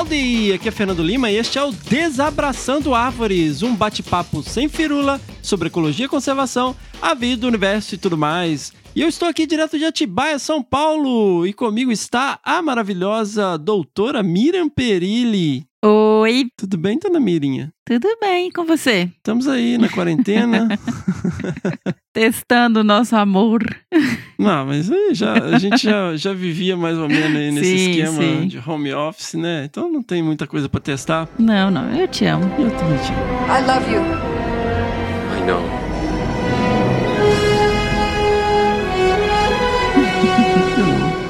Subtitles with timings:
[0.00, 0.54] Howdy!
[0.54, 5.68] Aqui é Fernando Lima e este é o Desabraçando Árvores, um bate-papo sem firula sobre
[5.68, 8.72] ecologia e conservação, a vida, o universo e tudo mais.
[8.94, 14.22] E eu estou aqui direto de Atibaia, São Paulo, e comigo está a maravilhosa doutora
[14.22, 15.64] Miriam Perilli.
[15.82, 17.72] Oi, Tudo bem, dona Mirinha?
[17.86, 19.10] tudo bem com você?
[19.16, 20.68] Estamos aí na quarentena.
[22.12, 23.62] Testando o nosso amor.
[24.38, 27.90] Não, mas aí já, a gente já, já vivia mais ou menos aí nesse Sim,
[27.90, 28.46] esquema sim.
[28.48, 29.64] de home office, né?
[29.64, 31.28] Então não tem muita coisa para testar.
[31.38, 32.44] Não, não, eu te amo.
[32.58, 33.46] Eu também te amo.
[33.46, 34.02] I love you.
[35.38, 35.79] I know.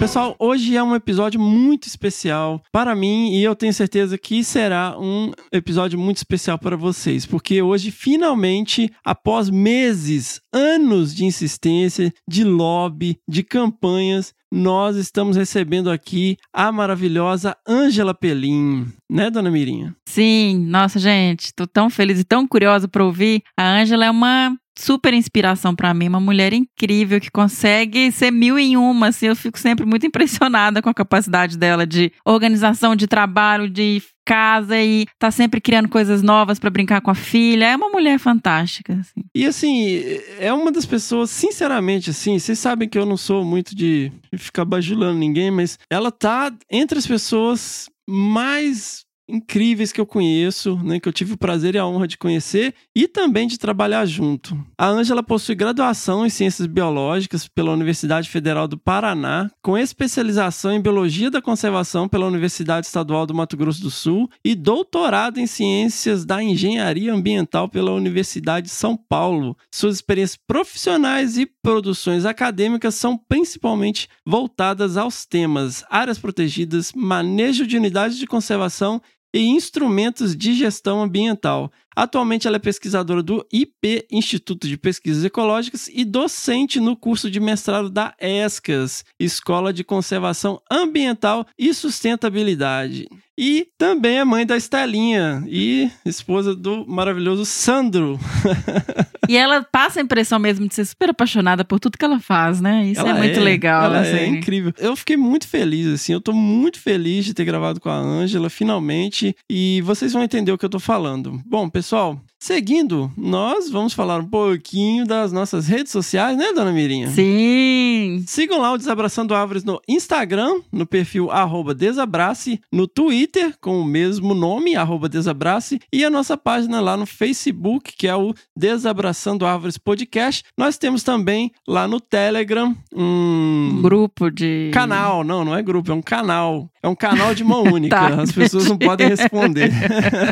[0.01, 4.97] Pessoal, hoje é um episódio muito especial para mim e eu tenho certeza que será
[4.99, 12.45] um episódio muito especial para vocês, porque hoje, finalmente, após meses, anos de insistência, de
[12.45, 19.95] lobby, de campanhas, nós estamos recebendo aqui a maravilhosa Ângela Pelim, né, dona Mirinha?
[20.09, 23.43] Sim, nossa, gente, tô tão feliz e tão curiosa para ouvir.
[23.55, 28.59] A Ângela é uma super inspiração para mim, uma mulher incrível que consegue ser mil
[28.59, 33.07] em uma, assim, eu fico sempre muito impressionada com a capacidade dela de organização de
[33.07, 37.67] trabalho, de casa e tá sempre criando coisas novas para brincar com a filha.
[37.67, 39.25] É uma mulher fantástica, assim.
[39.35, 40.01] E assim,
[40.39, 44.65] é uma das pessoas, sinceramente, assim, vocês sabem que eu não sou muito de ficar
[44.65, 51.09] bajulando ninguém, mas ela tá entre as pessoas mais incríveis que eu conheço, né, que
[51.09, 54.59] eu tive o prazer e a honra de conhecer e também de trabalhar junto.
[54.77, 60.81] A Ângela possui graduação em Ciências Biológicas pela Universidade Federal do Paraná, com especialização em
[60.81, 66.25] Biologia da Conservação pela Universidade Estadual do Mato Grosso do Sul e doutorado em Ciências
[66.25, 69.57] da Engenharia Ambiental pela Universidade de São Paulo.
[69.73, 77.77] Suas experiências profissionais e produções acadêmicas são principalmente voltadas aos temas áreas protegidas, manejo de
[77.77, 79.01] unidades de conservação
[79.33, 81.71] e instrumentos de gestão ambiental.
[82.01, 87.39] Atualmente ela é pesquisadora do IP, Instituto de Pesquisas Ecológicas, e docente no curso de
[87.39, 93.07] mestrado da ESCAS, Escola de Conservação Ambiental e Sustentabilidade.
[93.37, 98.19] E também é mãe da Estelinha e esposa do maravilhoso Sandro.
[99.31, 102.61] E ela passa a impressão mesmo de ser super apaixonada por tudo que ela faz,
[102.61, 102.87] né?
[102.87, 103.85] Isso Ela é muito legal.
[103.85, 104.17] Ela assim.
[104.17, 104.73] é incrível.
[104.77, 106.13] Eu fiquei muito feliz, assim.
[106.13, 109.37] Eu tô muito feliz de ter gravado com a Ângela, finalmente.
[109.49, 111.41] E vocês vão entender o que eu tô falando.
[111.47, 116.73] Bom, pessoal, So seguindo, nós vamos falar um pouquinho das nossas redes sociais, né, dona
[116.73, 117.11] Mirinha?
[117.11, 118.25] Sim.
[118.27, 123.85] Sigam lá o Desabraçando Árvores no Instagram, no perfil arroba Desabrace, no Twitter, com o
[123.85, 129.45] mesmo nome, arroba Desabrace, e a nossa página lá no Facebook, que é o Desabraçando
[129.45, 130.43] Árvores Podcast.
[130.57, 134.71] Nós temos também lá no Telegram um grupo de.
[134.73, 136.71] canal, não, não é grupo, é um canal.
[136.83, 137.97] É um canal de mão única.
[137.97, 138.23] Tá.
[138.23, 139.71] As pessoas não podem responder.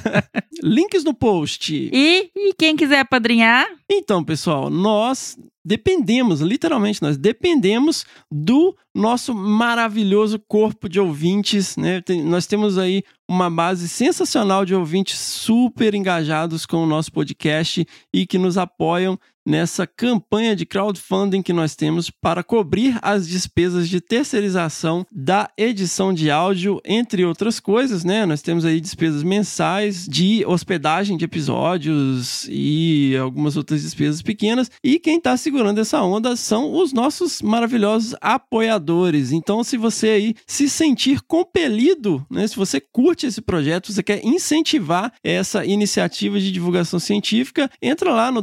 [0.62, 1.90] Links no post.
[2.00, 10.38] E, e quem quiser padrinhar, Então, pessoal, nós dependemos, literalmente, nós dependemos do nosso maravilhoso
[10.46, 12.00] corpo de ouvintes, né?
[12.00, 17.84] Tem- nós temos aí uma base sensacional de ouvintes super engajados com o nosso podcast
[18.14, 23.88] e que nos apoiam nessa campanha de crowdfunding que nós temos para cobrir as despesas
[23.88, 28.26] de terceirização da edição de áudio, entre outras coisas, né?
[28.26, 34.70] Nós temos aí despesas mensais de hospedagem de episódios e algumas outras despesas pequenas.
[34.84, 39.32] E quem está segurando essa onda são os nossos maravilhosos apoiadores.
[39.32, 42.46] Então, se você aí se sentir compelido, né?
[42.46, 48.30] Se você curte esse projeto, você quer incentivar essa iniciativa de divulgação científica, entra lá
[48.30, 48.42] no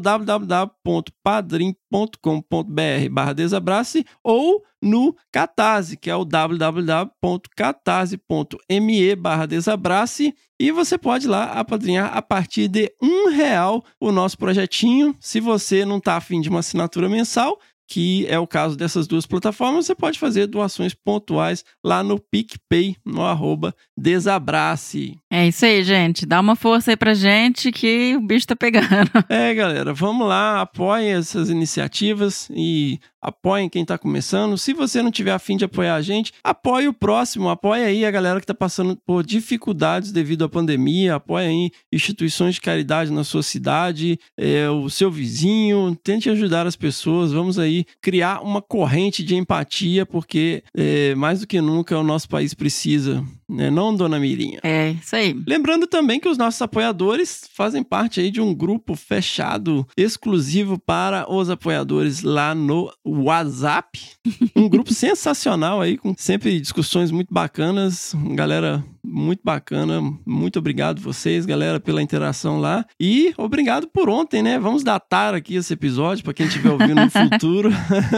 [0.96, 11.28] www.padrim.com.br barra desabrace ou no Catarse, que é o www.catarse.me barra desabrace e você pode
[11.28, 15.16] lá apadrinhar a partir de um real o nosso projetinho.
[15.20, 19.26] Se você não está afim de uma assinatura mensal, que é o caso dessas duas
[19.26, 25.18] plataformas, você pode fazer doações pontuais lá no PicPay, no arroba Desabrace.
[25.32, 26.26] É isso aí, gente.
[26.26, 28.86] Dá uma força aí pra gente que o bicho tá pegando.
[29.28, 34.58] É, galera, vamos lá, apoiem essas iniciativas e apoiem quem tá começando.
[34.58, 38.12] Se você não tiver afim de apoiar a gente, apoie o próximo, apoie aí a
[38.12, 43.24] galera que tá passando por dificuldades devido à pandemia, apoie aí instituições de caridade na
[43.24, 49.24] sua cidade, é, o seu vizinho, tente ajudar as pessoas, vamos aí criar uma corrente
[49.24, 53.70] de empatia, porque é, mais do que nunca o nosso país precisa, né?
[53.70, 54.60] Não, dona Mirinha?
[54.64, 55.36] É, isso aí.
[55.48, 61.32] Lembrando também que os nossos apoiadores fazem parte aí de um grupo fechado, exclusivo para
[61.32, 64.00] os apoiadores lá no WhatsApp.
[64.56, 68.16] Um grupo sensacional aí, com sempre discussões muito bacanas.
[68.34, 70.02] Galera muito bacana.
[70.26, 72.86] Muito obrigado vocês, galera, pela interação lá.
[73.00, 74.60] E obrigado por ontem, né?
[74.60, 77.70] Vamos datar aqui esse episódio para quem estiver ouvindo no futuro.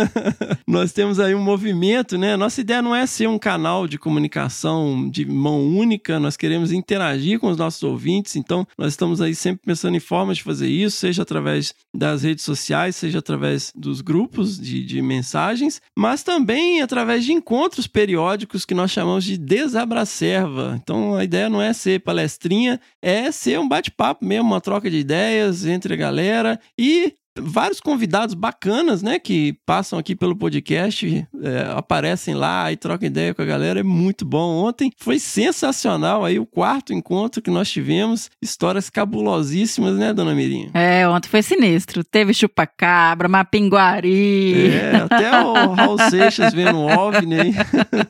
[0.67, 2.35] Nós temos aí um movimento, né?
[2.35, 7.39] Nossa ideia não é ser um canal de comunicação de mão única, nós queremos interagir
[7.39, 10.97] com os nossos ouvintes, então nós estamos aí sempre pensando em formas de fazer isso,
[10.97, 17.25] seja através das redes sociais, seja através dos grupos de, de mensagens, mas também através
[17.25, 20.76] de encontros periódicos que nós chamamos de desabracerva.
[20.77, 24.97] Então a ideia não é ser palestrinha, é ser um bate-papo mesmo, uma troca de
[24.97, 31.71] ideias entre a galera e vários convidados bacanas, né, que passam aqui pelo podcast, é,
[31.75, 34.65] aparecem lá e trocam ideia com a galera, é muito bom.
[34.65, 40.69] Ontem foi sensacional aí o quarto encontro que nós tivemos, histórias cabulosíssimas, né, dona Mirinha?
[40.73, 42.03] É, ontem foi sinistro.
[42.03, 44.71] Teve chupacabra, mapinguari.
[44.71, 47.53] É, até o Raul Seixas vendo o OVNI aí.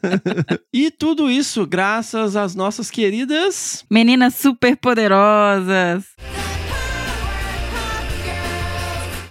[0.73, 3.85] e tudo isso graças às nossas queridas...
[3.89, 6.05] Meninas super poderosas.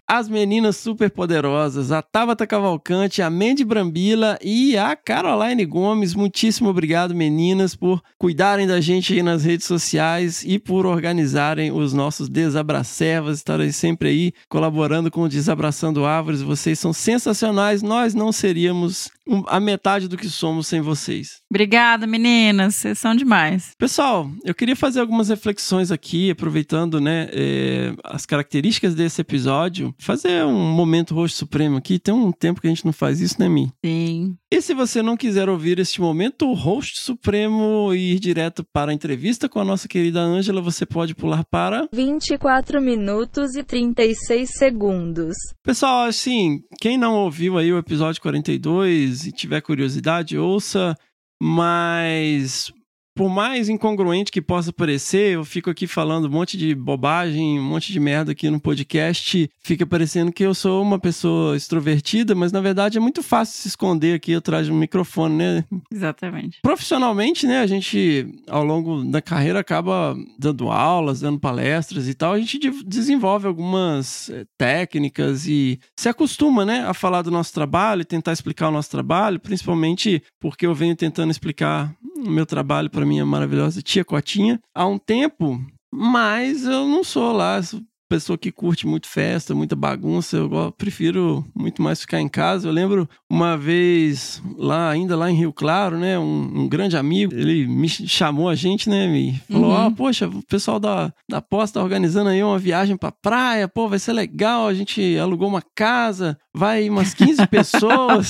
[0.09, 6.15] As meninas super poderosas, a Tabata Cavalcante, a Mandy Brambila e a Caroline Gomes.
[6.15, 11.93] Muitíssimo obrigado, meninas, por cuidarem da gente aí nas redes sociais e por organizarem os
[11.93, 16.41] nossos desabracevas, estarem sempre aí colaborando com o Desabraçando Árvores.
[16.41, 19.11] Vocês são sensacionais, nós não seríamos
[19.49, 21.41] a metade do que somos sem vocês.
[21.51, 23.73] Obrigada, meninas, vocês são demais.
[23.77, 30.45] Pessoal, eu queria fazer algumas reflexões aqui, aproveitando né, é, as características desse episódio fazer
[30.45, 31.99] um momento rosto supremo aqui.
[31.99, 33.73] Tem um tempo que a gente não faz isso, né, Mi?
[33.85, 34.37] Sim.
[34.51, 38.95] E se você não quiser ouvir este momento rosto supremo e ir direto para a
[38.95, 45.37] entrevista com a nossa querida Ângela, você pode pular para 24 minutos e 36 segundos.
[45.63, 50.97] Pessoal, assim, quem não ouviu aí o episódio 42 e tiver curiosidade, ouça,
[51.41, 52.73] mas
[53.17, 57.65] por mais incongruente que possa parecer, eu fico aqui falando um monte de bobagem, um
[57.65, 59.51] monte de merda aqui no podcast.
[59.63, 63.69] Fica parecendo que eu sou uma pessoa extrovertida, mas na verdade é muito fácil se
[63.69, 65.65] esconder aqui atrás de um microfone, né?
[65.91, 66.59] Exatamente.
[66.61, 72.35] Profissionalmente, né, a gente ao longo da carreira acaba dando aulas, dando palestras e tal.
[72.35, 78.05] A gente desenvolve algumas eh, técnicas e se acostuma, né, a falar do nosso trabalho,
[78.05, 83.25] tentar explicar o nosso trabalho, principalmente porque eu venho tentando explicar meu trabalho para minha
[83.25, 85.61] maravilhosa tia Cotinha há um tempo,
[85.93, 87.61] mas eu não sou lá
[88.09, 92.69] pessoa que curte muito festa, muita bagunça, eu prefiro muito mais ficar em casa.
[92.69, 97.35] Eu lembro uma vez lá, ainda lá em Rio Claro, né, um, um grande amigo,
[97.35, 99.87] ele me chamou a gente, né, me falou: "Ó, uhum.
[99.87, 103.89] oh, poxa, o pessoal da da Posta tá organizando aí uma viagem pra praia, pô,
[103.89, 108.29] vai ser legal, a gente alugou uma casa, vai umas 15 pessoas.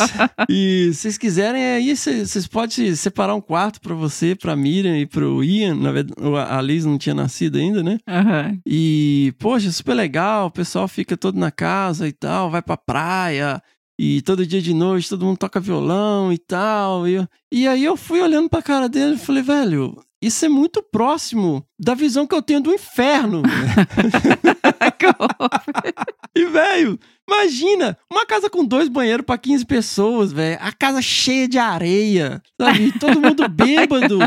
[0.48, 5.06] e se vocês quiserem aí, vocês podem separar um quarto para você, pra Miriam e
[5.06, 6.16] pro Ian, na verdade,
[6.48, 7.98] a Liz não tinha nascido ainda, né?
[8.08, 8.60] Uhum.
[8.66, 12.76] E, poxa, poxa, super legal, o pessoal fica todo na casa e tal, vai pra
[12.76, 13.62] praia,
[13.98, 17.08] e todo dia de noite todo mundo toca violão e tal.
[17.08, 20.82] E, e aí eu fui olhando pra cara dele e falei, velho, isso é muito
[20.82, 23.42] próximo da visão que eu tenho do inferno.
[26.36, 30.58] e, velho, imagina, uma casa com dois banheiros para 15 pessoas, velho.
[30.60, 32.92] A casa cheia de areia, sabe?
[32.98, 34.18] Todo mundo bêbado.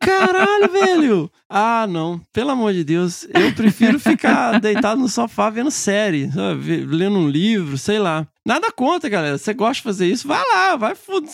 [0.00, 1.30] Caralho, velho.
[1.48, 2.20] Ah, não.
[2.32, 3.26] Pelo amor de Deus.
[3.32, 6.84] Eu prefiro ficar deitado no sofá vendo série, sabe?
[6.84, 8.26] lendo um livro, sei lá.
[8.46, 9.36] Nada contra, galera.
[9.36, 10.28] Você gosta de fazer isso?
[10.28, 11.26] Vai lá, vai fundo.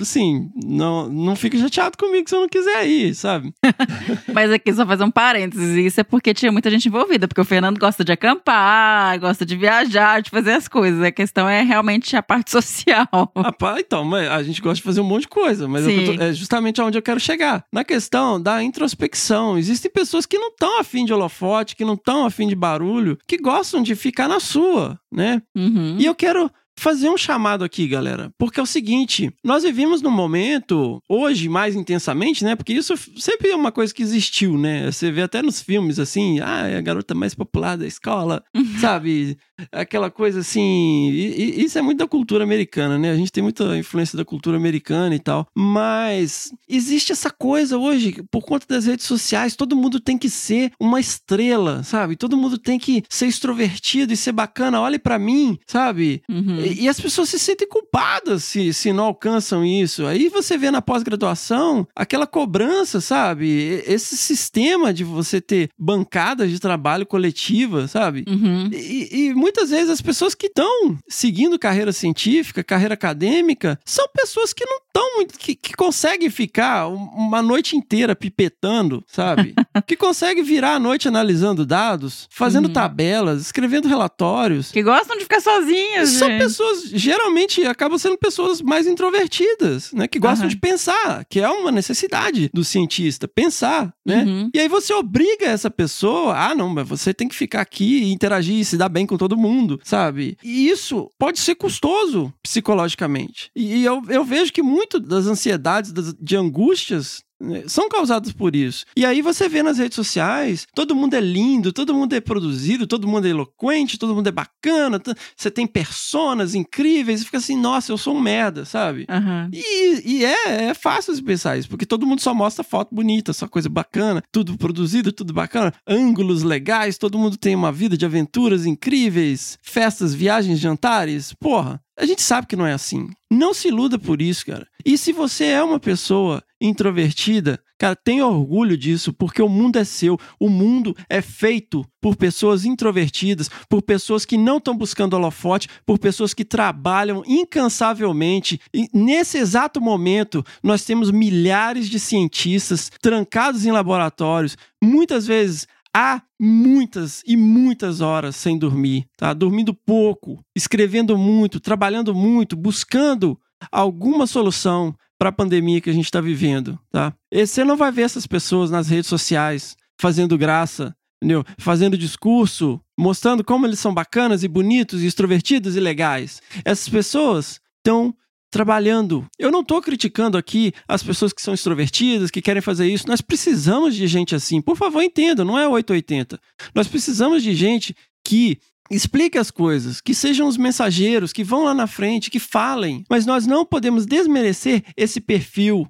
[0.00, 3.54] Assim, não, não fica chateado comigo se eu não quiser ir, sabe?
[4.34, 5.76] Mas aqui, só fazer um parênteses.
[5.76, 7.28] Isso é porque tinha muita gente envolvida.
[7.28, 11.00] Porque o Fernando gosta de acampar, gosta de viajar, de fazer as coisas.
[11.00, 13.06] A questão é realmente a parte social.
[13.36, 15.68] Ah, então, mas a gente gosta de fazer um monte de coisa.
[15.68, 17.64] Mas tô, é justamente aonde eu quero chegar.
[17.72, 19.31] Na questão da introspecção.
[19.58, 23.38] Existem pessoas que não estão afim de holofote, que não estão afim de barulho, que
[23.38, 25.42] gostam de ficar na sua, né?
[25.54, 25.96] Uhum.
[25.98, 30.10] E eu quero fazer um chamado aqui, galera, porque é o seguinte: nós vivemos num
[30.10, 32.56] momento, hoje mais intensamente, né?
[32.56, 34.90] Porque isso sempre é uma coisa que existiu, né?
[34.90, 38.42] Você vê até nos filmes assim, ah, é a garota mais popular da escola,
[38.80, 39.36] sabe?
[39.70, 41.10] Aquela coisa assim.
[41.10, 43.10] E, e isso é muito da cultura americana, né?
[43.10, 45.46] A gente tem muita influência da cultura americana e tal.
[45.54, 50.72] Mas existe essa coisa hoje, por conta das redes sociais, todo mundo tem que ser
[50.80, 52.16] uma estrela, sabe?
[52.16, 54.80] Todo mundo tem que ser extrovertido e ser bacana.
[54.80, 56.22] Olhe para mim, sabe?
[56.28, 56.61] Uhum.
[56.66, 60.06] E, e as pessoas se sentem culpadas se, se não alcançam isso.
[60.06, 63.82] Aí você vê na pós-graduação aquela cobrança, sabe?
[63.86, 68.24] Esse sistema de você ter bancadas de trabalho coletiva, sabe?
[68.28, 68.68] Uhum.
[68.72, 74.52] E, e muitas vezes as pessoas que estão seguindo carreira científica, carreira acadêmica, são pessoas
[74.52, 75.38] que não estão muito.
[75.38, 79.54] Que, que conseguem ficar um- uma noite inteira pipetando, sabe?
[79.86, 82.72] que conseguem virar a noite analisando dados, fazendo Uhum.
[82.72, 84.70] tabelas, escrevendo relatórios.
[84.70, 86.38] Que gostam de ficar sozinhas, São gente.
[86.56, 90.06] Pessoas, geralmente, acabam sendo pessoas mais introvertidas, né?
[90.06, 90.54] Que gostam Aham.
[90.54, 94.24] de pensar, que é uma necessidade do cientista, pensar, né?
[94.24, 94.50] Uhum.
[94.54, 98.12] E aí você obriga essa pessoa, ah, não, mas você tem que ficar aqui e
[98.12, 100.36] interagir e se dar bem com todo mundo, sabe?
[100.42, 103.50] E isso pode ser custoso psicologicamente.
[103.54, 107.22] E eu, eu vejo que muito das ansiedades, das, de angústias,
[107.66, 108.84] são causadas por isso.
[108.96, 112.86] E aí você vê nas redes sociais, todo mundo é lindo, todo mundo é produzido,
[112.86, 115.00] todo mundo é eloquente, todo mundo é bacana,
[115.36, 119.06] você tem personas incríveis, e fica assim, nossa, eu sou um merda, sabe?
[119.08, 119.50] Aham.
[119.52, 123.32] E, e é, é fácil de pensar isso, porque todo mundo só mostra foto bonita,
[123.32, 128.04] só coisa bacana, tudo produzido, tudo bacana, ângulos legais, todo mundo tem uma vida de
[128.04, 131.32] aventuras incríveis, festas, viagens, jantares.
[131.34, 133.08] Porra, a gente sabe que não é assim.
[133.30, 134.66] Não se iluda por isso, cara.
[134.84, 139.84] E se você é uma pessoa introvertida, cara, tenha orgulho disso, porque o mundo é
[139.84, 140.18] seu.
[140.40, 145.96] O mundo é feito por pessoas introvertidas, por pessoas que não estão buscando holofote, por
[145.96, 148.60] pessoas que trabalham incansavelmente.
[148.74, 156.22] E nesse exato momento, nós temos milhares de cientistas trancados em laboratórios, muitas vezes há
[156.40, 159.32] muitas e muitas horas sem dormir, tá?
[159.32, 163.38] Dormindo pouco, escrevendo muito, trabalhando muito, buscando
[163.70, 167.14] alguma solução para a pandemia que a gente está vivendo, tá?
[167.30, 171.44] E você não vai ver essas pessoas nas redes sociais fazendo graça, entendeu?
[171.58, 176.42] Fazendo discurso, mostrando como eles são bacanas e bonitos, e extrovertidos e legais.
[176.64, 178.14] Essas pessoas estão
[178.52, 179.26] trabalhando.
[179.38, 183.08] Eu não estou criticando aqui as pessoas que são extrovertidas, que querem fazer isso.
[183.08, 184.60] Nós precisamos de gente assim.
[184.60, 186.38] Por favor, entenda, não é 880.
[186.74, 188.58] Nós precisamos de gente que
[188.90, 193.04] explique as coisas, que sejam os mensageiros, que vão lá na frente, que falem.
[193.08, 195.88] Mas nós não podemos desmerecer esse perfil,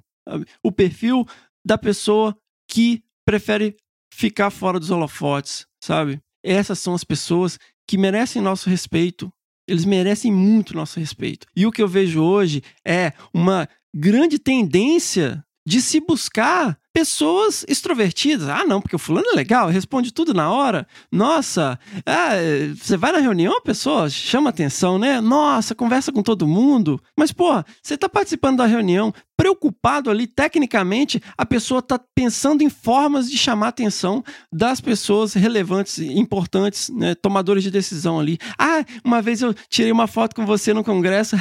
[0.63, 1.25] o perfil
[1.65, 2.35] da pessoa
[2.71, 3.75] que prefere
[4.13, 6.21] ficar fora dos holofotes, sabe?
[6.41, 9.29] Essas são as pessoas que merecem nosso respeito.
[9.67, 11.47] Eles merecem muito nosso respeito.
[11.55, 18.47] E o que eu vejo hoje é uma grande tendência de se buscar pessoas extrovertidas.
[18.47, 20.87] Ah, não, porque o fulano é legal, responde tudo na hora.
[21.11, 22.33] Nossa, ah,
[22.77, 25.19] você vai na reunião, a pessoa chama atenção, né?
[25.19, 27.01] Nossa, conversa com todo mundo.
[27.17, 32.69] Mas, pô, você tá participando da reunião, preocupado ali, tecnicamente, a pessoa tá pensando em
[32.69, 37.15] formas de chamar atenção das pessoas relevantes, importantes, né?
[37.15, 38.37] Tomadores de decisão ali.
[38.57, 41.35] Ah, uma vez eu tirei uma foto com você no congresso.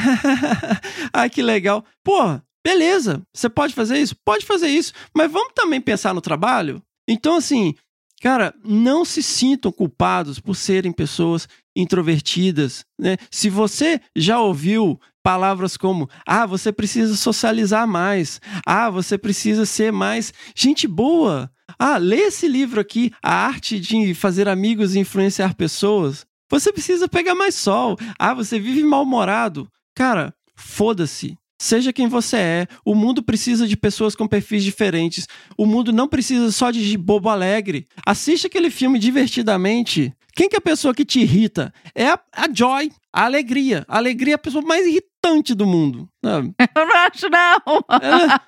[1.12, 1.85] ah, que legal.
[2.02, 4.16] Pô, Beleza, você pode fazer isso?
[4.25, 6.83] Pode fazer isso, mas vamos também pensar no trabalho?
[7.09, 7.75] Então, assim,
[8.21, 13.16] cara, não se sintam culpados por serem pessoas introvertidas, né?
[13.31, 18.40] Se você já ouviu palavras como: "Ah, você precisa socializar mais.
[18.64, 21.50] Ah, você precisa ser mais gente boa.
[21.78, 26.26] Ah, lê esse livro aqui, A Arte de Fazer Amigos e Influenciar Pessoas.
[26.50, 27.97] Você precisa pegar mais sol.
[28.19, 29.69] Ah, você vive mal-humorado.
[29.97, 31.37] Cara, foda-se.
[31.62, 35.28] Seja quem você é, o mundo precisa de pessoas com perfis diferentes.
[35.57, 37.87] O mundo não precisa só de bobo alegre.
[38.04, 40.12] Assiste aquele filme divertidamente.
[40.35, 41.73] Quem que é a pessoa que te irrita?
[41.95, 43.85] É a, a Joy, a alegria.
[43.87, 46.09] A alegria é a pessoa mais irritante do mundo.
[46.25, 46.52] sabe?
[46.75, 47.85] Eu não acho, não.
[48.02, 48.40] Ela-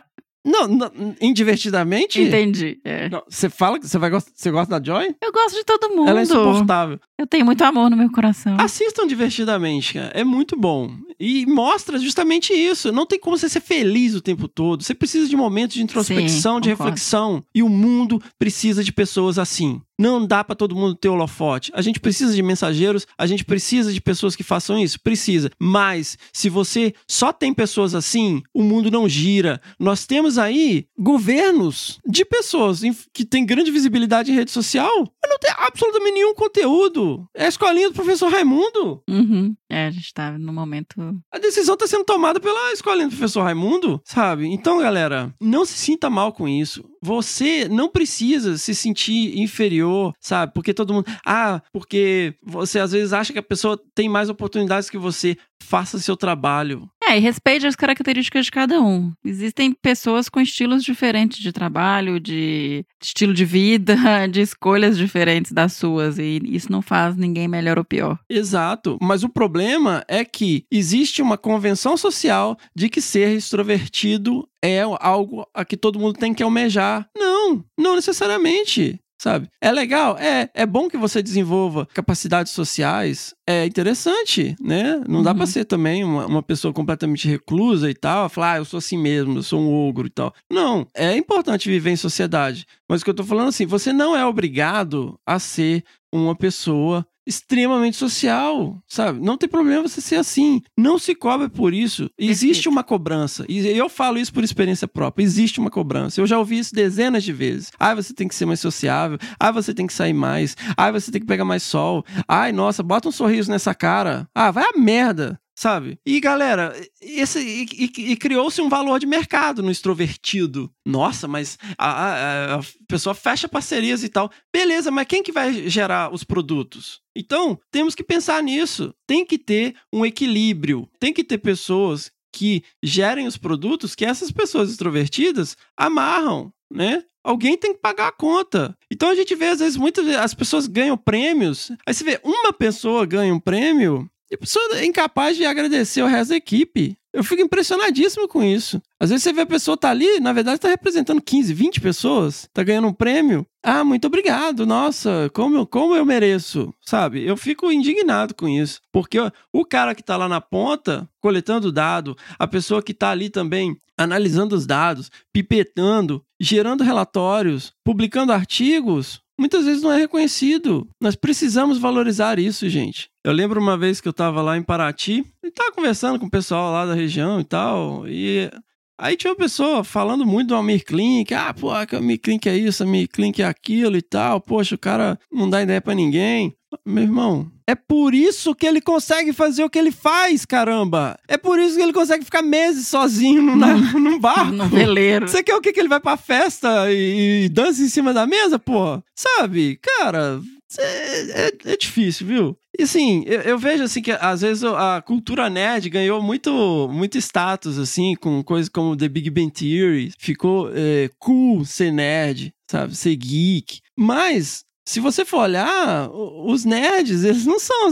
[0.44, 2.20] Não, não, indivertidamente?
[2.20, 2.80] Entendi.
[2.84, 3.08] é.
[3.08, 5.14] Não, Você fala que você vai você gosta da Joy?
[5.22, 6.08] Eu gosto de todo mundo.
[6.08, 6.98] Ela é insuportável.
[7.18, 8.56] Eu tenho muito amor no meu coração.
[8.58, 10.10] Assistam divertidamente, cara.
[10.14, 10.90] É muito bom.
[11.20, 12.90] E mostra justamente isso.
[12.90, 14.82] Não tem como você ser feliz o tempo todo.
[14.82, 16.84] Você precisa de momentos de introspecção, Sim, de concordo.
[16.90, 17.44] reflexão.
[17.54, 19.80] E o mundo precisa de pessoas assim.
[20.02, 21.70] Não dá pra todo mundo ter holofote.
[21.72, 25.48] A gente precisa de mensageiros, a gente precisa de pessoas que façam isso, precisa.
[25.60, 29.60] Mas se você só tem pessoas assim, o mundo não gira.
[29.78, 32.80] Nós temos aí governos de pessoas
[33.14, 37.26] que têm grande visibilidade em rede social, não tem absolutamente nenhum conteúdo.
[37.34, 39.02] É a escolinha do professor Raimundo.
[39.08, 39.54] Uhum.
[39.70, 40.94] É, a gente tá no momento.
[41.32, 44.46] A decisão tá sendo tomada pela escolinha do professor Raimundo, sabe?
[44.46, 46.84] Então, galera, não se sinta mal com isso.
[47.00, 50.52] Você não precisa se sentir inferior, sabe?
[50.52, 51.06] Porque todo mundo.
[51.26, 55.36] Ah, porque você às vezes acha que a pessoa tem mais oportunidades que você.
[55.64, 56.90] Faça seu trabalho.
[57.04, 59.12] É, e respeite as características de cada um.
[59.24, 63.96] Existem pessoas com estilos diferentes de trabalho, de estilo de vida,
[64.28, 65.21] de escolhas diferentes
[65.52, 66.18] das suas.
[66.18, 68.18] E isso não faz ninguém melhor ou pior.
[68.28, 68.98] Exato.
[69.00, 75.46] Mas o problema é que existe uma convenção social de que ser extrovertido é algo
[75.52, 77.08] a que todo mundo tem que almejar.
[77.16, 79.48] Não, não necessariamente sabe?
[79.60, 85.00] É legal, é, é bom que você desenvolva capacidades sociais, é interessante, né?
[85.06, 85.22] Não uhum.
[85.22, 88.78] dá pra ser também uma, uma pessoa completamente reclusa e tal, falar, ah, eu sou
[88.78, 90.34] assim mesmo, eu sou um ogro e tal.
[90.50, 92.66] Não, é importante viver em sociedade.
[92.88, 97.06] Mas o que eu tô falando assim, você não é obrigado a ser uma pessoa
[97.26, 99.20] extremamente social, sabe?
[99.20, 100.60] Não tem problema você ser assim.
[100.76, 102.10] Não se cobra por isso.
[102.18, 103.44] Existe uma cobrança.
[103.48, 105.22] E eu falo isso por experiência própria.
[105.22, 106.20] Existe uma cobrança.
[106.20, 107.70] Eu já ouvi isso dezenas de vezes.
[107.78, 109.18] Ah, você tem que ser mais sociável.
[109.38, 110.56] Ah, você tem que sair mais.
[110.76, 112.04] Ah, você tem que pegar mais sol.
[112.26, 114.28] Ai, nossa, bota um sorriso nessa cara.
[114.34, 115.98] Ah, vai a merda sabe?
[116.04, 120.72] E galera, esse, e, e, e criou-se um valor de mercado no extrovertido.
[120.84, 124.30] Nossa, mas a, a, a, pessoa fecha parcerias e tal.
[124.52, 127.00] Beleza, mas quem que vai gerar os produtos?
[127.16, 128.94] Então, temos que pensar nisso.
[129.06, 130.88] Tem que ter um equilíbrio.
[130.98, 137.04] Tem que ter pessoas que gerem os produtos que essas pessoas extrovertidas amarram, né?
[137.22, 138.76] Alguém tem que pagar a conta.
[138.90, 141.70] Então a gente vê, às vezes, muitas as pessoas ganham prêmios.
[141.86, 146.00] Aí você vê uma pessoa ganha um prêmio e a pessoa é incapaz de agradecer
[146.02, 146.96] o resto da equipe.
[147.12, 148.80] Eu fico impressionadíssimo com isso.
[148.98, 152.48] Às vezes você vê a pessoa tá ali, na verdade está representando 15, 20 pessoas,
[152.50, 153.46] tá ganhando um prêmio.
[153.62, 157.22] Ah, muito obrigado, nossa, como eu, como eu mereço, sabe?
[157.26, 159.18] Eu fico indignado com isso, porque
[159.52, 163.76] o cara que tá lá na ponta, coletando dado, a pessoa que tá ali também
[163.98, 170.88] analisando os dados, pipetando, gerando relatórios, publicando artigos, muitas vezes não é reconhecido.
[171.00, 173.10] Nós precisamos valorizar isso, gente.
[173.24, 176.30] Eu lembro uma vez que eu tava lá em Paraty e tava conversando com o
[176.30, 178.48] pessoal lá da região e tal, e
[178.96, 182.56] aí tinha uma pessoa falando muito do Almir Klink, ah, pô, que Almir Klink é
[182.56, 186.54] isso, Almir Klink é aquilo e tal, poxa, o cara não dá ideia para ninguém.
[186.84, 191.18] Meu irmão, é por isso que ele consegue fazer o que ele faz, caramba.
[191.28, 194.52] É por isso que ele consegue ficar meses sozinho no, na, num barco.
[194.52, 195.28] no veleiro.
[195.28, 195.72] Você quer o que?
[195.72, 199.02] Que ele vai pra festa e, e dança em cima da mesa, pô?
[199.14, 199.78] Sabe?
[199.82, 200.40] Cara,
[200.78, 202.58] é, é, é, difícil, viu?
[202.78, 207.18] E assim, eu, eu, vejo assim que às vezes a cultura nerd ganhou muito, muito
[207.18, 210.12] status, assim, com coisas como The Big Bang Theory.
[210.18, 212.94] Ficou é, cool ser nerd, sabe?
[212.94, 213.80] Ser geek.
[213.96, 217.88] Mas se você for olhar, os nerds, eles não são,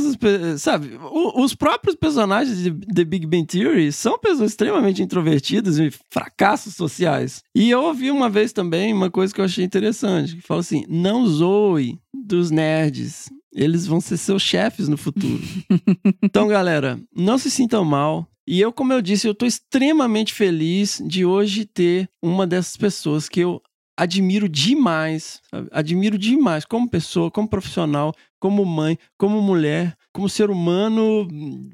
[0.59, 0.99] sabe?
[1.37, 7.43] Os próprios personagens de The Big Bang Theory são pessoas extremamente introvertidas e fracassos sociais.
[7.55, 10.85] E eu ouvi uma vez também uma coisa que eu achei interessante, que fala assim:
[10.89, 13.31] não zoe dos nerds.
[13.53, 15.43] Eles vão ser seus chefes no futuro.
[16.23, 18.29] então, galera, não se sintam mal.
[18.47, 23.29] E eu, como eu disse, eu tô extremamente feliz de hoje ter uma dessas pessoas
[23.29, 23.61] que eu
[24.01, 25.69] admiro demais, sabe?
[25.71, 31.29] admiro demais como pessoa, como profissional, como mãe, como mulher, como ser humano.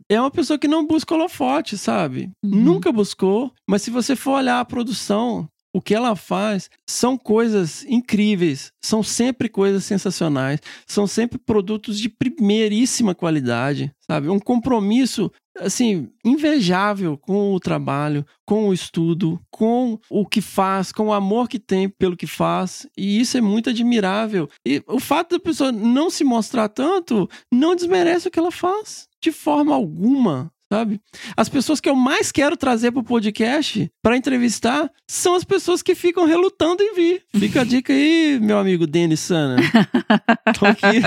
[0.09, 2.33] É uma pessoa que não busca holofote, sabe?
[2.45, 2.51] Uhum.
[2.51, 7.85] Nunca buscou, mas se você for olhar a produção, o que ela faz são coisas
[7.85, 14.31] incríveis, são sempre coisas sensacionais, são sempre produtos de primeiríssima qualidade, sabe?
[14.31, 21.09] Um compromisso assim invejável com o trabalho, com o estudo, com o que faz, com
[21.09, 24.49] o amor que tem pelo que faz, e isso é muito admirável.
[24.67, 29.07] E o fato da pessoa não se mostrar tanto não desmerece o que ela faz
[29.23, 31.01] de forma alguma, sabe?
[31.37, 35.95] As pessoas que eu mais quero trazer pro podcast para entrevistar são as pessoas que
[35.95, 37.23] ficam relutando em vir.
[37.37, 39.57] Fica a dica aí, meu amigo Denis Sana.
[40.59, 41.01] Tô aqui.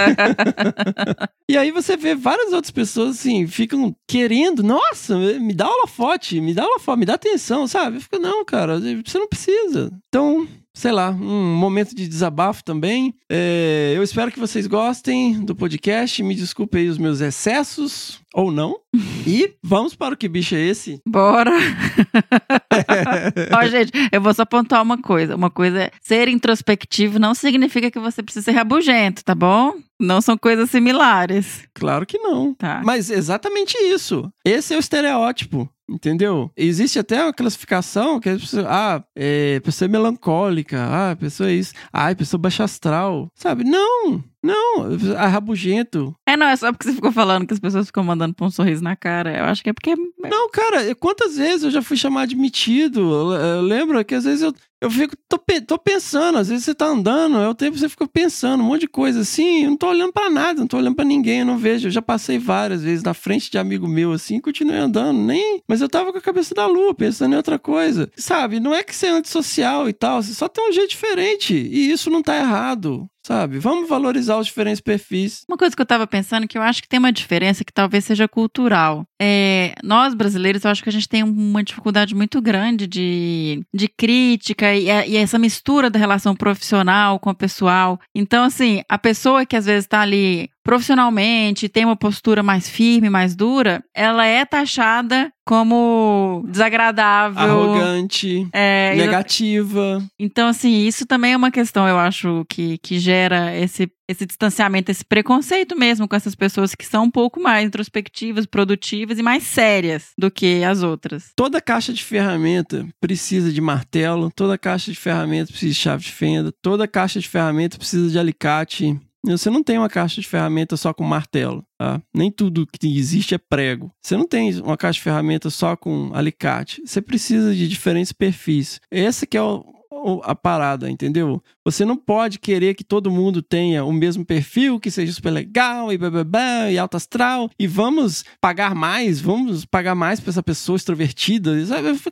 [1.50, 6.54] e aí você vê várias outras pessoas assim, ficam querendo, nossa, me dá holofote, me
[6.54, 8.00] dá holofote, me dá atenção, sabe?
[8.00, 9.92] Fica, não, cara, você não precisa.
[10.08, 10.48] Então,
[10.80, 13.14] sei lá, um momento de desabafo também.
[13.30, 16.24] É, eu espero que vocês gostem do podcast.
[16.24, 18.80] Me desculpe aí os meus excessos, ou não.
[19.28, 21.00] E vamos para o que bicho é esse?
[21.06, 21.52] Bora!
[23.56, 25.36] Ó, gente, eu vou só apontar uma coisa.
[25.36, 29.74] Uma coisa é ser introspectivo não significa que você precisa ser rabugento, tá bom?
[30.00, 31.68] Não são coisas similares.
[31.76, 32.56] Claro que não.
[32.56, 32.82] Tá.
[32.84, 34.32] Mas exatamente isso.
[34.44, 35.70] Esse é o estereótipo.
[35.90, 36.52] Entendeu?
[36.56, 41.54] Existe até uma classificação que é pessoa, ah, é, pessoa é melancólica, ah, pessoa é
[41.54, 43.64] isso, ah, pessoa baixa astral, sabe?
[43.64, 44.24] Não!
[44.42, 44.86] Não,
[45.18, 46.16] é rabugento.
[46.26, 48.50] É, não, é só porque você ficou falando que as pessoas ficam mandando pôr um
[48.50, 49.38] sorriso na cara.
[49.38, 49.94] Eu acho que é porque.
[50.18, 53.28] Não, cara, quantas vezes eu já fui chamado de metido?
[53.62, 55.38] Lembro que às vezes eu, eu fico, tô,
[55.68, 58.68] tô pensando, às vezes você tá andando, é o tempo que você fica pensando, um
[58.68, 61.40] monte de coisa assim, eu não tô olhando pra nada, não tô olhando pra ninguém,
[61.40, 61.88] eu não vejo.
[61.88, 65.62] Eu já passei várias vezes na frente de amigo meu assim, continuei andando, nem.
[65.68, 68.10] Mas eu tava com a cabeça da lua, pensando em outra coisa.
[68.16, 71.54] Sabe, não é que você é antissocial e tal, você só tem um jeito diferente.
[71.54, 73.10] E isso não tá errado.
[73.30, 73.60] Sabe?
[73.60, 75.44] Vamos valorizar os diferentes perfis.
[75.48, 78.04] Uma coisa que eu tava pensando que eu acho que tem uma diferença que talvez
[78.04, 79.06] seja cultural.
[79.22, 83.88] É, nós brasileiros, eu acho que a gente tem uma dificuldade muito grande de, de
[83.88, 88.00] crítica e, a- e essa mistura da relação profissional com a pessoal.
[88.16, 93.10] Então, assim, a pessoa que às vezes tá ali profissionalmente, tem uma postura mais firme,
[93.10, 97.42] mais dura, ela é taxada como desagradável.
[97.42, 100.00] Arrogante, É, negativa.
[100.20, 104.92] então, assim, isso também é uma questão, eu acho, que, que gera esse, esse distanciamento,
[104.92, 109.42] esse preconceito mesmo com essas pessoas que são um pouco mais introspectivas, produtivas e mais
[109.42, 111.32] sérias do que as outras.
[111.36, 116.12] Toda caixa de ferramenta precisa de martelo, toda caixa de ferramenta precisa de chave de
[116.12, 119.00] fenda, toda caixa de ferramenta precisa de alicate.
[119.26, 122.02] Você não tem uma caixa de ferramenta só com martelo, tá?
[122.16, 123.92] Nem tudo que existe é prego.
[124.02, 126.82] Você não tem uma caixa de ferramenta só com alicate.
[126.86, 128.80] Você precisa de diferentes perfis.
[128.90, 131.44] Essa que é o- a parada, entendeu?
[131.66, 135.92] Você não pode querer que todo mundo tenha o mesmo perfil, que seja super legal
[135.92, 140.78] e blá, e alto astral, e vamos pagar mais, vamos pagar mais pra essa pessoa
[140.78, 141.52] extrovertida.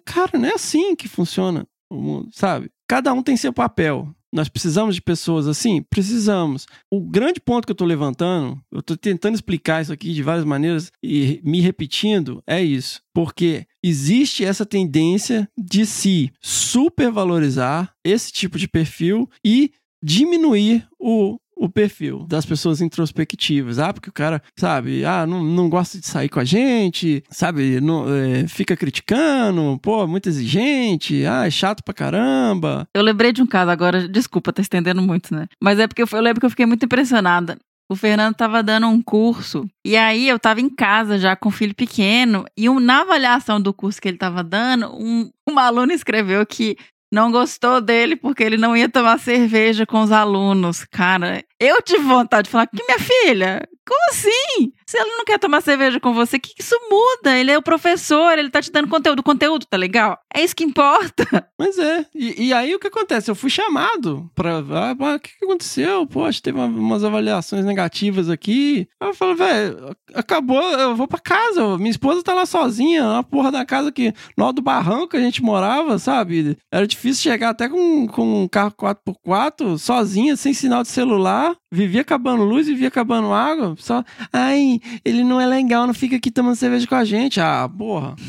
[0.04, 2.70] Cara, não é assim que funciona o mundo, sabe?
[2.90, 4.14] Cada um tem seu papel.
[4.34, 5.82] Nós precisamos de pessoas assim?
[5.90, 6.66] Precisamos.
[6.92, 10.46] O grande ponto que eu tô levantando, eu tô tentando explicar isso aqui de várias
[10.46, 13.02] maneiras e me repetindo, é isso.
[13.14, 19.72] Porque existe essa tendência de se supervalorizar esse tipo de perfil e
[20.04, 23.80] diminuir o, o perfil das pessoas introspectivas.
[23.80, 27.80] Ah, porque o cara, sabe, ah, não, não gosta de sair com a gente, sabe,
[27.82, 32.88] não, é, fica criticando, pô, muito exigente, ah, é chato pra caramba.
[32.94, 35.48] Eu lembrei de um caso agora, desculpa, tá estendendo muito, né?
[35.62, 37.58] Mas é porque eu, eu lembro que eu fiquei muito impressionada.
[37.90, 41.52] O Fernando tava dando um curso e aí eu tava em casa já com o
[41.54, 45.94] filho pequeno e um- na avaliação do curso que ele tava dando, um, uma aluna
[45.94, 46.76] escreveu que
[47.12, 50.84] não gostou dele porque ele não ia tomar cerveja com os alunos.
[50.86, 54.72] Cara, eu tive vontade de falar que minha filha, como assim?
[54.86, 57.36] Se ele não quer tomar cerveja com você, o que isso muda?
[57.38, 59.20] Ele é o professor, ele tá te dando conteúdo.
[59.20, 60.18] O conteúdo tá legal?
[60.34, 61.26] É isso que importa.
[61.60, 63.30] Mas é, e, e aí o que acontece?
[63.30, 64.58] Eu fui chamado pra.
[64.60, 66.06] Ah, o que, que aconteceu?
[66.08, 68.88] Poxa, teve uma- umas avaliações negativas aqui.
[69.00, 71.78] Aí eu falo, velho, acabou, eu vou pra casa.
[71.78, 74.14] Minha esposa tá lá sozinha, na porra da casa que.
[74.38, 76.58] No do barranco que a gente morava, sabe?
[76.72, 81.56] Era difícil chegar até com, com um carro 4x4, sozinha, sem sinal de celular.
[81.72, 83.76] Vivia acabando luz, vivia acabando água.
[83.78, 87.42] Só, ai, ele não é legal, não fica aqui tomando cerveja com a gente.
[87.42, 88.16] Ah, porra.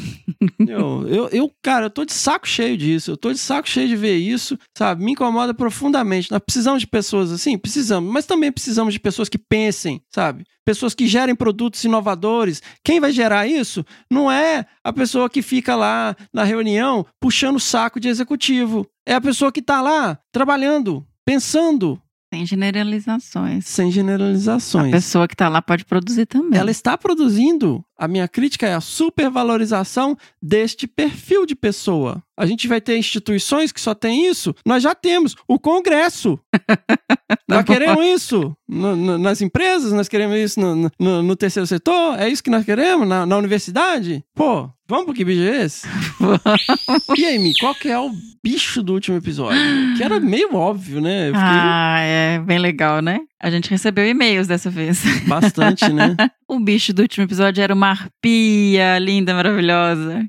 [0.60, 3.10] Eu, eu, eu, cara, eu tô de saco cheio disso.
[3.10, 5.02] Eu tô de saco cheio de ver isso, sabe?
[5.04, 6.30] Me incomoda profundamente.
[6.30, 7.58] Nós precisamos de pessoas assim?
[7.58, 8.12] Precisamos.
[8.12, 10.44] Mas também precisamos de pessoas que pensem, sabe?
[10.64, 12.62] Pessoas que gerem produtos inovadores.
[12.84, 17.60] Quem vai gerar isso não é a pessoa que fica lá na reunião puxando o
[17.60, 18.86] saco de executivo.
[19.06, 22.00] É a pessoa que tá lá trabalhando, pensando,
[22.32, 23.66] Sem generalizações.
[23.66, 24.90] sem A generalizações.
[24.90, 26.58] pessoa que tá lá pode produzir também.
[26.58, 27.82] Ela está produzindo.
[27.98, 32.22] A minha crítica é a supervalorização deste perfil de pessoa.
[32.36, 34.54] A gente vai ter instituições que só tem isso?
[34.64, 35.34] Nós já temos.
[35.48, 36.38] O Congresso.
[37.48, 40.90] nós queremos isso no- no- nas empresas, nós queremos isso no,
[41.22, 42.18] no- terceiro setor.
[42.20, 44.22] É isso que nós queremos na, na universidade?
[44.34, 45.86] Pô, vamos pro que bicho é esse?
[47.18, 48.10] e aí, Mi, qual que é o
[48.44, 49.58] bicho do último episódio?
[49.96, 51.26] Que era meio óbvio, né?
[51.26, 53.20] Fiquei Ah, é bem legal, né?
[53.40, 55.02] A gente recebeu e-mails dessa vez.
[55.26, 56.16] bastante, né?
[56.50, 60.26] O bicho do último episódio era uma arpia linda, maravilhosa.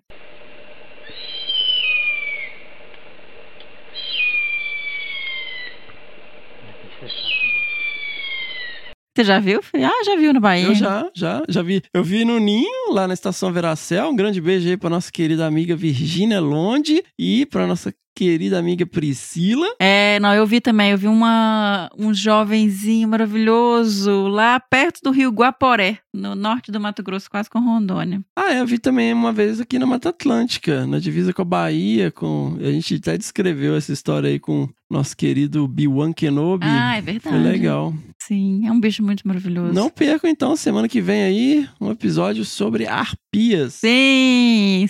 [9.15, 9.59] Você já viu?
[9.75, 10.67] Ah, já viu no Bahia.
[10.67, 11.81] Eu já, já, já vi.
[11.93, 14.09] Eu vi no Ninho, lá na estação Veracel.
[14.09, 18.85] Um grande beijo aí pra nossa querida amiga Virgínia Londe e pra nossa querida amiga
[18.85, 19.65] Priscila.
[19.79, 20.91] É, não, eu vi também.
[20.91, 27.01] Eu vi uma, um jovenzinho maravilhoso lá perto do rio Guaporé, no norte do Mato
[27.01, 28.21] Grosso, quase com Rondônia.
[28.35, 31.45] Ah, é, eu vi também uma vez aqui na Mata Atlântica, na divisa com a
[31.45, 32.11] Bahia.
[32.11, 32.57] Com...
[32.59, 36.65] A gente até descreveu essa história aí com nosso querido Biwan Kenobi.
[36.67, 37.33] Ah, é verdade.
[37.33, 37.93] Foi legal.
[38.21, 39.73] Sim, é um bicho muito maravilhoso.
[39.73, 43.75] Não percam então, semana que vem aí, um episódio sobre arpias.
[43.75, 44.85] Sim,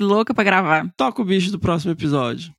[0.00, 0.90] louca para gravar.
[0.96, 2.52] Toca o bicho do próximo episódio.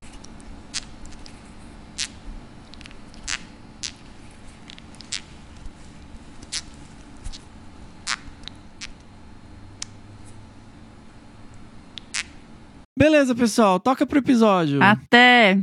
[12.98, 13.80] Beleza, pessoal.
[13.80, 14.82] Toca pro episódio.
[14.82, 15.60] Até!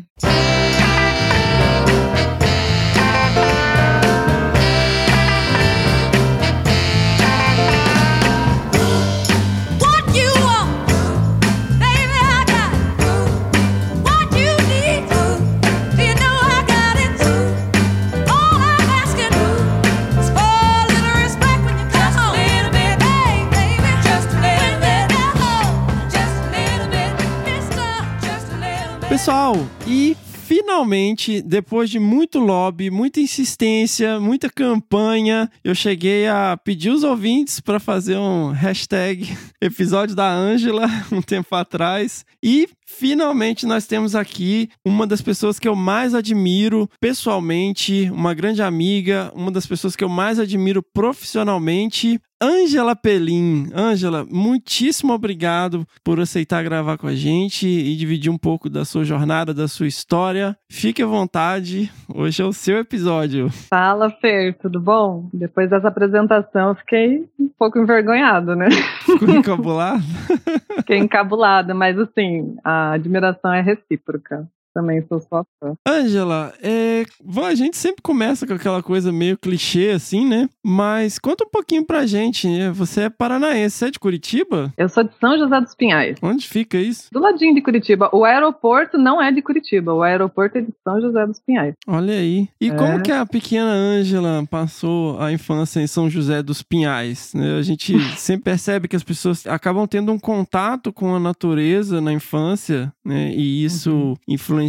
[29.20, 29.54] Pessoal,
[29.87, 37.04] e finalmente, depois de muito lobby, muita insistência, muita campanha, eu cheguei a pedir os
[37.04, 39.28] ouvintes para fazer um hashtag
[39.61, 42.24] episódio da Ângela um tempo atrás.
[42.42, 48.62] E finalmente nós temos aqui uma das pessoas que eu mais admiro pessoalmente, uma grande
[48.62, 53.68] amiga, uma das pessoas que eu mais admiro profissionalmente, Ângela Pelim.
[53.74, 59.05] Ângela, muitíssimo obrigado por aceitar gravar com a gente e dividir um pouco da sua
[59.05, 60.57] jornada, da sua história.
[60.70, 63.50] Fique à vontade, hoje é o seu episódio.
[63.50, 65.29] Fala, Fer, tudo bom?
[65.35, 68.70] Depois dessa apresentação, eu fiquei um pouco envergonhado, né?
[69.05, 70.03] Ficou encabulado?
[70.76, 74.49] Fiquei encabulada, mas assim, a admiração é recíproca.
[74.74, 75.74] Também sou sua fã.
[75.87, 77.04] Ângela, é,
[77.44, 80.48] a gente sempre começa com aquela coisa meio clichê assim, né?
[80.64, 82.46] Mas conta um pouquinho pra gente.
[82.48, 82.70] né?
[82.70, 84.72] Você é paranaense, você é de Curitiba?
[84.78, 86.16] Eu sou de São José dos Pinhais.
[86.22, 87.09] Onde fica isso?
[87.12, 88.09] Do ladinho de Curitiba.
[88.12, 91.74] O aeroporto não é de Curitiba, o aeroporto é de São José dos Pinhais.
[91.88, 92.48] Olha aí.
[92.61, 92.74] E É.
[92.74, 97.33] como que a pequena Ângela passou a infância em São José dos Pinhais?
[97.35, 97.56] né?
[97.59, 102.12] A gente sempre percebe que as pessoas acabam tendo um contato com a natureza na
[102.12, 103.33] infância, né?
[103.35, 104.16] E isso Uhum.
[104.28, 104.60] influencia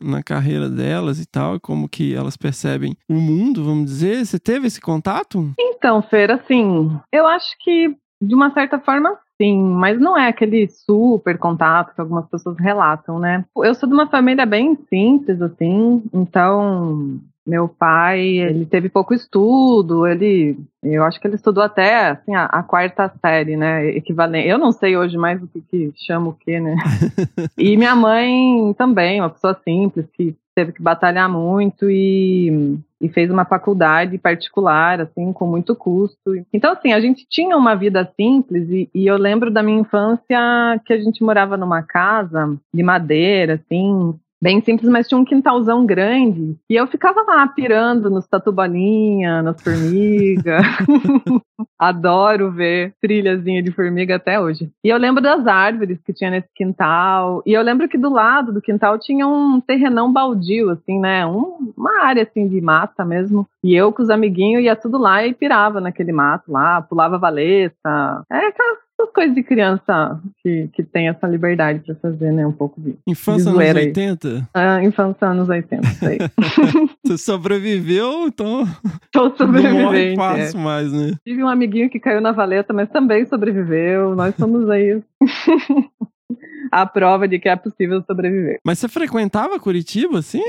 [0.00, 4.24] na carreira delas e tal, como que elas percebem o mundo, vamos dizer.
[4.24, 5.52] Você teve esse contato?
[5.58, 10.66] Então, Fer, assim, eu acho que de uma certa forma sim, mas não é aquele
[10.68, 13.44] super contato que algumas pessoas relatam, né?
[13.56, 20.06] Eu sou de uma família bem simples, assim, então meu pai, ele teve pouco estudo,
[20.06, 24.58] ele, eu acho que ele estudou até, assim, a, a quarta série, né, equivalente, eu
[24.58, 26.74] não sei hoje mais o que, que chama o que, né,
[27.56, 33.30] e minha mãe também, uma pessoa simples, que teve que batalhar muito e, e fez
[33.30, 36.34] uma faculdade particular, assim, com muito custo.
[36.50, 40.80] Então, assim, a gente tinha uma vida simples e, e eu lembro da minha infância
[40.86, 45.84] que a gente morava numa casa de madeira, assim, bem simples, mas tinha um quintalzão
[45.86, 46.56] grande.
[46.70, 50.62] E eu ficava lá pirando nos tatu-bolinha, nas formigas.
[51.78, 54.70] Adoro ver trilhazinha de formiga até hoje.
[54.84, 57.42] E eu lembro das árvores que tinha nesse quintal.
[57.46, 61.26] E eu lembro que do lado do quintal tinha um terrenão baldio, assim, né?
[61.26, 63.46] Um- uma área assim de mata mesmo.
[63.62, 68.22] E eu com os amiguinhos ia tudo lá e pirava naquele mato lá, pulava valeta.
[68.30, 72.46] É aquelas essas coisas de criança que, que tem essa liberdade pra fazer, né?
[72.46, 73.86] Um pouco de Infância De nos zoeira aí.
[73.86, 74.48] 80?
[74.54, 75.86] ah, infância anos 80.
[75.86, 76.18] Isso aí.
[77.04, 78.64] Você sobreviveu, então
[79.12, 80.16] Tô não morre é.
[80.16, 81.12] fácil mais, né?
[81.26, 84.14] Tive um amiguinho que caiu na valeta, mas também sobreviveu.
[84.16, 85.02] Nós somos aí
[86.72, 88.58] a prova de que é possível sobreviver.
[88.64, 90.42] Mas você frequentava Curitiba, assim?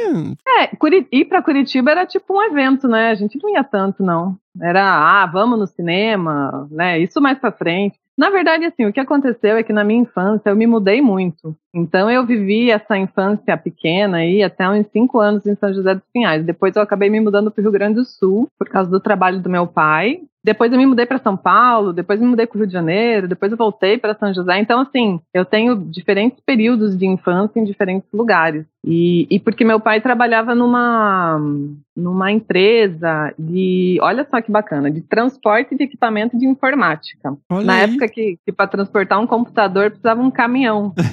[0.48, 3.10] É, Curi- ir pra Curitiba era tipo um evento, né?
[3.12, 4.36] A gente não ia tanto, não.
[4.60, 4.84] Era,
[5.22, 7.00] ah, vamos no cinema, né?
[7.00, 7.98] Isso mais pra frente.
[8.18, 11.56] Na verdade, assim, o que aconteceu é que na minha infância eu me mudei muito.
[11.72, 16.04] Então eu vivi essa infância pequena aí até uns cinco anos em São José dos
[16.12, 16.44] Pinhais.
[16.44, 19.40] Depois eu acabei me mudando para o Rio Grande do Sul por causa do trabalho
[19.40, 20.22] do meu pai.
[20.44, 23.28] Depois eu me mudei para São Paulo, depois me mudei para o Rio de Janeiro,
[23.28, 24.58] depois eu voltei para São José.
[24.60, 28.66] Então, assim, eu tenho diferentes períodos de infância em diferentes lugares.
[28.90, 31.38] E, e porque meu pai trabalhava numa,
[31.94, 37.36] numa empresa de, olha só que bacana, de transporte de equipamento de informática.
[37.50, 37.82] Olha Na aí.
[37.82, 40.94] época que, que para transportar um computador precisava um caminhão.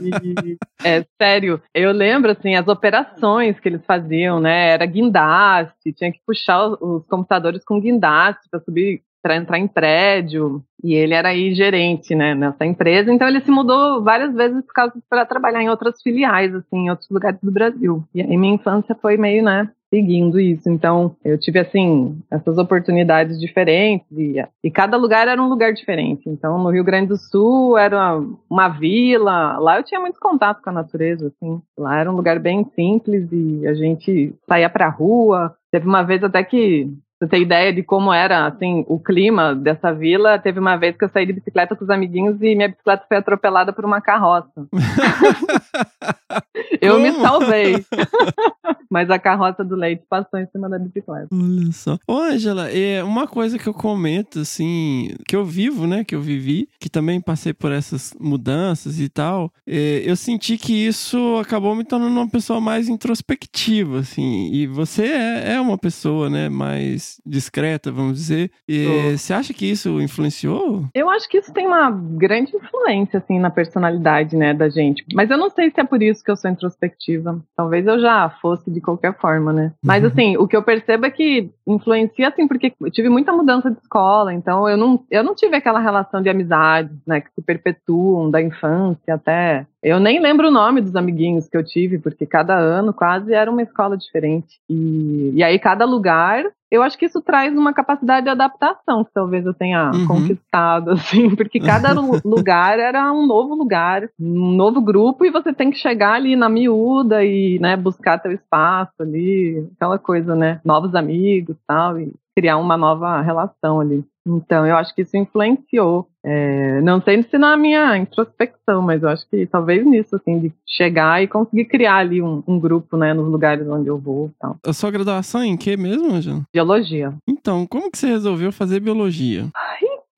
[0.00, 4.70] E, é sério, eu lembro assim as operações que eles faziam, né?
[4.70, 9.68] Era guindaste, tinha que puxar os, os computadores com guindaste para subir, para entrar em
[9.68, 10.62] prédio.
[10.82, 13.12] E ele era aí gerente, né, nessa empresa.
[13.12, 16.90] Então ele se mudou várias vezes por causa para trabalhar em outras filiais, assim, em
[16.90, 18.02] outros lugares do Brasil.
[18.14, 20.70] E aí minha infância foi meio, né, seguindo isso.
[20.70, 26.28] Então, eu tive, assim, essas oportunidades diferentes e, e cada lugar era um lugar diferente.
[26.28, 30.70] Então, no Rio Grande do Sul era uma vila, lá eu tinha muito contato com
[30.70, 31.60] a natureza, assim.
[31.76, 35.54] Lá era um lugar bem simples e a gente saía pra rua.
[35.70, 36.88] Teve uma vez até que
[37.20, 40.96] Pra você ter ideia de como era, assim, o clima dessa vila, teve uma vez
[40.96, 44.00] que eu saí de bicicleta com os amiguinhos e minha bicicleta foi atropelada por uma
[44.00, 44.66] carroça.
[46.80, 47.84] eu me salvei.
[48.90, 51.28] Mas a carroça do leite passou em cima da bicicleta.
[51.30, 51.96] Olha só.
[52.08, 56.02] Ô, Angela, é uma coisa que eu comento, assim, que eu vivo, né?
[56.02, 59.52] Que eu vivi, que também passei por essas mudanças e tal.
[59.66, 64.50] é, eu senti que isso acabou me tornando uma pessoa mais introspectiva, assim.
[64.52, 66.48] E você é, é uma pessoa, né?
[66.48, 68.50] Mais discreta, vamos dizer.
[68.68, 70.84] E, você acha que isso influenciou?
[70.94, 75.04] Eu acho que isso tem uma grande influência, assim, na personalidade, né, da gente.
[75.14, 77.40] Mas eu não sei se é por isso que eu sou introspectiva.
[77.56, 79.72] Talvez eu já fosse de qualquer forma, né?
[79.84, 83.70] Mas, assim, o que eu percebo é que influencia, assim, porque eu tive muita mudança
[83.70, 87.42] de escola, então eu não, eu não tive aquela relação de amizades, né, que se
[87.42, 89.66] perpetuam da infância até...
[89.82, 93.50] Eu nem lembro o nome dos amiguinhos que eu tive, porque cada ano quase era
[93.50, 94.60] uma escola diferente.
[94.68, 99.12] E, e aí, cada lugar eu acho que isso traz uma capacidade de adaptação que
[99.12, 100.06] talvez eu tenha Uhum.
[100.06, 100.90] conquistado,
[101.24, 105.70] assim, porque cada lu- lugar era um novo lugar, um novo grupo, e você tem
[105.70, 110.94] que chegar ali na miúda e, né, buscar teu espaço ali, aquela coisa, né, novos
[110.94, 114.04] amigos e tal, e criar uma nova relação ali.
[114.26, 116.06] Então, eu acho que isso influenciou.
[116.24, 120.52] É, não sei se na minha introspecção, mas eu acho que talvez nisso, assim, de
[120.66, 124.32] chegar e conseguir criar ali um, um grupo, né, nos lugares onde eu vou e
[124.38, 124.56] tal.
[124.64, 126.42] A sua graduação em que mesmo, Angela?
[126.52, 127.14] Biologia.
[127.26, 129.46] Então, como que você resolveu fazer biologia?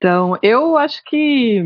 [0.02, 1.62] Então, eu acho que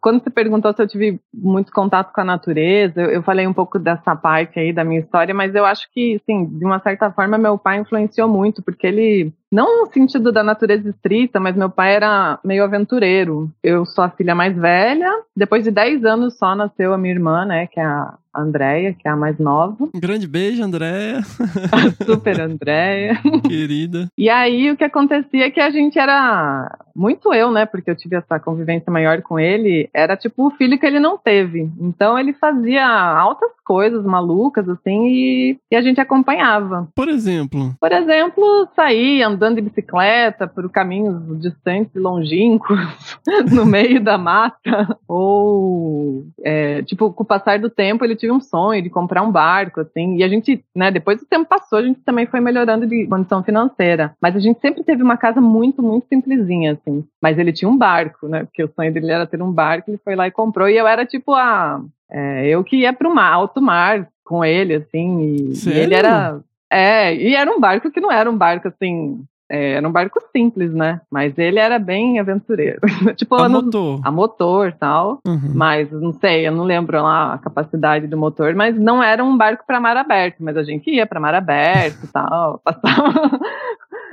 [0.00, 3.52] quando você perguntou se eu tive muito contato com a natureza, eu, eu falei um
[3.52, 7.12] pouco dessa parte aí da minha história, mas eu acho que, sim, de uma certa
[7.12, 11.68] forma, meu pai influenciou muito, porque ele, não no sentido da natureza estrita, mas meu
[11.68, 13.50] pai era meio aventureiro.
[13.62, 17.44] Eu sou a filha mais velha, depois de 10 anos só nasceu a minha irmã,
[17.44, 21.20] né, que é a Andréia, que é a mais nova, Um grande beijo, Andréia,
[22.06, 23.20] super Andréia.
[23.46, 24.08] querida.
[24.16, 27.64] E aí o que acontecia é que a gente era muito eu, né?
[27.64, 31.16] Porque eu tive essa convivência maior com ele, era tipo o filho que ele não
[31.16, 31.70] teve.
[31.80, 36.88] Então ele fazia altas coisas malucas, assim, e, e a gente acompanhava.
[36.94, 42.78] Por exemplo, Por exemplo, sair andando de bicicleta por caminhos distantes e longínquos,
[43.52, 44.98] no meio da mata.
[45.06, 49.30] Ou, é, tipo, com o passar do tempo, ele tive um sonho de comprar um
[49.30, 50.16] barco, assim.
[50.16, 53.42] E a gente, né, depois do tempo passou, a gente também foi melhorando de condição
[53.42, 54.14] financeira.
[54.18, 56.87] Mas a gente sempre teve uma casa muito, muito simplesinha, assim.
[57.22, 58.44] Mas ele tinha um barco, né?
[58.44, 60.68] Porque o sonho dele era ter um barco, ele foi lá e comprou.
[60.68, 61.80] E eu era, tipo, a.
[62.10, 65.20] é, eu que ia pro mar, alto mar com ele, assim.
[65.20, 66.40] E, e ele era.
[66.70, 69.24] É, e era um barco que não era um barco assim.
[69.50, 71.00] é, era um barco simples, né?
[71.10, 72.80] Mas ele era bem aventureiro.
[73.16, 74.00] tipo, a anos- motor.
[74.04, 75.18] a motor tal.
[75.26, 75.52] Uhum.
[75.54, 79.34] Mas não sei, eu não lembro lá a capacidade do motor, mas não era um
[79.34, 83.40] barco para mar aberto, mas a gente ia para mar aberto e tal, passava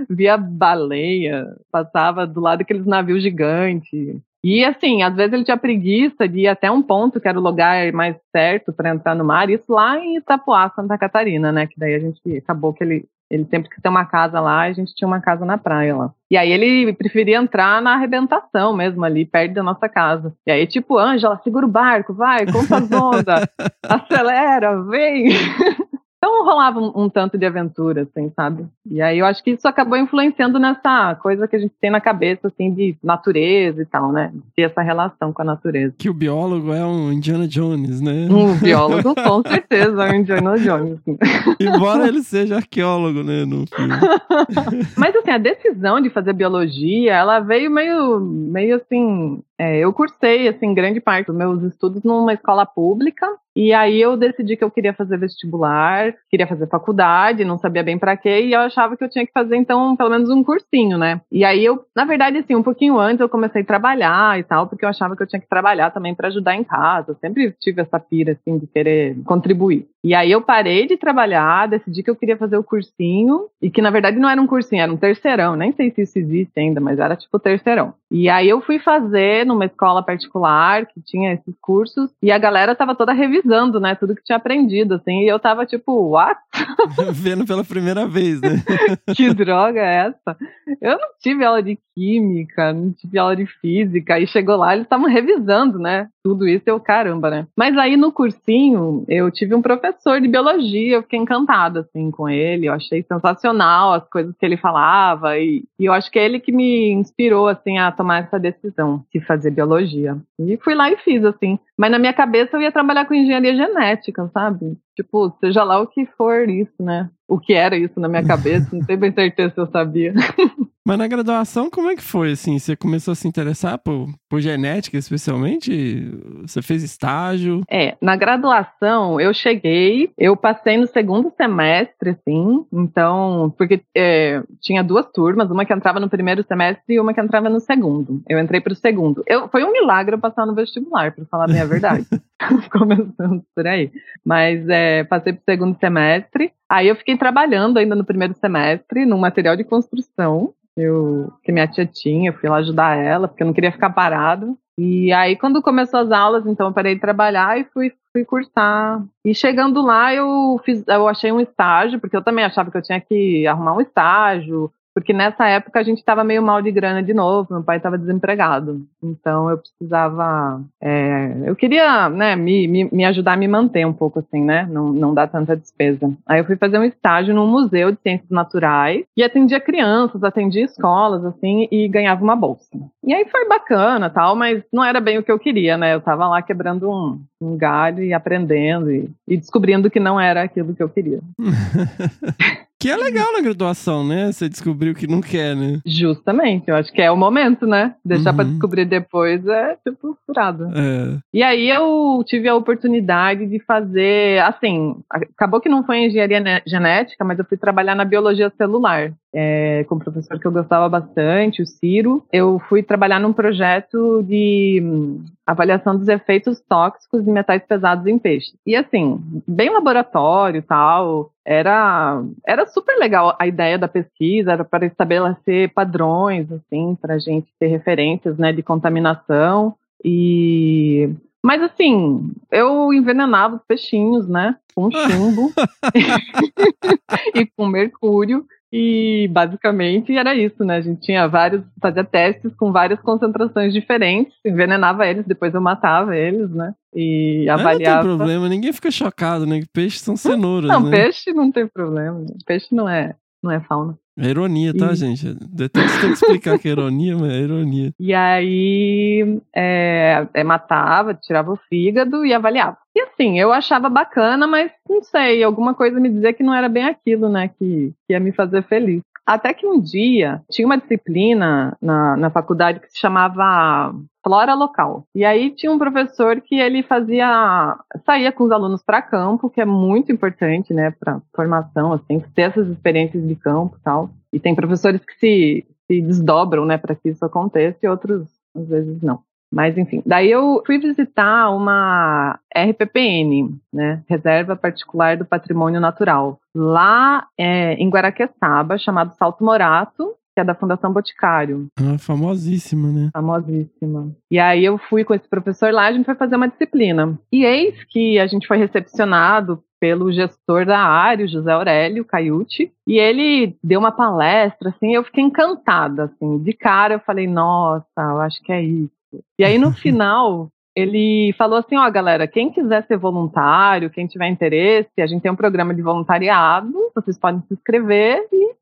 [0.10, 4.22] via baleia, passava do lado daqueles navios gigantes.
[4.44, 7.42] E assim, às vezes ele tinha preguiça de ir até um ponto que era o
[7.42, 11.66] lugar mais certo para entrar no mar, isso lá em Itapuá, Santa Catarina, né?
[11.66, 14.72] Que daí a gente acabou que ele ele sempre quis ter uma casa lá, a
[14.72, 16.14] gente tinha uma casa na praia lá.
[16.30, 20.34] E aí ele preferia entrar na arrebentação mesmo, ali, perto da nossa casa.
[20.46, 23.48] E aí, tipo, Ângela, segura o barco, vai, conta as ondas,
[23.84, 25.30] acelera, vem.
[26.26, 28.66] Então rolava um, um tanto de aventura, assim, sabe?
[28.90, 32.02] E aí eu acho que isso acabou influenciando nessa coisa que a gente tem na
[32.02, 34.32] cabeça, assim, de natureza e tal, né?
[34.34, 35.94] De ter essa relação com a natureza.
[36.00, 38.28] Que o biólogo é um Indiana Jones, né?
[38.28, 40.98] Um biólogo, com certeza, é um Indiana Jones.
[41.00, 41.16] assim.
[41.62, 43.46] Embora ele seja arqueólogo, né?
[43.46, 43.94] No filme.
[44.98, 49.44] Mas assim, a decisão de fazer biologia, ela veio meio, meio assim.
[49.58, 54.18] É, eu cursei assim grande parte dos meus estudos numa escola pública e aí eu
[54.18, 58.54] decidi que eu queria fazer vestibular, queria fazer faculdade, não sabia bem pra quê e
[58.54, 61.22] eu achava que eu tinha que fazer então pelo menos um cursinho, né?
[61.32, 64.68] E aí eu, na verdade, assim, um pouquinho antes eu comecei a trabalhar e tal,
[64.68, 67.12] porque eu achava que eu tinha que trabalhar também pra ajudar em casa.
[67.12, 69.88] Eu sempre tive essa pira assim de querer contribuir.
[70.06, 73.82] E aí eu parei de trabalhar, decidi que eu queria fazer o cursinho, e que
[73.82, 76.80] na verdade não era um cursinho, era um terceirão, nem sei se isso existe ainda,
[76.80, 77.96] mas era tipo terceirão.
[78.12, 82.76] E aí eu fui fazer numa escola particular que tinha esses cursos, e a galera
[82.76, 86.40] tava toda revisando, né, tudo que tinha aprendido, assim, e eu tava tipo, what?
[87.12, 88.62] Vendo pela primeira vez, né?
[89.18, 90.38] que droga é essa?
[90.80, 94.86] Eu não tive aula de química, não tive aula de física, e chegou lá, eles
[94.86, 96.10] estavam revisando, né?
[96.24, 97.48] Tudo isso, eu, caramba, né?
[97.58, 102.12] Mas aí no cursinho, eu tive um professor professor de biologia, eu fiquei encantada, assim,
[102.12, 106.20] com ele, eu achei sensacional as coisas que ele falava, e, e eu acho que
[106.20, 110.18] é ele que me inspirou, assim, a tomar essa decisão de fazer biologia.
[110.40, 113.56] E fui lá e fiz, assim, mas na minha cabeça eu ia trabalhar com engenharia
[113.56, 114.78] genética, sabe?
[114.96, 117.10] Tipo, seja lá o que for isso, né?
[117.28, 120.14] O que era isso na minha cabeça, não tenho bem certeza se eu sabia.
[120.88, 122.60] Mas na graduação, como é que foi, assim?
[122.60, 126.12] Você começou a se interessar por, por genética, especialmente?
[126.44, 127.62] Você fez estágio?
[127.68, 134.84] É, na graduação eu cheguei, eu passei no segundo semestre, assim, então, porque é, tinha
[134.84, 138.22] duas turmas, uma que entrava no primeiro semestre e uma que entrava no segundo.
[138.30, 139.24] Eu entrei pro segundo.
[139.26, 142.06] Eu, foi um milagre eu passar no vestibular, pra falar a minha verdade.
[142.72, 143.92] Começando por aí.
[144.24, 146.52] Mas é, passei pro segundo semestre.
[146.70, 151.68] Aí eu fiquei trabalhando ainda no primeiro semestre, num material de construção eu, que minha
[151.68, 154.58] tia tinha, eu fui lá ajudar ela, porque eu não queria ficar parado.
[154.78, 159.02] E aí, quando começou as aulas, então eu parei de trabalhar e fui, fui cursar.
[159.24, 162.82] E chegando lá, eu fiz, eu achei um estágio, porque eu também achava que eu
[162.82, 167.04] tinha que arrumar um estágio, porque nessa época a gente estava meio mal de grana
[167.04, 168.82] de novo, meu pai estava desempregado.
[169.04, 170.62] Então eu precisava.
[170.82, 174.66] é, eu queria né, me, me, me ajudar a me manter um pouco assim, né?
[174.72, 176.14] Não, não dar tanta despesa.
[176.26, 180.64] Aí eu fui fazer um estágio num museu de ciências naturais e atendia crianças, atendia
[180.64, 182.66] escolas, assim, e ganhava uma bolsa.
[183.04, 185.94] E aí foi bacana tal, mas não era bem o que eu queria, né?
[185.94, 190.42] Eu tava lá quebrando um, um galho e aprendendo e, e descobrindo que não era
[190.42, 191.20] aquilo que eu queria.
[192.86, 194.32] Que é legal na graduação, né?
[194.32, 195.80] Você descobriu que não quer, né?
[195.84, 197.96] Justamente, eu acho que é o momento, né?
[198.06, 198.52] Deixar pra Uhum.
[198.52, 200.66] descobrir depois é tipo furado.
[200.76, 201.18] É.
[201.34, 204.96] E aí eu tive a oportunidade de fazer, assim,
[205.36, 209.12] acabou que não foi engenharia genética, mas eu fui trabalhar na biologia celular.
[209.38, 212.24] É, com um professor que eu gostava bastante, o Ciro.
[212.32, 218.18] Eu fui trabalhar num projeto de hum, avaliação dos efeitos tóxicos de metais pesados em
[218.18, 218.56] peixes.
[218.66, 224.64] E assim, bem laboratório e tal, era, era super legal a ideia da pesquisa, era
[224.64, 229.76] para estabelecer padrões, assim, para a gente ter referências, né, de contaminação.
[230.02, 231.10] E
[231.44, 234.56] mas assim, eu envenenava os peixinhos, né?
[234.74, 235.52] Com chumbo
[237.36, 238.48] e com mercúrio.
[238.74, 240.78] E basicamente era isso, né?
[240.78, 246.16] A gente tinha vários, fazia testes com várias concentrações diferentes, envenenava eles, depois eu matava
[246.16, 246.74] eles, né?
[246.94, 248.08] E Mas não avaliava.
[248.08, 249.60] tem problema, ninguém fica chocado, né?
[249.62, 250.92] Que peixes são cenouras, Não, né?
[250.92, 252.26] peixe não tem problema.
[252.46, 253.98] Peixe não é, não é fauna.
[254.18, 255.34] É ironia, tá, E- gente?
[255.34, 257.92] Detesto ter que explicar que é ironia, mas é ironia.
[258.00, 262.78] E aí é, é, matava, tirava o fígado e avaliava.
[262.96, 266.70] E assim, eu achava bacana, mas não sei, alguma coisa me dizia que não era
[266.70, 269.02] bem aquilo, né, que, que ia me fazer feliz.
[269.26, 273.94] Até que um dia tinha uma disciplina na, na faculdade que se chamava
[274.26, 275.06] Flora Local.
[275.14, 279.62] E aí tinha um professor que ele fazia, saía com os alunos para campo, que
[279.62, 284.10] é muito importante, né, para formação, assim, ter essas experiências de campo e tal.
[284.34, 288.68] E tem professores que se, se desdobram, né, para que isso aconteça e outros às
[288.68, 289.20] vezes não.
[289.54, 297.28] Mas enfim, daí eu fui visitar uma RPPN, né, Reserva Particular do Patrimônio Natural, lá
[297.38, 303.10] é, em Guaraqueçaba, chamado Salto Morato, que é da Fundação Boticário, Ah, famosíssima, né?
[303.14, 304.12] famosíssima.
[304.30, 307.18] E aí eu fui com esse professor lá, a gente foi fazer uma disciplina.
[307.32, 312.72] E eis que a gente foi recepcionado pelo gestor da área, o José Aurélio Caiuti,
[312.88, 317.86] e ele deu uma palestra, assim, eu fiquei encantada, assim, de cara eu falei, nossa,
[317.98, 318.92] eu acho que é isso.
[319.40, 324.28] E aí no final, ele falou assim, ó galera, quem quiser ser voluntário, quem tiver
[324.28, 328.54] interesse, a gente tem um programa de voluntariado, vocês podem se inscrever e,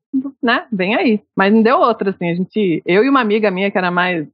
[0.42, 1.20] né, vem aí.
[1.36, 4.26] Mas não deu outra, assim, a gente, eu e uma amiga minha que era mais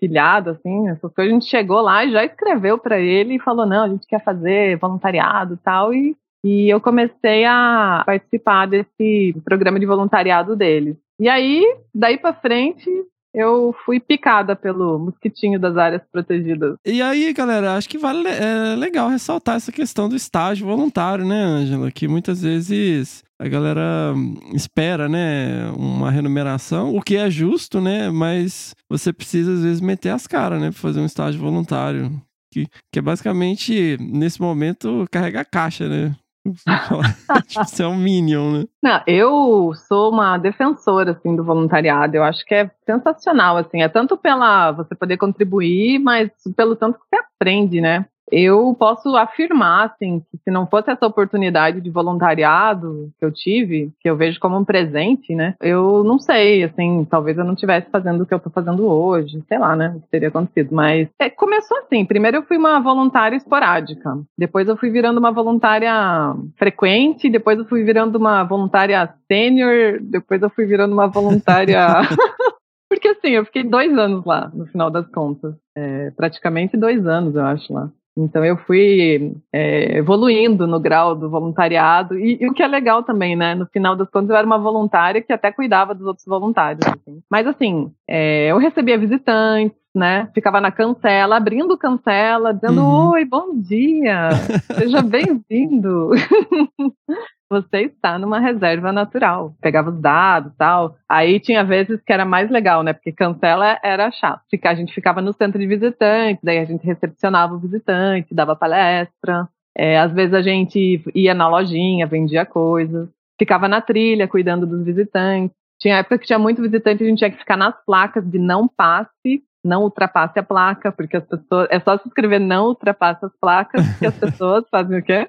[0.00, 3.66] pilhada, assim, essas coisas, a gente chegou lá e já escreveu para ele e falou,
[3.66, 9.78] não, a gente quer fazer voluntariado tal, e, e eu comecei a participar desse programa
[9.78, 10.96] de voluntariado deles.
[11.20, 11.62] E aí,
[11.94, 12.90] daí para frente,
[13.36, 16.76] eu fui picada pelo mosquitinho das áreas protegidas.
[16.86, 21.42] E aí, galera, acho que vale é legal ressaltar essa questão do estágio voluntário, né,
[21.42, 21.90] Ângela?
[21.90, 28.10] Que muitas vezes a galera hum, espera, né, uma remuneração, o que é justo, né?
[28.10, 32.10] Mas você precisa, às vezes, meter as caras, né, pra fazer um estágio voluntário.
[32.50, 36.16] Que, que é basicamente, nesse momento, carregar caixa, né?
[37.46, 38.64] tipo, você é um minion, né?
[38.82, 42.16] Não, eu sou uma defensora assim do voluntariado.
[42.16, 46.98] Eu acho que é sensacional assim, é tanto pela você poder contribuir, mas pelo tanto
[46.98, 48.06] que você aprende, né?
[48.30, 53.92] Eu posso afirmar, assim, que se não fosse essa oportunidade de voluntariado que eu tive,
[54.00, 55.54] que eu vejo como um presente, né?
[55.60, 59.42] Eu não sei, assim, talvez eu não estivesse fazendo o que eu tô fazendo hoje,
[59.48, 59.94] sei lá, né?
[59.96, 60.74] O que teria acontecido.
[60.74, 62.04] Mas é, começou assim.
[62.04, 64.18] Primeiro eu fui uma voluntária esporádica.
[64.36, 67.30] Depois eu fui virando uma voluntária frequente.
[67.30, 69.98] Depois eu fui virando uma voluntária sênior.
[70.00, 71.78] Depois eu fui virando uma voluntária.
[72.88, 75.54] Porque assim, eu fiquei dois anos lá, no final das contas.
[75.76, 77.90] É, praticamente dois anos, eu acho, lá.
[78.16, 82.18] Então eu fui é, evoluindo no grau do voluntariado.
[82.18, 83.54] E, e o que é legal também, né?
[83.54, 86.86] No final das contas, eu era uma voluntária que até cuidava dos outros voluntários.
[86.86, 87.20] assim.
[87.30, 90.30] Mas assim, é, eu recebia visitantes, né?
[90.34, 93.10] Ficava na cancela, abrindo cancela, dizendo: Uhum.
[93.10, 94.30] Oi, bom dia,
[94.74, 96.10] seja bem-vindo.
[97.48, 99.54] Você está numa reserva natural.
[99.60, 100.96] Pegava os dados tal.
[101.08, 102.92] Aí tinha vezes que era mais legal, né?
[102.92, 104.42] Porque cancela era chato.
[104.50, 108.56] Ficar, a gente ficava no centro de visitantes, daí a gente recepcionava o visitante, dava
[108.56, 109.48] palestra.
[109.76, 113.08] É, às vezes a gente ia na lojinha, vendia coisas.
[113.38, 115.54] Ficava na trilha, cuidando dos visitantes.
[115.78, 118.66] Tinha época que tinha muito visitante, a gente tinha que ficar nas placas de não
[118.66, 121.68] passe, não ultrapasse a placa, porque as pessoas.
[121.70, 125.28] É só se escrever não ultrapasse as placas, que as pessoas fazem o quê?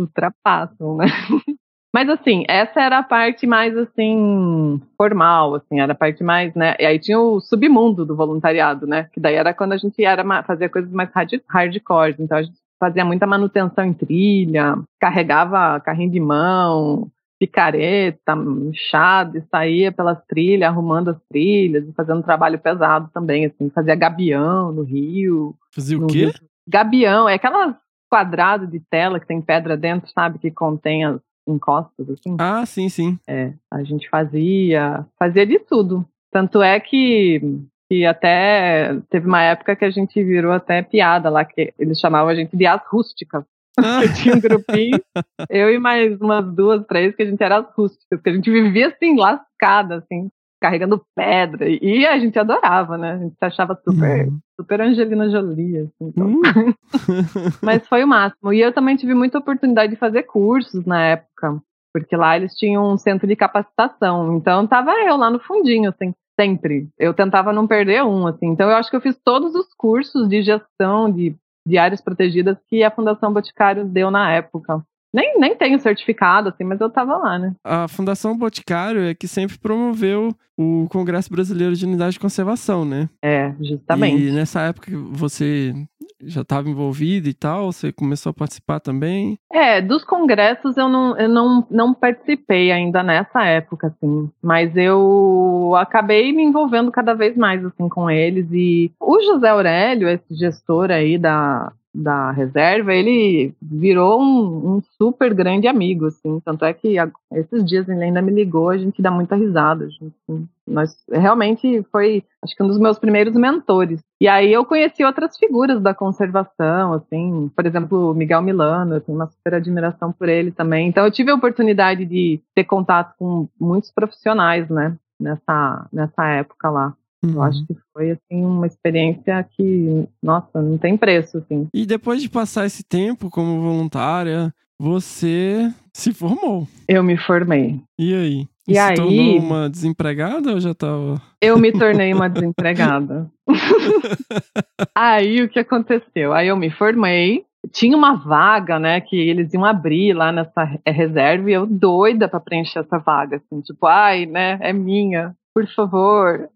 [0.00, 1.06] Ultrapassam, né?
[1.92, 6.76] Mas assim, essa era a parte mais assim formal, assim, era a parte mais, né?
[6.78, 9.08] E aí tinha o submundo do voluntariado, né?
[9.12, 12.56] Que daí era quando a gente era fazia coisas mais hard, hardcore, então a gente
[12.78, 17.08] fazia muita manutenção em trilha, carregava carrinho de mão,
[17.40, 18.34] picareta,
[18.68, 23.94] enxada, e saía pelas trilhas, arrumando as trilhas, e fazendo trabalho pesado também, assim, fazia
[23.96, 26.26] gabião no rio, Fazia o quê?
[26.26, 26.34] rio-
[26.68, 27.74] Gabião, é aquelas
[28.10, 32.36] quadrado de tela que tem pedra dentro, sabe, que contém as encostas, assim.
[32.38, 33.18] Ah, sim, sim.
[33.26, 36.04] É, a gente fazia, fazia de tudo.
[36.32, 37.40] Tanto é que,
[37.88, 42.28] que até teve uma época que a gente virou até piada lá, que eles chamavam
[42.28, 43.44] a gente de as rústicas.
[43.78, 45.00] Ah, Eu tinha um grupinho,
[45.48, 48.50] eu e mais umas duas, três, que a gente era as rústicas, que a gente
[48.50, 50.28] vivia assim, lascada, assim,
[50.60, 51.66] carregando pedra.
[51.68, 53.12] E a gente adorava, né?
[53.12, 54.38] A gente se achava super, Uhum.
[54.60, 55.92] Super Angelina Jolie, assim.
[56.00, 56.26] então.
[56.26, 56.42] Hum.
[57.62, 58.52] Mas foi o máximo.
[58.52, 61.60] E eu também tive muita oportunidade de fazer cursos na época,
[61.92, 64.36] porque lá eles tinham um centro de capacitação.
[64.36, 66.88] Então tava eu lá no fundinho, assim, sempre.
[66.98, 68.48] Eu tentava não perder um, assim.
[68.48, 71.34] Então eu acho que eu fiz todos os cursos de gestão de,
[71.66, 74.82] de áreas protegidas que a Fundação Boticário deu na época.
[75.12, 77.54] Nem, nem tenho certificado, assim, mas eu tava lá, né?
[77.64, 83.08] A Fundação Boticário é que sempre promoveu o Congresso Brasileiro de Unidade de Conservação, né?
[83.22, 84.22] É, justamente.
[84.22, 85.74] E nessa época você
[86.22, 89.38] já estava envolvido e tal, você começou a participar também.
[89.50, 94.30] É, dos congressos eu não, eu não, não participei ainda nessa época, assim.
[94.42, 98.46] Mas eu acabei me envolvendo cada vez mais, assim, com eles.
[98.52, 105.34] E o José Aurélio, esse gestor aí da, da reserva, ele virou um, um super
[105.34, 106.40] grande amigo, assim.
[106.40, 109.88] Tanto é que a- esses dias ele ainda me ligou, a gente dá muita risada.
[109.90, 110.48] Gente, assim.
[110.66, 114.00] Nós, realmente foi, acho que um dos meus primeiros mentores.
[114.20, 119.18] E aí eu conheci outras figuras da conservação, assim, por exemplo, Miguel Milano, eu tenho
[119.18, 120.88] uma super admiração por ele também.
[120.88, 126.70] Então eu tive a oportunidade de ter contato com muitos profissionais, né, nessa, nessa época
[126.70, 126.94] lá.
[127.22, 127.42] Eu Uhum.
[127.42, 131.68] acho que foi, assim, uma experiência que, nossa, não tem preço, assim.
[131.74, 136.66] E depois de passar esse tempo como voluntária, você se formou.
[136.88, 137.78] Eu me formei.
[137.98, 138.46] E aí?
[138.66, 138.94] E se aí?
[138.96, 141.20] tornou uma desempregada ou já tava.
[141.42, 143.30] Eu me tornei uma desempregada.
[144.96, 146.32] aí o que aconteceu?
[146.32, 147.44] Aí eu me formei.
[147.72, 152.26] Tinha uma vaga, né, que eles iam abrir lá nessa re- reserva e eu doida
[152.26, 156.48] pra preencher essa vaga, assim, tipo, ai, né, é minha, por favor,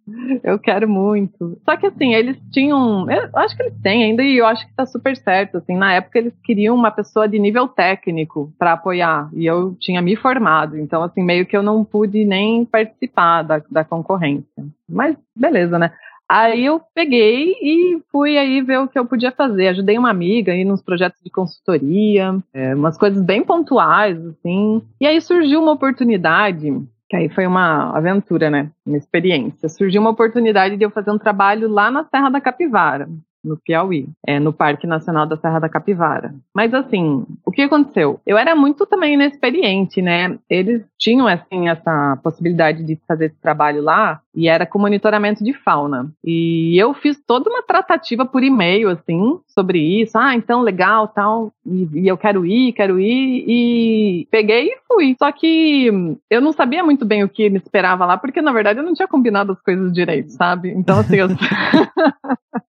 [0.42, 1.59] eu quero muito.
[1.64, 4.74] Só que assim, eles tinham, eu acho que eles têm ainda e eu acho que
[4.74, 9.28] tá super certo, assim, na época eles queriam uma pessoa de nível técnico pra apoiar
[9.34, 13.62] e eu tinha me formado, então assim, meio que eu não pude nem participar da,
[13.70, 14.64] da concorrência.
[14.88, 15.92] Mas beleza, né?
[16.28, 19.68] Aí eu peguei e fui aí ver o que eu podia fazer.
[19.68, 24.82] Ajudei uma amiga aí nos projetos de consultoria, é, umas coisas bem pontuais, assim.
[25.01, 26.70] E aí surgiu uma oportunidade,
[27.16, 28.70] aí foi uma aventura, né?
[28.86, 29.68] Uma experiência.
[29.68, 33.08] Surgiu uma oportunidade de eu fazer um trabalho lá na Serra da Capivara,
[33.45, 36.34] no Piauí, é, no Parque Nacional da Serra da Capivara.
[36.55, 38.20] Mas assim, o que aconteceu?
[38.26, 40.38] Eu era muito também inexperiente, né?
[40.49, 45.53] Eles tinham assim essa possibilidade de fazer esse trabalho lá e era com monitoramento de
[45.53, 46.11] fauna.
[46.24, 50.16] E eu fiz toda uma tratativa por e-mail assim sobre isso.
[50.18, 51.53] Ah, então legal, tal.
[51.66, 55.14] E, e eu quero ir, quero ir e peguei e fui.
[55.18, 58.80] Só que eu não sabia muito bem o que me esperava lá, porque na verdade
[58.80, 60.70] eu não tinha combinado as coisas direito, sabe?
[60.70, 61.28] Então assim, eu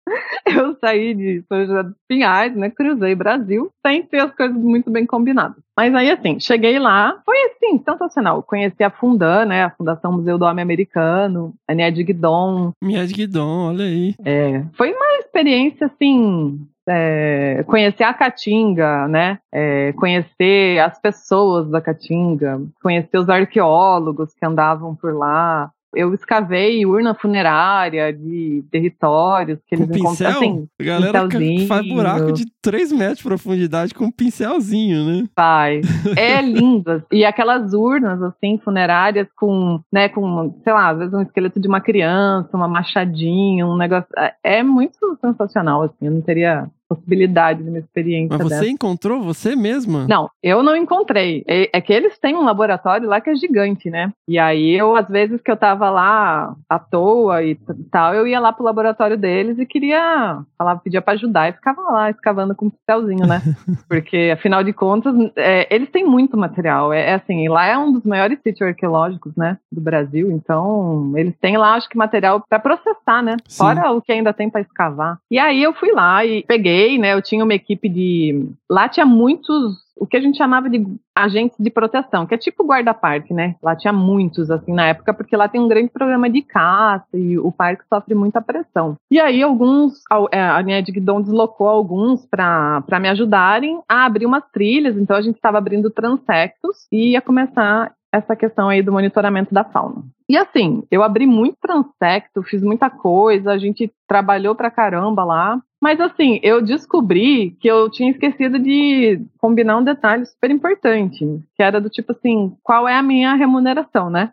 [0.58, 2.70] eu saí de São José dos Pinhais, né?
[2.70, 5.58] Cruzei Brasil, sem ter as coisas muito bem combinadas.
[5.78, 8.44] Mas aí, assim, cheguei lá, foi assim, sensacional.
[8.44, 9.64] Conheci a Fundan, né?
[9.64, 12.74] A Fundação Museu do Homem Americano, a Ned Guidon.
[12.82, 14.16] Mied Guidon, olha aí.
[14.26, 19.40] É, foi uma experiência, assim, é, conhecer a Caatinga, né?
[19.54, 25.72] É, conhecer as pessoas da Caatinga, conhecer os arqueólogos que andavam por lá.
[25.96, 30.12] Eu escavei urna funerária de territórios que Com eles encontram.
[30.12, 30.30] pincel?
[30.30, 31.28] Assim, a galera
[31.68, 35.28] faz buraco de 3 metros de profundidade com um pincelzinho, né?
[35.36, 35.86] Faz.
[36.18, 37.02] É lindas.
[37.12, 41.68] E aquelas urnas, assim, funerárias com, né, com, sei lá, às vezes um esqueleto de
[41.68, 44.08] uma criança, uma machadinha, um negócio.
[44.18, 45.96] é- É muito sensacional, assim.
[46.06, 48.68] Eu não teria possibilidade de uma experiência Mas você dessa.
[48.68, 50.08] encontrou você mesma?
[50.08, 51.44] Não, eu não encontrei.
[51.48, 54.12] É, é que eles têm um laboratório lá que é gigante, né?
[54.28, 57.56] E aí eu, às vezes que eu tava lá à toa e
[57.92, 61.82] tal, eu ia lá pro laboratório deles e queria, falava, pedia pra ajudar e ficava
[61.82, 63.42] lá escavando com um pincelzinho, né?
[63.88, 66.92] Porque, afinal de contas, é, eles têm muito material.
[66.92, 70.32] É, é assim, lá é um dos maiores sítios arqueológicos, né, do Brasil.
[70.32, 73.38] Então, eles têm lá, acho que material pra processar, né?
[73.48, 73.58] Sim.
[73.58, 75.20] Fora o que ainda tem pra escavar.
[75.30, 77.14] E aí eu fui lá e peguei, né?
[77.14, 78.48] Eu tinha uma equipe de.
[78.70, 79.88] Lá tinha muitos.
[80.02, 80.82] O que a gente chamava de
[81.14, 83.56] agentes de proteção, que é tipo guarda-parque, né?
[83.62, 87.38] Lá tinha muitos, assim, na época, porque lá tem um grande programa de caça e
[87.38, 88.96] o parque sofre muita pressão.
[89.12, 94.06] E aí, alguns, a- é, a linha de Guidon deslocou alguns para me ajudarem a
[94.06, 98.82] abrir umas trilhas, então a gente estava abrindo transectos e ia começar essa questão aí
[98.82, 100.04] do monitoramento da fauna.
[100.28, 105.60] E assim, eu abri muito transecto, fiz muita coisa, a gente trabalhou pra caramba lá.
[105.82, 111.64] Mas assim, eu descobri que eu tinha esquecido de combinar um detalhe super importante, que
[111.64, 114.32] era do tipo assim, qual é a minha remuneração, né?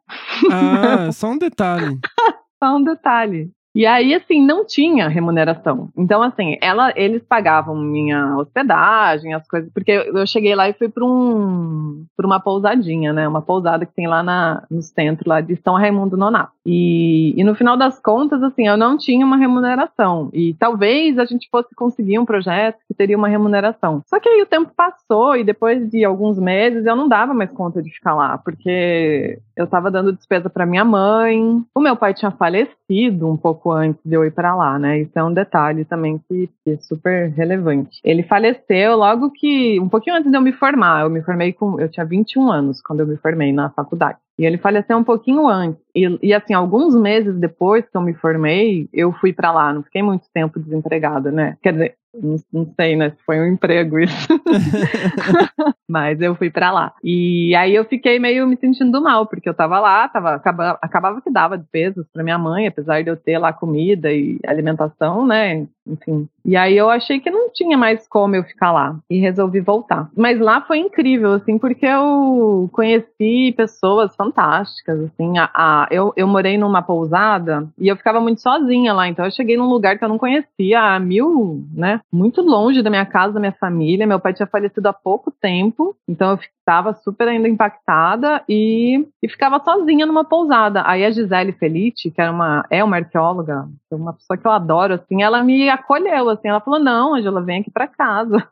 [0.50, 1.98] Ah, só um detalhe.
[2.58, 3.50] Só um detalhe.
[3.76, 5.90] E aí, assim, não tinha remuneração.
[5.94, 10.88] Então, assim, ela, eles pagavam minha hospedagem, as coisas, porque eu cheguei lá e fui
[10.88, 13.28] para um, pra uma pousadinha, né?
[13.28, 16.55] Uma pousada que tem lá na, no centro, lá de São Raimundo Nonato.
[16.66, 20.28] E, e no final das contas, assim, eu não tinha uma remuneração.
[20.32, 24.02] E talvez a gente fosse conseguir um projeto que teria uma remuneração.
[24.06, 27.50] Só que aí o tempo passou e depois de alguns meses eu não dava mais
[27.50, 31.62] conta de ficar lá, porque eu estava dando despesa para minha mãe.
[31.74, 35.00] O meu pai tinha falecido um pouco antes de eu ir para lá, né?
[35.00, 38.00] Isso é um detalhe também que, que é super relevante.
[38.02, 41.02] Ele faleceu logo que um pouquinho antes de eu me formar.
[41.02, 44.18] Eu me formei com eu tinha 21 anos quando eu me formei na faculdade.
[44.38, 45.80] E ele faleceu um pouquinho antes.
[45.94, 49.72] E, e, assim, alguns meses depois que eu me formei, eu fui para lá.
[49.72, 51.56] Não fiquei muito tempo desempregada, né?
[51.62, 53.10] Quer dizer, não, não sei, né?
[53.10, 54.28] Se foi um emprego isso.
[55.88, 56.92] Mas eu fui pra lá.
[57.02, 61.20] E aí eu fiquei meio me sentindo mal, porque eu tava lá, tava, acaba- acabava
[61.20, 65.66] que dava despesas pra minha mãe, apesar de eu ter lá comida e alimentação, né?
[65.86, 66.28] Enfim.
[66.44, 68.96] E aí eu achei que não tinha mais como eu ficar lá.
[69.08, 70.08] E resolvi voltar.
[70.16, 75.38] Mas lá foi incrível, assim, porque eu conheci pessoas fantásticas, assim.
[75.38, 79.08] A, a- eu, eu morei numa pousada e eu ficava muito sozinha lá.
[79.08, 82.00] Então eu cheguei num lugar que eu não conhecia há mil, né?
[82.12, 84.06] Muito longe da minha casa, da minha família.
[84.06, 85.96] Meu pai tinha falecido há pouco tempo.
[86.08, 90.82] Então eu estava super ainda impactada e, e ficava sozinha numa pousada.
[90.86, 94.94] Aí a Gisele Felice, que era uma, é uma arqueóloga, uma pessoa que eu adoro,
[94.94, 98.46] assim, ela me acolheu, assim, ela falou, não, Angela, vem aqui pra casa.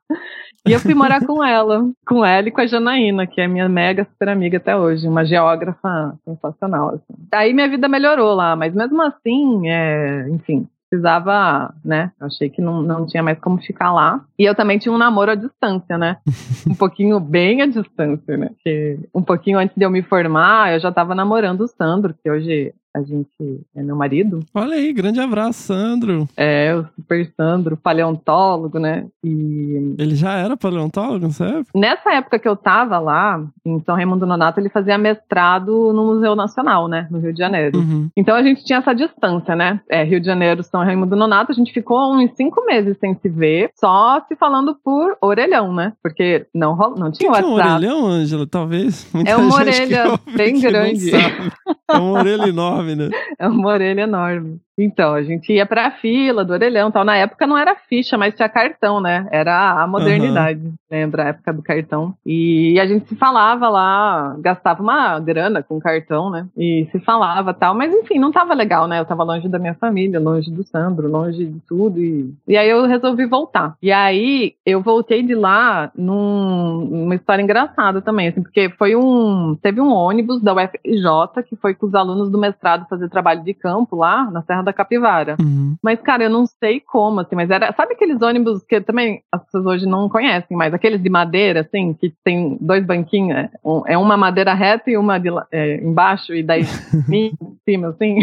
[0.67, 3.69] E eu fui morar com ela, com ela e com a Janaína, que é minha
[3.69, 7.15] mega super amiga até hoje, uma geógrafa sensacional, assim.
[7.33, 12.13] Aí minha vida melhorou lá, mas mesmo assim, é, enfim, precisava, né?
[12.21, 14.25] Eu achei que não, não tinha mais como ficar lá.
[14.39, 16.19] E eu também tinha um namoro à distância, né?
[16.69, 18.51] um pouquinho bem à distância, né?
[18.63, 22.31] Que um pouquinho antes de eu me formar, eu já tava namorando o Sandro, que
[22.31, 23.29] hoje a gente
[23.75, 24.41] é meu marido.
[24.55, 26.29] Olha aí, grande abraço, Sandro.
[26.37, 29.07] É, o super Sandro, paleontólogo, né?
[29.23, 31.67] E Ele já era paleontólogo, sabe?
[31.75, 36.37] nessa época que eu tava lá, em São Raimundo Nonato, ele fazia mestrado no Museu
[36.37, 37.07] Nacional, né?
[37.11, 37.79] No Rio de Janeiro.
[37.79, 38.09] Uhum.
[38.17, 39.81] Então a gente tinha essa distância, né?
[39.91, 43.29] É, Rio de Janeiro, São Raimundo Nonato, a gente ficou uns cinco meses sem se
[43.29, 45.93] ver, só se falando por orelhão, né?
[46.03, 47.75] Porque não, ro- não tinha que, que é um WhatsApp.
[47.75, 48.47] orelhão, Ângela?
[48.47, 49.09] Talvez.
[49.13, 50.05] Muita É uma orelha
[50.37, 51.11] bem não grande.
[51.15, 53.15] É uma orelha enorme, né?
[53.39, 54.61] É uma orelha enorme.
[54.77, 57.05] Então, a gente ia pra fila do orelhão tal.
[57.05, 59.27] Na época não era ficha, mas tinha cartão, né?
[59.31, 60.61] Era a modernidade.
[60.91, 62.15] Lembra a época do cartão?
[62.27, 66.47] E a gente se falava lá, gastava uma grana com cartão, né?
[66.57, 67.75] E se falava tal.
[67.75, 68.99] Mas enfim, não tava legal, né?
[69.01, 72.01] Eu tava longe da minha família, longe do Sandro, longe de tudo.
[72.01, 73.77] E, e aí eu resolvi voltar.
[73.83, 79.57] E aí eu voltei de lá num- numa história engraçada também, assim, porque foi um.
[79.63, 83.55] Teve um ônibus da UFRJ que foi com os alunos do mestrado fazer trabalho de
[83.55, 85.37] campo lá na Serra da Capivara.
[85.41, 85.77] Uhum.
[85.83, 87.73] Mas, cara, eu não sei como, assim, mas era.
[87.75, 91.95] Sabe aqueles ônibus que também as pessoas hoje não conhecem, mas aqueles de madeira, assim,
[91.95, 96.35] que tem dois banquinhos, é, um- é uma madeira reta e uma de, é, embaixo,
[96.35, 96.63] e daí
[97.13, 97.33] em
[97.69, 98.19] cima, assim.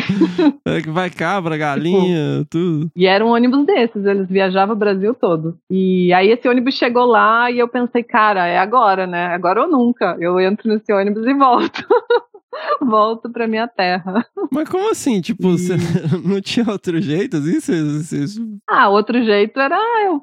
[0.66, 2.89] É que vai cabra, galinha, tudo.
[2.96, 5.58] E era um ônibus desses, eles viajavam o Brasil todo.
[5.70, 9.28] E aí esse ônibus chegou lá e eu pensei, cara, é agora, né?
[9.28, 10.18] Agora ou nunca.
[10.20, 11.84] Eu entro nesse ônibus e volto.
[12.82, 14.26] volto pra minha terra.
[14.52, 15.22] Mas como assim?
[15.22, 15.76] Tipo, você
[16.24, 17.38] não tinha outro jeito?
[17.38, 17.60] Assim?
[17.60, 17.82] Você,
[18.28, 20.22] você- Ah, outro jeito era eu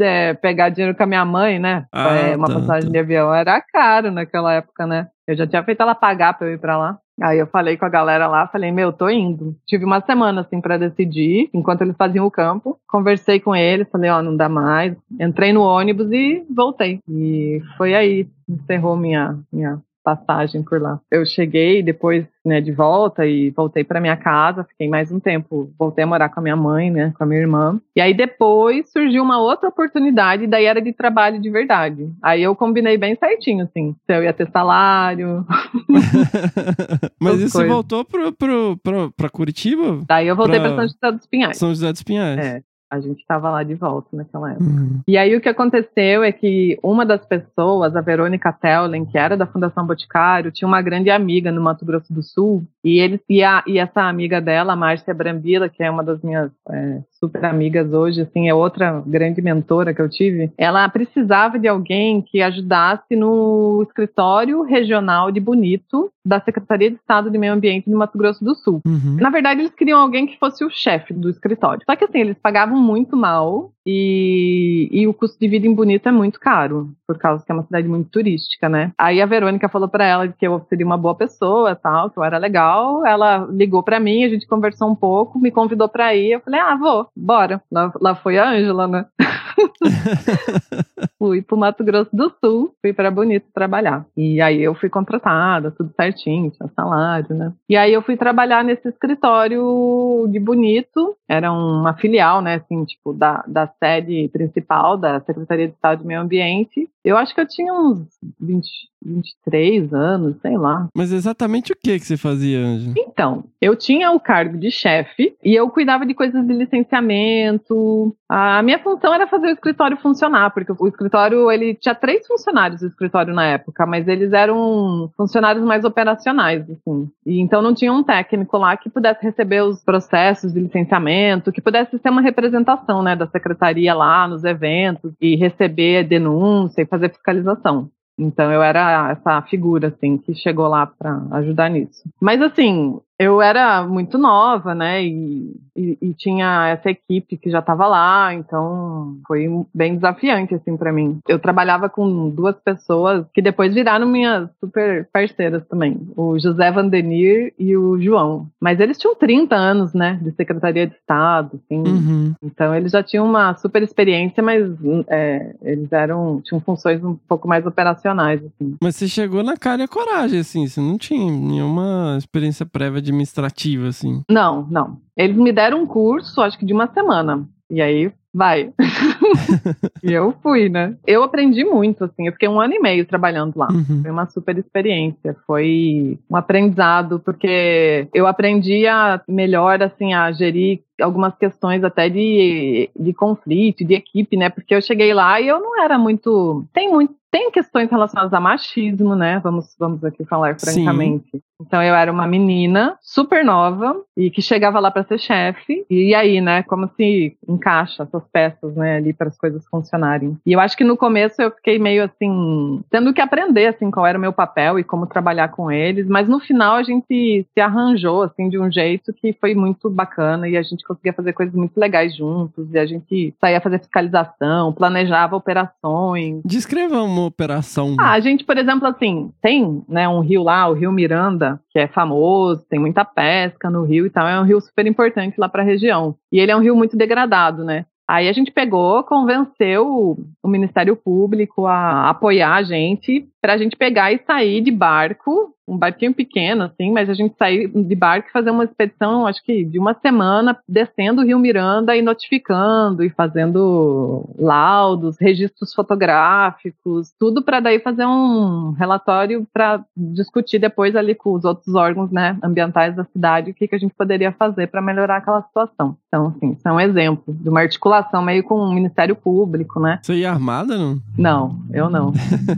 [0.00, 1.86] é, pegar dinheiro com a minha mãe, né?
[1.92, 2.92] Ah, É, uma tá, passagem tá.
[2.92, 5.06] de avião era caro naquela época, né?
[5.26, 6.98] Eu já tinha feito ela pagar pra eu ir pra lá.
[7.22, 9.54] Aí eu falei com a galera lá, falei, meu, tô indo.
[9.66, 12.76] Tive uma semana, assim, pra decidir, enquanto eles faziam o campo.
[12.88, 14.96] Conversei com eles, falei, ó, não dá mais.
[15.20, 16.98] Entrei no ônibus e voltei.
[17.08, 20.98] E foi aí, encerrou minha, minha passagem por lá.
[21.10, 25.72] Eu cheguei depois, né, de volta e voltei pra minha casa, fiquei mais um tempo,
[25.78, 27.80] voltei a morar com a minha mãe, né, com a minha irmã.
[27.94, 32.10] E aí depois surgiu uma outra oportunidade, daí era de trabalho de verdade.
[32.22, 35.46] Aí eu combinei bem certinho, assim, se eu ia ter salário.
[37.20, 37.72] Mas isso coisas.
[37.72, 40.00] voltou pro, pro, pro, pra Curitiba?
[40.06, 41.56] Daí eu voltei Pra- pra São José dos Pinhais.
[41.58, 42.38] São José dos Pinhais.
[42.38, 42.62] É,
[42.92, 44.64] a gente tava lá de volta naquela época.
[44.64, 45.00] Uhum.
[45.08, 49.34] E aí o que aconteceu é que uma das pessoas, a Verônica Tellen, que era
[49.34, 53.42] da Fundação Boticário, tinha uma grande amiga no Mato Grosso do Sul, e eles e,
[53.42, 57.44] a- e essa amiga dela, a Márcia Brambila, que é uma das minhas é, super
[57.44, 62.42] amigas hoje, assim, é outra grande mentora que eu tive, ela precisava de alguém que
[62.42, 68.16] ajudasse no escritório regional de Bonito da Secretaria de Estado de Meio Ambiente do Mato
[68.16, 68.80] Grosso do Sul.
[68.86, 69.16] Uhum.
[69.20, 71.82] Na verdade, eles queriam alguém que fosse o chefe do escritório.
[71.88, 76.08] Só que assim, eles pagavam muito mal e, e o custo de vida em Bonito
[76.08, 78.92] é muito caro, por causa que é uma cidade muito turística, né?
[78.96, 82.24] Aí a Verônica falou pra ela que eu seria uma boa pessoa, tal, que eu
[82.24, 82.71] era legal.
[83.06, 86.32] Ela ligou pra mim, a gente conversou um pouco, me convidou pra ir.
[86.32, 87.62] Eu falei, ah, vou, bora.
[87.70, 89.06] Lá, lá foi a Ângela, né?
[91.18, 94.06] fui pro Mato Grosso do Sul, fui para Bonito trabalhar.
[94.16, 97.52] E aí eu fui contratada, tudo certinho, tinha salário, né?
[97.68, 103.12] E aí eu fui trabalhar nesse escritório de Bonito, era uma filial, né, assim, tipo,
[103.12, 106.88] da, da sede principal da Secretaria de Estado de Meio Ambiente.
[107.04, 108.06] Eu acho que eu tinha uns
[108.40, 108.66] 20,
[109.04, 110.86] 23 anos, sei lá.
[110.94, 112.94] Mas exatamente o que que você fazia, Ângela?
[112.96, 118.14] Então, eu tinha o cargo de chefe e eu cuidava de coisas de licenciamento.
[118.28, 122.80] A minha função era fazer o escritório funcionar, porque o escritório, ele tinha três funcionários
[122.80, 127.08] do escritório na época, mas eles eram funcionários mais operacionais, assim.
[127.26, 131.60] E então não tinha um técnico lá que pudesse receber os processos de licenciamento, que
[131.60, 137.10] pudesse ter uma representação, né, da secretaria lá nos eventos e receber denúncia e fazer
[137.10, 137.88] fiscalização.
[138.18, 142.02] Então eu era essa figura assim que chegou lá para ajudar nisso.
[142.20, 145.04] Mas assim, eu era muito nova, né?
[145.04, 150.76] E, e- e tinha essa equipe que já estava lá, então foi bem desafiante assim
[150.76, 151.18] para mim.
[151.28, 157.52] Eu trabalhava com duas pessoas que depois viraram minhas super parceiras também, o José Vandenir
[157.58, 158.46] e o João.
[158.60, 161.78] Mas eles tinham 30 anos, né, de secretaria de Estado, assim.
[161.82, 162.34] Uhum.
[162.42, 164.66] Então eles já tinham uma super experiência, mas
[165.08, 168.76] é, eles eram tinham funções um pouco mais operacionais, assim.
[168.82, 170.66] Mas você chegou na cara e a coragem, assim.
[170.66, 174.22] Você não tinha nenhuma experiência prévia administrativa, assim.
[174.30, 174.98] Não, não.
[175.16, 177.46] Eles me deram um curso, acho que de uma semana.
[177.70, 178.72] E aí, vai.
[180.02, 180.96] e eu fui, né?
[181.06, 182.26] Eu aprendi muito, assim.
[182.26, 183.68] Eu fiquei um ano e meio trabalhando lá.
[183.70, 184.02] Uhum.
[184.02, 185.36] Foi uma super experiência.
[185.46, 192.90] Foi um aprendizado, porque eu aprendi a melhor, assim, a gerir algumas questões até de,
[192.98, 194.48] de conflito, de equipe, né?
[194.48, 196.64] Porque eu cheguei lá e eu não era muito.
[196.72, 197.14] Tem muito.
[197.32, 199.40] Tem questões relacionadas a machismo, né?
[199.42, 200.84] Vamos, vamos aqui falar Sim.
[200.84, 201.42] francamente.
[201.58, 205.86] Então eu era uma menina super nova e que chegava lá para ser chefe.
[205.88, 206.62] E aí, né?
[206.64, 208.96] Como se encaixa essas peças, né?
[208.96, 210.36] Ali para as coisas funcionarem.
[210.44, 214.06] E eu acho que no começo eu fiquei meio assim, tendo que aprender assim qual
[214.06, 216.06] era o meu papel e como trabalhar com eles.
[216.06, 220.46] Mas no final a gente se arranjou assim de um jeito que foi muito bacana
[220.46, 222.68] e a gente conseguia fazer coisas muito legais juntos.
[222.74, 226.42] E a gente saía fazer fiscalização, planejava operações.
[226.44, 227.96] Descreva uma operação.
[227.98, 231.78] Ah, a gente, por exemplo, assim, tem né, um rio lá, o Rio Miranda, que
[231.78, 235.48] é famoso, tem muita pesca no rio e tal, é um rio super importante lá
[235.48, 236.14] para a região.
[236.30, 237.84] E ele é um rio muito degradado, né?
[238.08, 243.76] Aí a gente pegou, convenceu o- o Ministério Público a apoiar a gente pra gente
[243.76, 248.28] pegar e sair de barco, um barquinho pequeno, assim, mas a gente sair de barco
[248.28, 253.04] e fazer uma expedição, acho que de uma semana, descendo o Rio Miranda e notificando
[253.04, 261.14] e fazendo laudos, registros fotográficos, tudo para daí fazer um relatório para discutir depois ali
[261.14, 264.66] com os outros órgãos, né, ambientais da cidade, o que, que a gente poderia fazer
[264.68, 265.96] para melhorar aquela situação.
[266.08, 269.98] Então, assim, isso é um exemplo de uma articulação meio com o Ministério Público, né?
[270.02, 271.00] Você ia armada, não?
[271.16, 272.12] Não, eu não.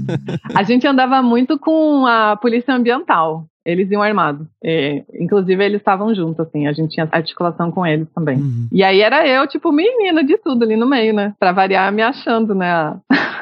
[0.55, 3.47] a gente andava muito com a polícia ambiental.
[3.65, 4.47] Eles iam armados.
[4.63, 6.67] É, inclusive, eles estavam juntos, assim.
[6.67, 8.37] A gente tinha articulação com eles também.
[8.37, 8.69] Uhum.
[8.71, 11.35] E aí era eu, tipo, menina de tudo ali no meio, né?
[11.39, 12.95] Pra variar, me achando, né?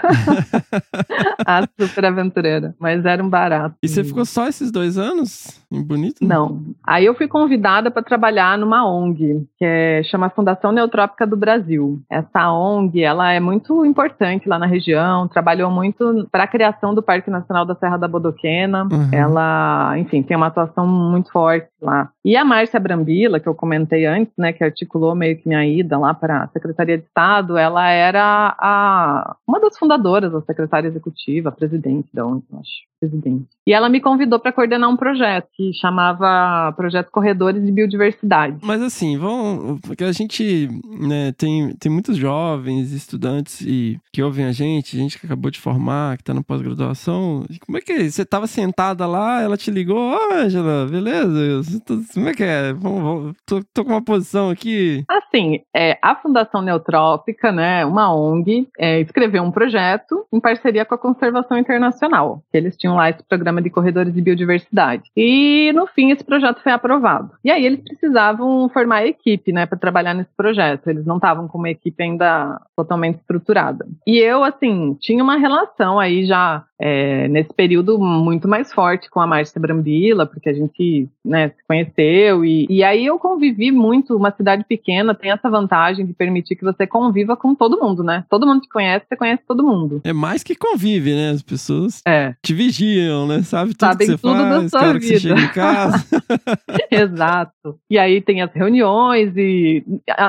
[1.47, 2.75] A, super aventureira.
[2.79, 3.77] Mas era um barato.
[3.83, 6.25] E você ficou só esses dois anos em Bonito?
[6.25, 6.63] Não.
[6.87, 12.01] Aí eu fui convidada para trabalhar numa ONG, que é, chama Fundação Neotrópica do Brasil.
[12.11, 17.03] Essa ONG, ela é muito importante lá na região, trabalhou muito para a criação do
[17.03, 18.85] Parque Nacional da Serra da Bodoquena.
[18.85, 19.09] Uhum.
[19.13, 22.11] Ela, enfim, tem uma atuação muito forte lá.
[22.25, 25.99] E a Márcia Brambila, que eu comentei antes, né, que articulou meio que minha ida
[25.99, 31.49] lá para a Secretaria de Estado, ela era a, uma das fundadoras da secretária executiva,
[31.49, 33.47] a presidente da ONG, eu acho, presidente.
[33.67, 38.57] E ela me convidou para coordenar um projeto que chamava Projeto Corredores de Biodiversidade.
[38.63, 44.47] Mas assim, vão, porque a gente né, tem, tem muitos jovens, estudantes e que ouvem
[44.47, 47.45] a gente, gente que acabou de formar, que tá na pós-graduação.
[47.65, 48.09] Como é que é?
[48.11, 51.81] Você tava sentada lá, ela te ligou, ó, Angela, beleza?
[51.87, 52.73] Tá- Como é que é?
[52.73, 55.05] Vamos, vamos- tô, tô com uma posição aqui.
[55.09, 60.95] Assim, é, a Fundação Neotrópica, né, uma ONG, é, escreveu um projeto em parceria com
[60.95, 65.11] a Conservação Internacional, que eles tinham lá esse programa de corredores de biodiversidade.
[65.17, 67.33] E, no fim, esse projeto foi aprovado.
[67.45, 70.89] E aí eles precisavam formar a equipe, né, para trabalhar nesse projeto.
[70.89, 73.87] Eles não estavam com uma equipe ainda totalmente estruturada.
[74.07, 79.21] E eu, assim, tinha uma relação aí já é, nesse período muito mais forte com
[79.21, 82.45] a Márcia Brambila, porque a gente né, se conheceu.
[82.45, 84.17] E, e aí eu convivi muito.
[84.17, 88.25] Uma cidade pequena tem essa vantagem de permitir que você conviva com todo mundo, né?
[88.29, 90.01] Todo mundo te conhece, você conhece todo mundo.
[90.03, 91.31] É mais que convive, né?
[91.31, 93.43] As pessoas É, te vigiam, né?
[93.43, 95.37] Sabe tudo Sabem que você tudo da faz, sua cara que você vida.
[95.37, 96.05] chega em casa.
[96.91, 97.79] exato.
[97.89, 99.85] E aí tem as reuniões e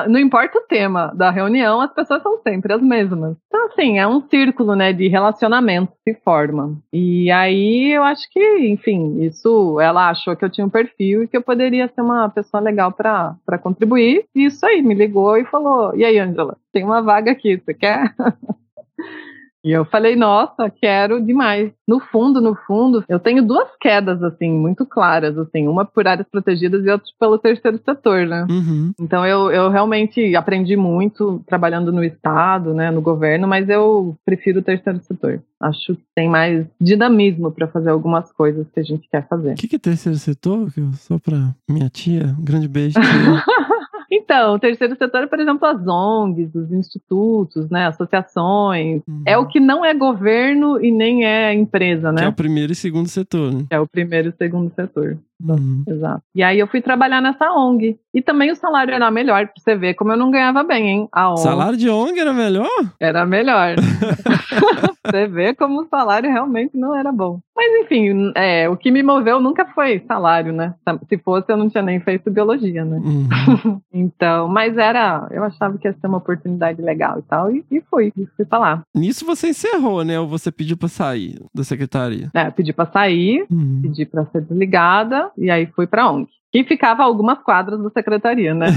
[0.08, 3.36] não importa o tema da reunião, as pessoas são sempre as mesmas.
[3.48, 6.43] Então, assim, é um círculo, né, de relacionamento que se forma.
[6.92, 11.28] E aí eu acho que, enfim, isso ela achou que eu tinha um perfil e
[11.28, 14.26] que eu poderia ser uma pessoa legal para contribuir.
[14.34, 17.74] E isso aí, me ligou e falou: E aí, Angela, tem uma vaga aqui, você
[17.74, 18.14] quer?
[19.64, 21.72] E eu falei, nossa, quero demais.
[21.88, 26.28] No fundo, no fundo, eu tenho duas quedas, assim, muito claras, assim, uma por áreas
[26.28, 28.46] protegidas e outra pelo terceiro setor, né?
[28.50, 28.92] Uhum.
[29.00, 34.60] Então eu, eu realmente aprendi muito trabalhando no Estado, né, no governo, mas eu prefiro
[34.60, 35.42] o terceiro setor.
[35.60, 39.52] Acho que tem mais dinamismo para fazer algumas coisas que a gente quer fazer.
[39.52, 40.70] O que, que é terceiro setor?
[40.94, 43.00] Só pra minha tia, um grande beijo.
[43.00, 43.04] tia.
[44.16, 49.02] Então, o terceiro setor é, por exemplo, as ONGs, os institutos, né, associações.
[49.08, 49.22] Uhum.
[49.26, 52.28] É o que não é governo e nem é empresa, Que é né?
[52.28, 53.64] o primeiro e segundo setor, né?
[53.70, 55.18] É o primeiro e segundo setor.
[55.42, 55.82] Uhum.
[55.86, 56.22] Exato.
[56.34, 57.98] E aí eu fui trabalhar nessa ONG.
[58.14, 61.08] E também o salário era melhor, pra você ver como eu não ganhava bem, hein?
[61.10, 62.68] A ONG Salário de ONG era melhor?
[63.00, 63.74] era melhor.
[65.04, 67.40] você vê como o salário realmente não era bom.
[67.56, 70.74] Mas enfim, é, o que me moveu nunca foi salário, né?
[71.08, 72.98] Se fosse, eu não tinha nem feito biologia, né?
[72.98, 73.28] Uhum.
[73.92, 77.80] Então, mas era, eu achava que ia ser uma oportunidade legal e tal, e, e
[77.82, 78.82] fui, e fui pra lá.
[78.94, 80.18] Nisso você encerrou, né?
[80.18, 82.28] Ou você pediu pra sair da secretaria?
[82.34, 83.80] É, pedi pra sair, Uhum.
[83.82, 86.28] pedi pra ser desligada, e aí fui pra ONG.
[86.54, 88.68] Que ficava a algumas quadras da secretaria, né?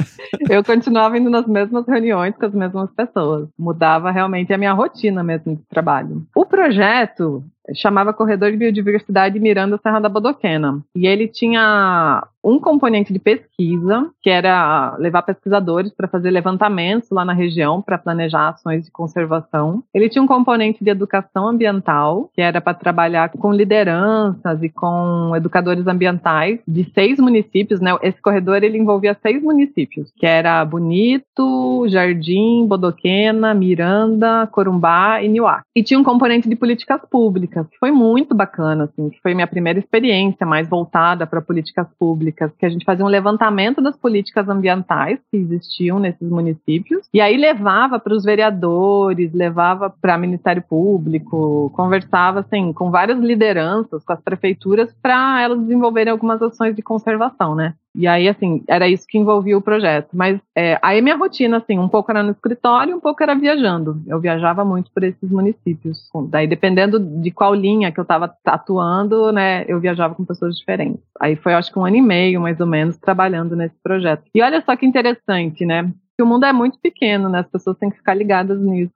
[0.48, 3.50] eu continuava indo nas mesmas reuniões com as mesmas pessoas.
[3.58, 6.26] Mudava realmente a minha rotina mesmo de trabalho.
[6.34, 7.44] O projeto
[7.74, 10.80] chamava Corredor de Biodiversidade Miranda Serra da Bodoquena.
[10.94, 17.24] E ele tinha um componente de pesquisa, que era levar pesquisadores para fazer levantamentos lá
[17.24, 19.82] na região para planejar ações de conservação.
[19.92, 25.32] Ele tinha um componente de educação ambiental, que era para trabalhar com lideranças e com
[25.36, 27.96] educadores ambientais de seis municípios, né?
[28.02, 35.62] Esse corredor ele envolvia seis municípios, que era Bonito, Jardim, Bodoquena, Miranda, Corumbá e Niuá.
[35.74, 39.46] E tinha um componente de políticas públicas, que foi muito bacana, assim, que foi minha
[39.46, 44.48] primeira experiência mais voltada para políticas públicas, que a gente fazia um levantamento das políticas
[44.48, 50.62] ambientais que existiam nesses municípios, e aí levava para os vereadores, levava para o Ministério
[50.62, 56.82] Público, conversava assim com várias lideranças, com as prefeituras, para elas desenvolverem algumas ações de
[56.82, 57.74] conservação, né?
[57.98, 60.10] E aí, assim, era isso que envolvia o projeto.
[60.12, 64.00] Mas é, aí minha rotina, assim, um pouco era no escritório, um pouco era viajando.
[64.06, 66.08] Eu viajava muito por esses municípios.
[66.28, 71.02] Daí, dependendo de qual linha que eu estava atuando, né, eu viajava com pessoas diferentes.
[71.20, 74.22] Aí foi, acho que um ano e meio, mais ou menos, trabalhando nesse projeto.
[74.32, 75.92] E olha só que interessante, né?
[76.18, 77.38] Que o mundo é muito pequeno, né?
[77.38, 78.90] As pessoas têm que ficar ligadas nisso.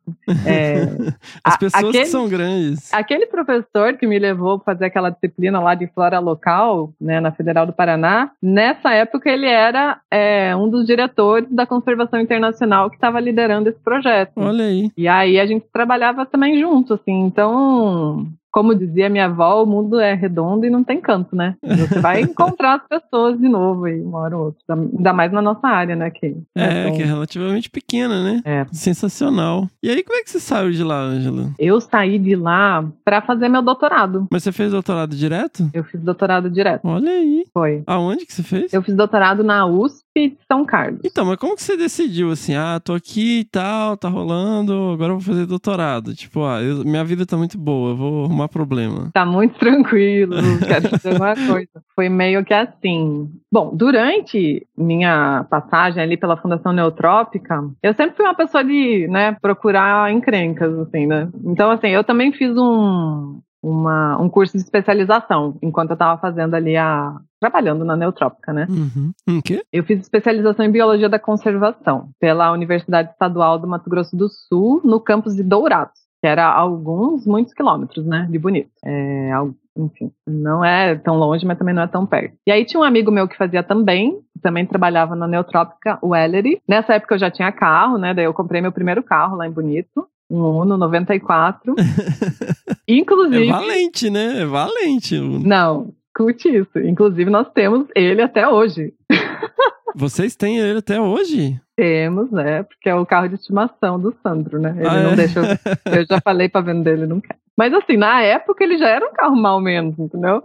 [0.45, 0.83] É,
[1.45, 2.93] As a- pessoas aquele- que são grandes.
[2.93, 7.31] Aquele professor que me levou para fazer aquela disciplina lá de flora local, né, na
[7.31, 12.97] Federal do Paraná, nessa época ele era é, um dos diretores da conservação internacional que
[12.97, 14.33] estava liderando esse projeto.
[14.39, 14.91] Olha aí.
[14.97, 17.21] E aí a gente trabalhava também junto, assim.
[17.21, 21.57] Então, como dizia minha avó, o mundo é redondo e não tem canto, né?
[21.63, 24.61] Você vai encontrar as pessoas de novo aí, uma hora ou outra.
[24.71, 26.11] Ainda mais na nossa área, né?
[26.11, 28.43] Que É, tão- que é relativamente pequena, né?
[28.45, 28.67] É.
[28.71, 29.69] Sensacional.
[29.83, 31.51] E aí, como é que você saiu de lá, Ângela?
[31.59, 34.27] Eu saí de lá para fazer meu doutorado.
[34.31, 35.69] Mas você fez doutorado direto?
[35.73, 36.83] Eu fiz doutorado direto.
[36.87, 37.45] Olha aí.
[37.55, 37.83] Foi.
[37.87, 38.73] Aonde que você fez?
[38.73, 41.01] Eu fiz doutorado na USP de São Carlos.
[41.05, 42.55] Então, mas como que você decidiu assim?
[42.55, 46.15] Ah, tô aqui e tal, tá rolando, agora eu vou fazer doutorado.
[46.15, 49.11] Tipo, ah, eu- minha vida tá muito boa, vou arrumar problema.
[49.15, 50.37] Tá muito tranquilo,
[50.67, 51.69] quero fazer alguma coisa.
[51.95, 53.31] Foi meio que assim.
[53.51, 59.37] Bom, durante minha passagem ali pela Fundação Neotrópica, eu sempre fui uma pessoa de, né,
[59.41, 61.29] procurar encrencas, assim, né?
[61.45, 66.55] Então, assim, eu também fiz um, uma, um curso de especialização enquanto eu tava fazendo
[66.55, 67.17] ali a.
[67.41, 68.67] trabalhando na Neotrópica, né?
[68.69, 69.13] Uhum.
[69.29, 69.63] Em quê?
[69.73, 74.81] Eu fiz especialização em biologia da conservação pela Universidade Estadual do Mato Grosso do Sul,
[74.85, 78.71] no campus de Dourados, que era alguns, muitos quilômetros, né, de Bonito.
[78.85, 79.31] É,
[79.77, 82.37] enfim, não é tão longe, mas também não é tão perto.
[82.47, 86.15] E aí tinha um amigo meu que fazia também, que também trabalhava na Neotrópica, o
[86.15, 86.61] Ellery.
[86.69, 89.53] Nessa época eu já tinha carro, né, daí eu comprei meu primeiro carro lá em
[89.53, 91.75] Bonito, um Uno 94.
[92.89, 93.49] Inclusive...
[93.49, 94.41] É valente, né?
[94.41, 95.19] É valente.
[95.19, 96.79] Não, escute isso.
[96.79, 98.95] Inclusive nós temos ele até hoje.
[99.95, 101.61] Vocês têm ele até hoje?
[101.77, 102.63] Temos, né?
[102.63, 104.75] Porque é o carro de estimação do Sandro, né?
[104.79, 105.17] Ele Ah, não é?
[105.17, 105.41] deixa.
[105.41, 107.37] Eu, eu já falei pra vender, ele não quer.
[107.57, 110.43] Mas assim, na época ele já era um carro mal menos, entendeu?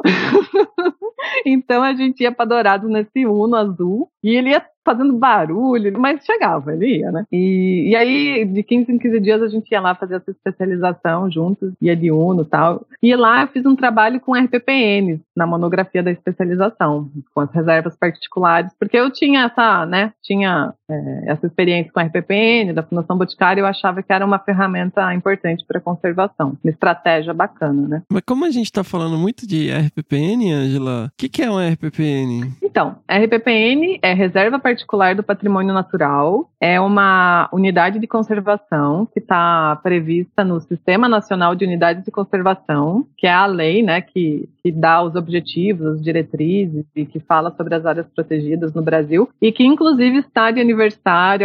[1.45, 6.23] então a gente ia pra Dourados nesse Uno azul e ele ia fazendo barulho, mas
[6.23, 7.25] chegava, ele ia, né?
[7.29, 11.29] E, e aí, de 15 em 15 dias, a gente ia lá fazer essa especialização
[11.29, 12.85] juntos, ia de Uno e tal.
[13.03, 17.97] E lá eu fiz um trabalho com RPPNs na monografia da especialização, com as reservas
[17.97, 20.13] particulares, porque eu tinha essa, né?
[20.23, 24.39] Tinha é, essa experiência com a RPPN, da Fundação Boticária, eu achava que era uma
[24.39, 28.01] ferramenta importante para conservação, uma estratégia bacana, né?
[28.11, 31.59] Mas como a gente tá falando muito de RPPN, Angela, o que, que é um
[31.59, 32.53] RPPN?
[32.63, 39.75] Então, RPPN é Reserva Particular do Patrimônio Natural, é uma unidade de conservação que está
[39.83, 44.71] prevista no Sistema Nacional de Unidades de Conservação, que é a lei, né, que, que
[44.71, 49.51] dá os objetivos, as diretrizes e que fala sobre as áreas protegidas no Brasil e
[49.51, 50.76] que inclusive está de aniversário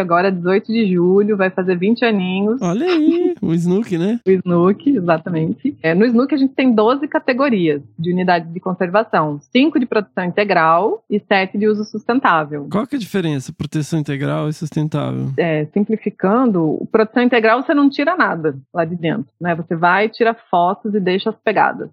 [0.00, 2.60] agora 18 de julho, vai fazer 20 aninhos.
[2.60, 4.20] Olha aí, o Snook, né?
[4.26, 5.76] O Snook, exatamente.
[5.82, 10.24] É, no Snook a gente tem 12 categorias de unidades de conservação, 5 de produção
[10.24, 12.68] integral e 7 de uso sustentável.
[12.70, 13.52] Qual que é a diferença?
[13.52, 15.32] Proteção integral e sustentável.
[15.36, 19.54] É, simplificando, produção integral você não tira nada lá de dentro, né?
[19.54, 21.88] Você vai, tira fotos e deixa as pegadas.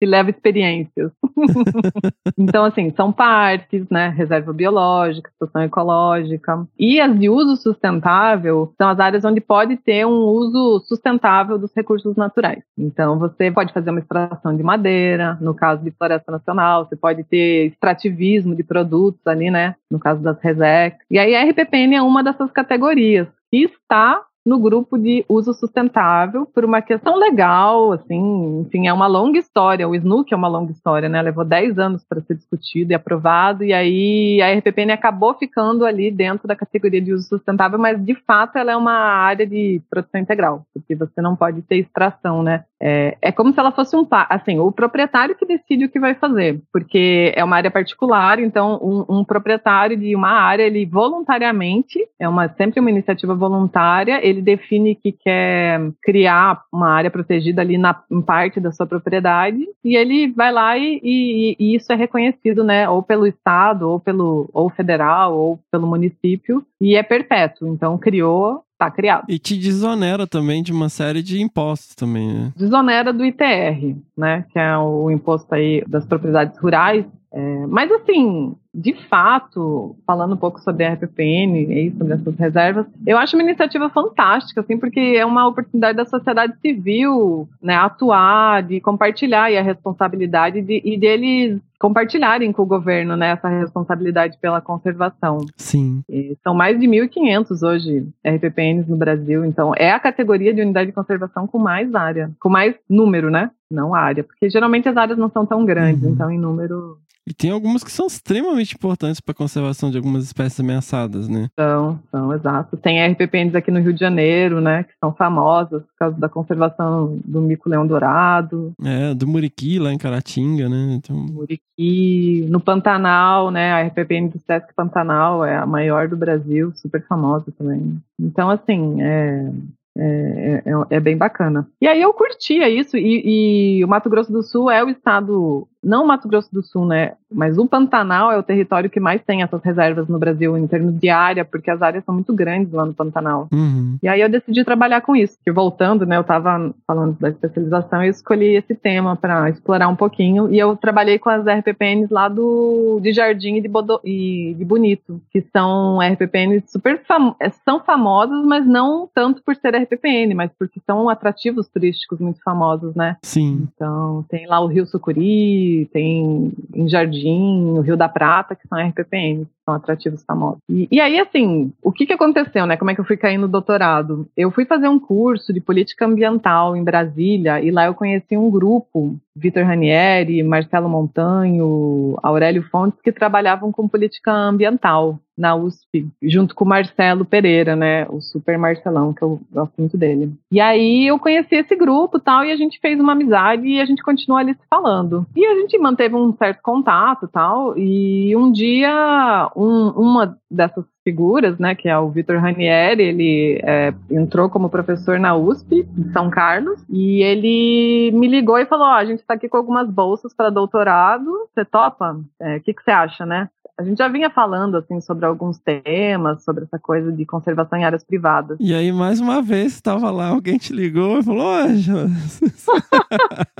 [0.00, 1.12] E leva experiências.
[2.38, 4.08] então, assim, são parques, né?
[4.08, 6.66] Reserva biológica, estação ecológica.
[6.78, 11.72] E as de uso sustentável são as áreas onde pode ter um uso sustentável dos
[11.74, 12.62] recursos naturais.
[12.78, 17.24] Então, você pode fazer uma extração de madeira, no caso de floresta nacional, você pode
[17.24, 19.74] ter extrativismo de produtos ali, né?
[19.90, 20.96] No caso das RESEC.
[21.10, 26.46] E aí a RPPN é uma dessas categorias que está no grupo de uso sustentável
[26.46, 29.88] por uma questão legal, assim, enfim, é uma longa história.
[29.88, 31.20] O SNUC é uma longa história, né?
[31.20, 36.10] Levou 10 anos para ser discutido e aprovado, e aí a RPPN acabou ficando ali
[36.10, 40.20] dentro da categoria de uso sustentável, mas de fato ela é uma área de produção
[40.20, 42.64] integral, porque você não pode ter extração, né?
[42.82, 46.14] É, é como se ela fosse um assim, o proprietário que decide o que vai
[46.14, 51.98] fazer, porque é uma área particular, então um, um proprietário de uma área, ele voluntariamente,
[52.18, 57.76] é uma sempre uma iniciativa voluntária, ele define que quer criar uma área protegida ali
[57.76, 61.96] na em parte da sua propriedade e ele vai lá e, e- e isso é
[61.96, 67.68] reconhecido, né, ou pelo estado, ou pelo ou federal, ou pelo município e é perpétuo.
[67.68, 69.24] Então criou, tá criado.
[69.28, 72.52] E te desonera também de uma série de impostos também, né?
[72.56, 77.04] desonera do ITR, né, que é o imposto aí das propriedades rurais.
[77.32, 82.86] É, mas assim, de fato, falando um pouco sobre a RPPN e sobre essas reservas,
[83.06, 88.62] eu acho uma iniciativa fantástica, assim, porque é uma oportunidade da sociedade civil, né, atuar,
[88.62, 94.60] de compartilhar a responsabilidade de, e deles compartilharem com o governo né, essa responsabilidade pela
[94.60, 95.38] conservação.
[95.56, 96.04] Sim.
[96.06, 100.88] E são mais de 1.500 hoje RPPNs no Brasil, então é a categoria de unidade
[100.90, 103.50] de conservação com mais área, com mais número, né?
[103.70, 106.10] Não área, porque geralmente as áreas não são tão grandes, Uhum.
[106.12, 110.24] então em número E tem algumas que são extremamente importantes para a conservação de algumas
[110.24, 111.48] espécies ameaçadas, né?
[111.54, 112.76] são, são exato.
[112.78, 117.18] Tem RPPNs aqui no Rio de Janeiro, né, que são famosas por causa da conservação
[117.24, 120.94] do mico-leão dourado, É, do Muriqui lá em Caratinga, né?
[120.94, 126.72] Então, Muriqui, no Pantanal, né, a RPPN do Sesc Pantanal é a maior do Brasil,
[126.74, 128.00] super famosa também.
[128.18, 129.50] Então, assim, é,
[129.96, 131.68] é, é, é bem bacana.
[131.80, 135.68] E aí eu curtia isso, e, e o Mato Grosso do Sul é o estado,
[135.82, 139.22] não o Mato Grosso do Sul, né, mas o Pantanal é o território que mais
[139.22, 142.72] tem essas reservas no Brasil em termos de área, porque as áreas são muito grandes
[142.72, 143.48] lá no Pantanal.
[143.52, 143.96] uhum.
[144.02, 145.38] E aí eu decidi trabalhar com isso.
[145.44, 149.88] Que voltando, né, eu estava falando da especialização e eu escolhi esse tema para explorar
[149.88, 150.52] um pouquinho.
[150.52, 154.64] E eu trabalhei com as RPPNs lá do de Jardim e de, Bodo, e de
[154.64, 160.50] Bonito, que são RPPNs super fam são famosas, mas não tanto por ser RPPN, mas
[160.58, 163.16] porque são atrativos turísticos muito famosos, né?
[163.22, 163.68] Sim.
[163.74, 168.78] Então, tem lá o Rio Sucuri, tem em Jardim, o Rio da Prata, que são
[168.78, 170.60] RPPNs, que são atrativos famosos.
[170.68, 172.76] E, e aí, assim, o que, que aconteceu, né?
[172.76, 174.26] Como é que eu fui cair no doutorado?
[174.36, 178.50] Eu fui fazer um curso de política ambiental em Brasília, e lá eu conheci um
[178.50, 186.54] grupo, Vitor Ranieri, Marcelo Montanho, Aurélio Fontes, que trabalhavam com política ambiental na USP, junto
[186.54, 188.06] com o Marcelo Pereira, né?
[188.10, 190.34] O super Marcelão, que eu gosto muito dele.
[190.52, 193.86] E aí eu conheci esse grupo tal, e a gente fez uma amizade e a
[193.86, 195.26] gente continuou ali se falando.
[195.34, 201.58] E a gente manteve um certo contato tal, e um dia, um- uma dessas figuras,
[201.58, 206.28] né, que é o Vitor Ranieri, ele é, entrou como professor na USP, de São
[206.30, 210.34] Carlos, e ele me ligou e falou, ó, a gente tá aqui com algumas bolsas
[210.34, 212.18] para doutorado, você topa?
[212.40, 213.48] É, O que, que você acha, né?
[213.78, 217.84] A gente já vinha falando, assim, sobre alguns temas, sobre essa coisa de conservação em
[217.84, 218.58] áreas privadas.
[218.60, 222.06] E aí, mais uma vez, estava lá, alguém te ligou e falou: Ô, Ângela,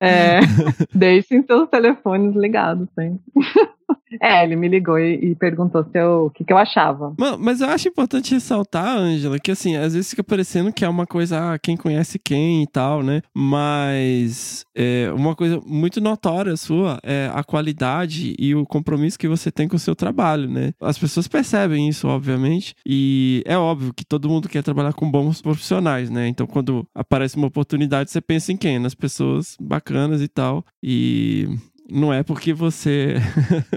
[0.00, 0.40] É,
[0.94, 3.20] deixem seus telefones ligados, sempre.
[4.20, 7.14] É, ele me ligou e, e perguntou se eu, o que, que eu achava.
[7.38, 11.06] Mas eu acho importante ressaltar, Ângela, que assim, às vezes fica parecendo que é uma
[11.06, 13.22] coisa, ah, quem conhece quem e tal, né?
[13.34, 19.50] Mas é, uma coisa muito notória sua é a qualidade e o compromisso que você
[19.50, 20.72] tem com o seu trabalho, né?
[20.80, 25.40] As pessoas percebem isso, obviamente, e é óbvio que todo mundo quer trabalhar com bons
[25.40, 26.28] profissionais, né?
[26.28, 28.78] Então, quando aparece uma oportunidade, você pensa em quem?
[28.78, 30.64] Nas pessoas bacanas e tal.
[30.82, 31.48] E
[31.90, 33.16] não é porque você.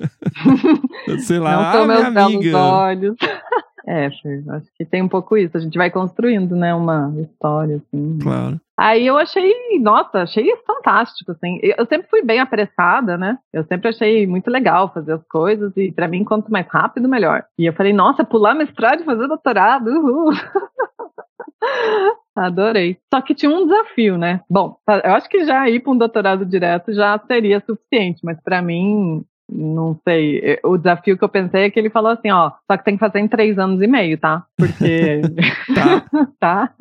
[1.25, 2.57] sei lá, Não ah, são minha meus amiga.
[2.57, 3.15] olhos.
[3.89, 4.21] É, acho
[4.77, 5.55] que tem um pouco isso.
[5.55, 8.19] A gente vai construindo, né, uma história, assim.
[8.21, 8.59] Claro.
[8.77, 11.57] Aí eu achei, nossa, achei fantástico, assim.
[11.63, 13.39] Eu sempre fui bem apressada, né?
[13.53, 17.45] Eu sempre achei muito legal fazer as coisas e pra mim quanto mais rápido melhor.
[17.57, 20.33] E eu falei, nossa, pular mestrado e fazer doutorado, uhul.
[22.45, 22.97] Adorei.
[23.13, 24.41] Só que tinha um desafio, né?
[24.49, 28.61] Bom, eu acho que já ir para um doutorado direto já seria suficiente, mas pra
[28.61, 30.59] mim não sei.
[30.63, 32.99] O desafio que eu pensei é que ele falou assim, ó, só que tem que
[32.99, 34.43] fazer em três anos e meio, tá?
[34.57, 35.21] Porque
[35.73, 36.05] Tá,
[36.39, 36.73] tá.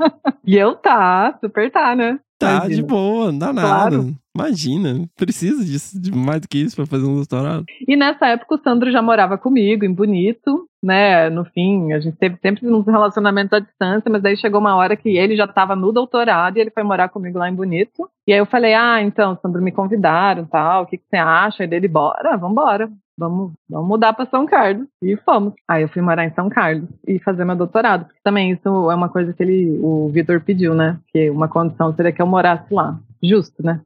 [0.44, 2.18] E eu tá, super tá, né?
[2.38, 2.74] tá Imagina.
[2.74, 3.68] de boa, não dá nada.
[3.96, 4.14] Claro.
[4.36, 7.64] Imagina, precisa disso, de mais do que isso pra fazer um doutorado.
[7.88, 11.28] E nessa época o Sandro já morava comigo em Bonito, né?
[11.28, 14.96] No fim, a gente teve sempre uns relacionamentos à distância, mas daí chegou uma hora
[14.96, 18.08] que ele já estava no doutorado e ele foi morar comigo lá em Bonito.
[18.26, 21.64] E aí eu falei: "Ah, então, Sandro, me convidaram, tal, o que que você acha?"
[21.64, 22.88] E dele: "Bora, vambora.
[23.18, 25.54] Vamos, vamos mudar para São Carlos." E fomos.
[25.68, 28.94] Aí eu fui morar em São Carlos e fazer meu doutorado, porque também isso é
[28.94, 31.00] uma coisa que ele, o Vitor pediu, né?
[31.12, 32.98] Que uma condição seria que eu morasse lá.
[33.22, 33.80] Justo, né?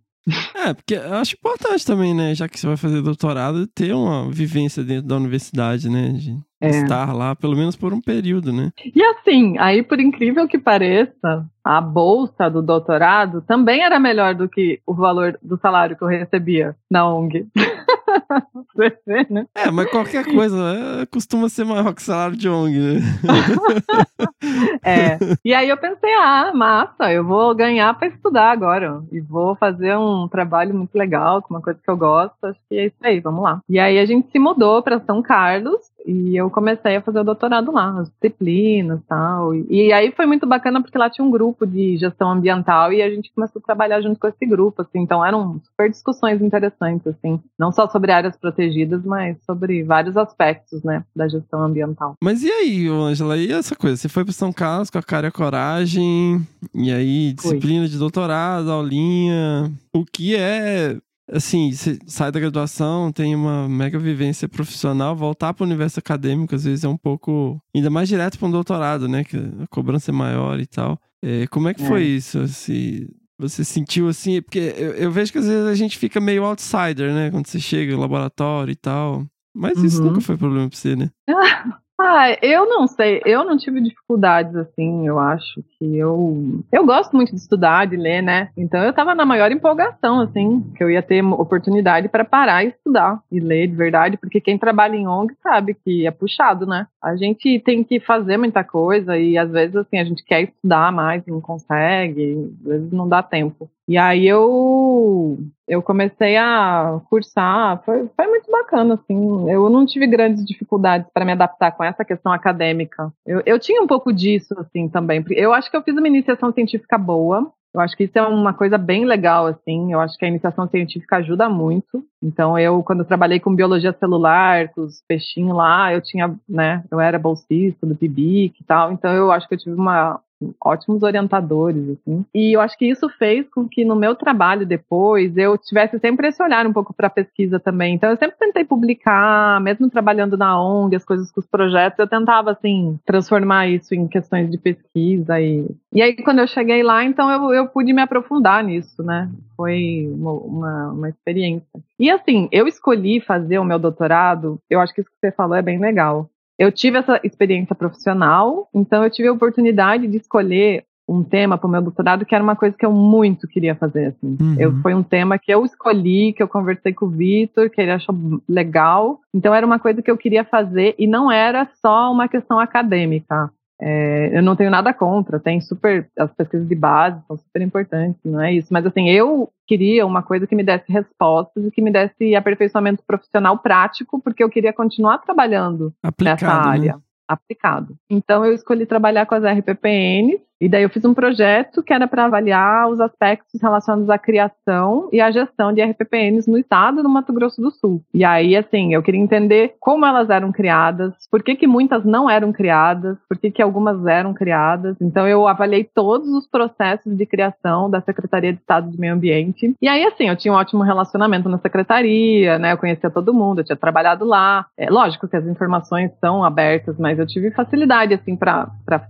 [0.54, 2.34] É, porque eu acho importante também, né?
[2.34, 6.10] Já que você vai fazer doutorado, ter uma vivência dentro da universidade, né?
[6.12, 6.68] De É.
[6.68, 8.70] estar lá, pelo menos por um período, né?
[8.94, 14.46] E assim, aí por incrível que pareça, a bolsa do doutorado também era melhor do
[14.46, 17.46] que o valor do salário que eu recebia na ONG.
[18.74, 19.46] Você vê, né?
[19.54, 20.56] É, mas qualquer coisa
[21.02, 23.00] é, costuma ser maior que o salário de ONG, né?
[24.82, 25.18] É.
[25.44, 29.02] E aí eu pensei, ah, massa, eu vou ganhar para estudar agora.
[29.12, 32.34] E vou fazer um trabalho muito legal, com uma coisa que eu gosto.
[32.42, 33.60] Acho que é isso aí, vamos lá.
[33.68, 37.24] E aí a gente se mudou para São Carlos e eu comecei a fazer o
[37.24, 39.54] doutorado lá, as disciplinas e tal.
[39.54, 43.10] E, aí foi muito bacana porque lá tinha um grupo de gestão ambiental e a
[43.10, 45.00] gente começou a trabalhar junto com esse grupo, assim.
[45.00, 47.40] Então eram super discussões interessantes, assim.
[47.58, 52.14] Não só sobre áreas protegidas, mas sobre vários aspectos, né, da gestão ambiental.
[52.22, 53.96] Mas e aí, Angela, e essa coisa?
[53.96, 56.40] Você foi para São Carlos com a cara e a coragem,
[56.74, 59.70] e aí disciplina de doutorado, aulinha.
[59.94, 60.96] O que é
[61.32, 66.54] assim, você sai da graduação, tem uma mega vivência profissional, voltar para o universo acadêmico
[66.54, 69.24] às vezes é um pouco, ainda mais direto para um doutorado, né?
[69.24, 70.98] Que a cobrança é maior e tal.
[71.22, 71.86] É, como é que É.
[71.86, 72.46] foi isso?
[72.48, 73.08] Se
[73.38, 74.40] você sentiu assim?
[74.42, 77.30] Porque eu, eu vejo que às vezes a gente fica meio outsider, né?
[77.30, 79.26] Quando você chega no laboratório e tal.
[79.54, 80.08] Mas isso Uhum.
[80.10, 81.10] nunca foi problema pra você, né?
[82.02, 83.20] Ah, eu não sei.
[83.26, 86.62] Eu não tive dificuldades, assim, eu acho que eu.
[86.72, 88.48] Eu gosto muito de estudar, de ler, né?
[88.56, 92.68] Então eu tava na maior empolgação, assim, que eu ia ter oportunidade para parar e
[92.68, 96.86] estudar e ler de verdade, porque quem trabalha em ONG sabe que é puxado, né?
[97.04, 100.90] A gente tem que fazer muita coisa e às vezes, assim, a gente quer estudar
[100.90, 103.70] mais e não consegue, às vezes não dá tempo.
[103.90, 105.36] E aí eu
[105.66, 109.50] eu comecei a cursar, foi, foi muito bacana, assim.
[109.50, 113.12] Eu não tive grandes dificuldades para me adaptar com essa questão acadêmica.
[113.26, 115.24] Eu, eu tinha um pouco disso, assim, também.
[115.30, 117.52] Eu acho que eu fiz uma iniciação científica boa.
[117.74, 119.92] Eu acho que isso é uma coisa bem legal, assim.
[119.92, 122.04] Eu acho que a iniciação científica ajuda muito.
[122.22, 127.00] Então, eu, quando trabalhei com biologia celular, com os peixinhos lá, eu tinha, né, eu
[127.00, 128.92] era bolsista do PIBIC e tal.
[128.92, 130.20] Então, eu acho que eu tive uma,
[130.62, 132.24] ótimos orientadores, assim.
[132.34, 136.28] E eu acho que isso fez com que no meu trabalho depois eu tivesse sempre
[136.28, 137.94] esse olhar um pouco para a pesquisa também.
[137.94, 142.06] Então eu sempre tentei publicar, mesmo trabalhando na ONG, as coisas com os projetos, eu
[142.06, 147.04] tentava assim transformar isso em questões de pesquisa e e aí quando eu cheguei lá,
[147.04, 149.28] então eu, eu pude me aprofundar nisso, né?
[149.56, 151.66] Foi uma, uma, uma experiência.
[151.98, 155.56] E assim, eu escolhi fazer o meu doutorado, eu acho que isso que você falou
[155.56, 156.29] é bem legal.
[156.60, 161.66] Eu tive essa experiência profissional, então eu tive a oportunidade de escolher um tema para
[161.66, 164.08] o meu doutorado que era uma coisa que eu muito queria fazer.
[164.08, 164.36] Assim.
[164.38, 164.56] Uhum.
[164.58, 167.92] Eu, foi um tema que eu escolhi, que eu conversei com o Vitor, que ele
[167.92, 168.14] achou
[168.46, 169.20] legal.
[169.34, 173.50] Então era uma coisa que eu queria fazer e não era só uma questão acadêmica.
[173.80, 176.08] É, eu não tenho nada contra, tem super.
[176.18, 178.68] As pesquisas de base são super importantes, não é isso.
[178.70, 183.02] Mas assim, eu queria uma coisa que me desse respostas e que me desse aperfeiçoamento
[183.06, 186.70] profissional prático, porque eu queria continuar trabalhando Aplicado, nessa né?
[186.70, 186.98] área.
[187.26, 187.96] Aplicado.
[188.10, 192.06] Então eu escolhi trabalhar com as RPPNs e daí eu fiz um projeto que era
[192.06, 197.08] para avaliar os aspectos relacionados à criação e à gestão de RPPNs no estado do
[197.08, 198.02] Mato Grosso do Sul.
[198.12, 202.28] E aí, assim, eu queria entender como elas eram criadas, por que, que muitas não
[202.28, 204.96] eram criadas, por que, que algumas eram criadas.
[205.00, 209.74] Então eu avaliei todos os processos de criação da Secretaria de Estado de Meio Ambiente.
[209.80, 212.72] E aí, assim, eu tinha um ótimo relacionamento na secretaria, né?
[212.72, 214.66] Eu conhecia todo mundo, eu tinha trabalhado lá.
[214.76, 218.68] É lógico que as informações são abertas, mas eu tive facilidade, assim, para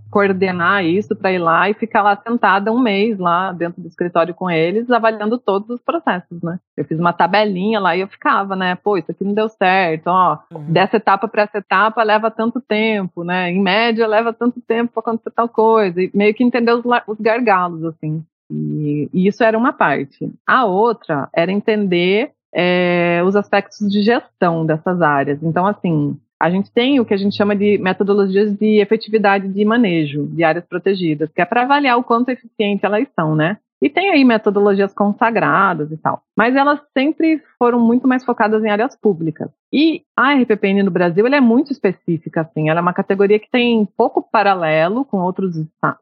[0.09, 4.49] coordenar isso, para lá e ficar lá sentada um mês lá dentro do escritório com
[4.49, 6.59] eles, avaliando todos os processos, né?
[6.77, 8.75] Eu fiz uma tabelinha lá e eu ficava, né?
[8.75, 10.39] Pô, isso aqui não deu certo, ó.
[10.69, 13.51] Dessa etapa para essa etapa leva tanto tempo, né?
[13.51, 16.01] Em média leva tanto tempo para acontecer tal coisa.
[16.01, 18.23] E meio que entender os, os gargalos, assim.
[18.49, 20.31] E, e isso era uma parte.
[20.45, 25.41] A outra era entender é, os aspectos de gestão dessas áreas.
[25.41, 29.63] Então, assim, a gente tem o que a gente chama de metodologias de efetividade de
[29.63, 33.57] manejo de áreas protegidas, que é para avaliar o quanto eficiente elas são, né?
[33.81, 36.21] E tem aí metodologias consagradas e tal.
[36.37, 39.49] Mas elas sempre foram muito mais focadas em áreas públicas.
[39.73, 42.69] E a RPPN no Brasil ela é muito específica, assim.
[42.69, 45.55] Ela é uma categoria que tem pouco paralelo com outros,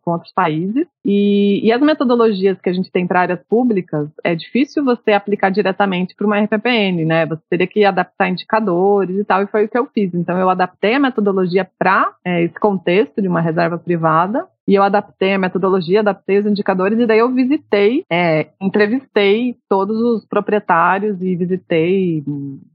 [0.03, 0.87] com outros países.
[1.05, 5.49] E, e as metodologias que a gente tem para áreas públicas, é difícil você aplicar
[5.49, 7.25] diretamente para uma RPPN, né?
[7.27, 10.13] Você teria que adaptar indicadores e tal, e foi o que eu fiz.
[10.13, 14.47] Então, eu adaptei a metodologia para esse contexto de uma reserva privada.
[14.69, 19.99] E eu adaptei a metodologia, adaptei os indicadores, e daí eu visitei, é, entrevistei todos
[19.99, 22.23] os proprietários e visitei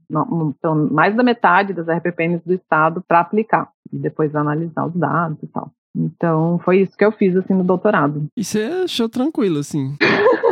[0.09, 4.93] não, então, mais da metade das RPPNs do estado para aplicar e depois analisar os
[4.93, 5.71] dados e tal.
[5.95, 8.25] Então, foi isso que eu fiz assim no doutorado.
[8.35, 9.95] E você achou tranquilo, assim.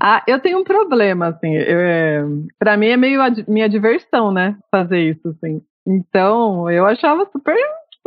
[0.00, 2.24] Ah, eu tenho um problema, assim, eu, é,
[2.58, 5.62] para mim é meio ad- minha diversão, né, fazer isso, assim.
[5.86, 7.56] Então, eu achava super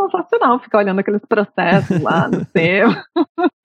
[0.09, 3.03] sensacional ficar olhando aqueles processos lá no tema.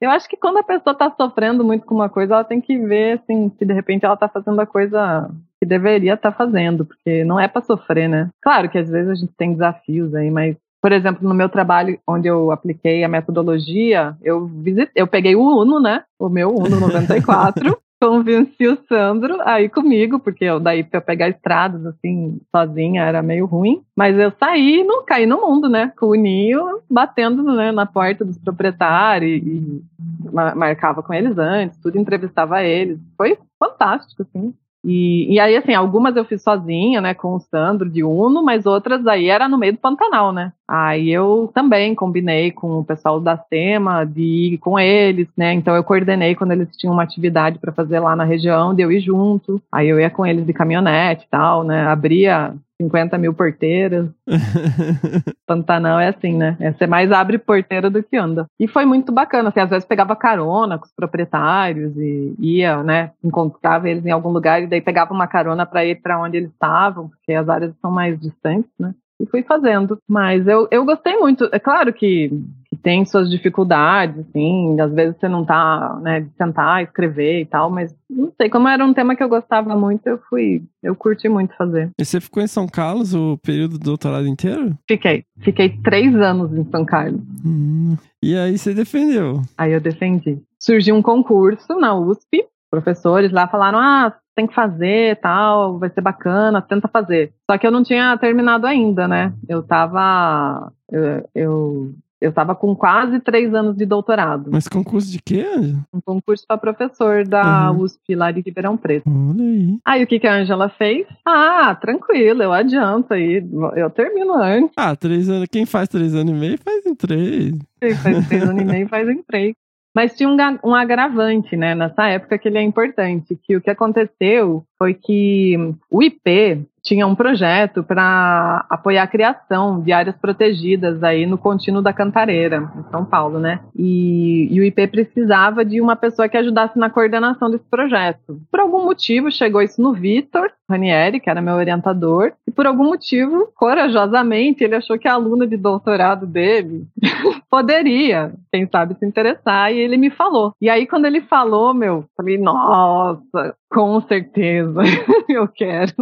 [0.01, 2.79] Eu acho que quando a pessoa tá sofrendo muito com uma coisa, ela tem que
[2.79, 5.31] ver, assim, se de repente ela tá fazendo a coisa
[5.61, 8.29] que deveria estar fazendo, porque não é para sofrer, né?
[8.43, 11.99] Claro que às vezes a gente tem desafios aí, mas por exemplo, no meu trabalho
[12.07, 16.05] onde eu apliquei a metodologia, eu visitei, eu peguei o Uno, né?
[16.17, 17.77] O meu Uno 94.
[18.01, 23.23] Convenci o Sandro aí comigo, porque eu, daí pra eu pegar estradas assim, sozinha, era
[23.23, 23.82] meio ruim.
[23.97, 25.90] Mas eu saí e não caí no mundo, né?
[25.98, 29.82] Com o Ninho batendo né, na porta dos proprietários e, e
[30.31, 32.98] ma- marcava com eles antes, tudo entrevistava eles.
[33.16, 34.52] Foi fantástico, assim.
[34.89, 38.67] E, e aí, assim, algumas eu fiz sozinha, né, com o Sandro de Uno, mas
[38.67, 40.53] outras aí era no meio do Pantanal, né?
[40.69, 45.53] Aí eu também combinei com o pessoal da SEMA de ir com eles, né?
[45.53, 48.93] Então eu coordenei quando eles tinham uma atividade para fazer lá na região, de eu
[48.93, 49.61] ir junto.
[49.73, 51.85] Aí eu ia com eles de caminhonete e tal, né?
[51.89, 54.09] Abria 50 mil porteiras.
[55.47, 56.57] Pantanal é assim, né?
[56.61, 58.47] É, Você mais abre porteira do que anda.
[58.59, 59.48] E foi muito bacana.
[59.48, 63.12] Assim, às vezes pegava carona com os proprietários e ia, né?
[63.23, 66.51] Encontrava eles em algum lugar e daí pegava uma carona para ir para onde eles
[66.51, 68.94] estavam, porque as áreas são mais distantes, né?
[69.20, 69.98] E fui fazendo.
[70.09, 71.48] Mas eu, eu gostei muito.
[71.53, 72.31] É claro que,
[72.68, 74.80] que tem suas dificuldades, assim.
[74.80, 78.68] Às vezes você não tá, né, de sentar, escrever e tal, mas não sei, como
[78.68, 81.90] era um tema que eu gostava muito, eu fui, eu curti muito fazer.
[81.98, 84.76] E você ficou em São Carlos o período do doutorado inteiro?
[84.88, 85.24] Fiquei.
[85.40, 87.20] Fiquei três anos em São Carlos.
[87.44, 87.97] Hum.
[88.22, 89.43] E aí você defendeu.
[89.56, 90.38] Aí eu defendi.
[90.59, 96.02] Surgiu um concurso na USP, professores lá falaram: ah, tem que fazer, tal, vai ser
[96.02, 97.32] bacana, tenta fazer.
[97.51, 99.32] Só que eu não tinha terminado ainda, né?
[99.48, 100.70] Eu tava.
[100.90, 104.51] Eu, eu, eu tava com quase três anos de doutorado.
[104.51, 105.44] Mas concurso de quê?
[105.93, 107.80] Um concurso para professor da Uhum.
[107.80, 109.05] USP lá de Ribeirão Preto.
[109.09, 109.78] Olha aí.
[109.84, 111.06] Aí o que, que a Angela fez?
[111.26, 113.44] Ah, tranquilo, eu adianto aí,
[113.76, 114.72] eu termino antes.
[114.76, 115.47] Ah, três anos.
[115.51, 117.55] Quem faz três anos e meio faz em três.
[118.02, 119.55] faz três anos e meio faz em três.
[119.94, 123.70] Mas tinha um, um agravante, né, nessa época que ele é importante, que o que
[123.70, 125.57] aconteceu foi que
[125.90, 131.82] o IP tinha um projeto para apoiar a criação de áreas protegidas aí no contínuo
[131.82, 133.61] da Cantareira, em São Paulo, né?
[133.74, 138.40] E, e o IP precisava de uma pessoa que ajudasse na coordenação desse projeto.
[138.48, 142.85] Por algum motivo chegou isso no Vitor Ranieri, que era meu orientador, e por algum
[142.85, 146.86] motivo, corajosamente, ele achou que a aluna de doutorado dele
[147.51, 150.53] poderia, quem sabe, se interessar, e ele me falou.
[150.61, 154.80] E aí, quando ele falou, meu, falei, nossa, com certeza,
[155.28, 155.94] eu quero.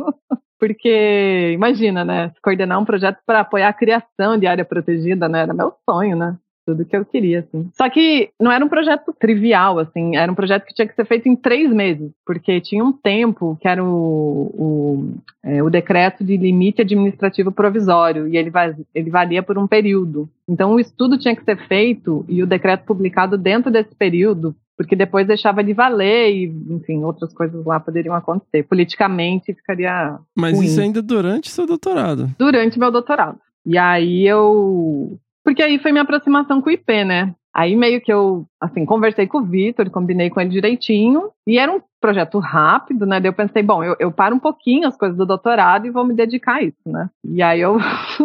[0.59, 2.33] Porque, imagina, né?
[2.43, 5.43] Coordenar um projeto para apoiar a criação de área protegida, né?
[5.43, 6.37] Era meu sonho, né?
[6.67, 7.69] Tudo que eu queria, assim.
[7.75, 10.17] Só que não era um projeto trivial, assim.
[10.17, 12.11] Era um projeto que tinha que ser feito em três meses.
[12.25, 18.27] Porque tinha um tempo que era o, o, é, o decreto de limite administrativo provisório.
[18.27, 18.51] E ele,
[18.95, 20.27] ele valia por um período.
[20.49, 24.57] Então o estudo tinha que ser feito e o decreto publicado dentro desse período.
[24.77, 28.65] Porque depois deixava de valer e, enfim, outras coisas lá poderiam acontecer.
[28.65, 32.35] Politicamente ficaria Mas ruim isso ainda durante seu doutorado.
[32.39, 33.39] durante meu doutorado.
[33.65, 35.19] E aí eu.
[35.45, 37.35] Porque aí foi minha aproximação com o IP, né?
[37.55, 41.31] Aí meio que eu, assim, conversei com o Vitor, combinei com ele direitinho.
[41.47, 43.19] E era um projeto rápido, né?
[43.19, 46.05] Daí eu pensei, bom, eu, eu paro um pouquinho as coisas do doutorado e vou
[46.05, 47.09] me dedicar a isso, né?
[47.27, 47.79] E aí eu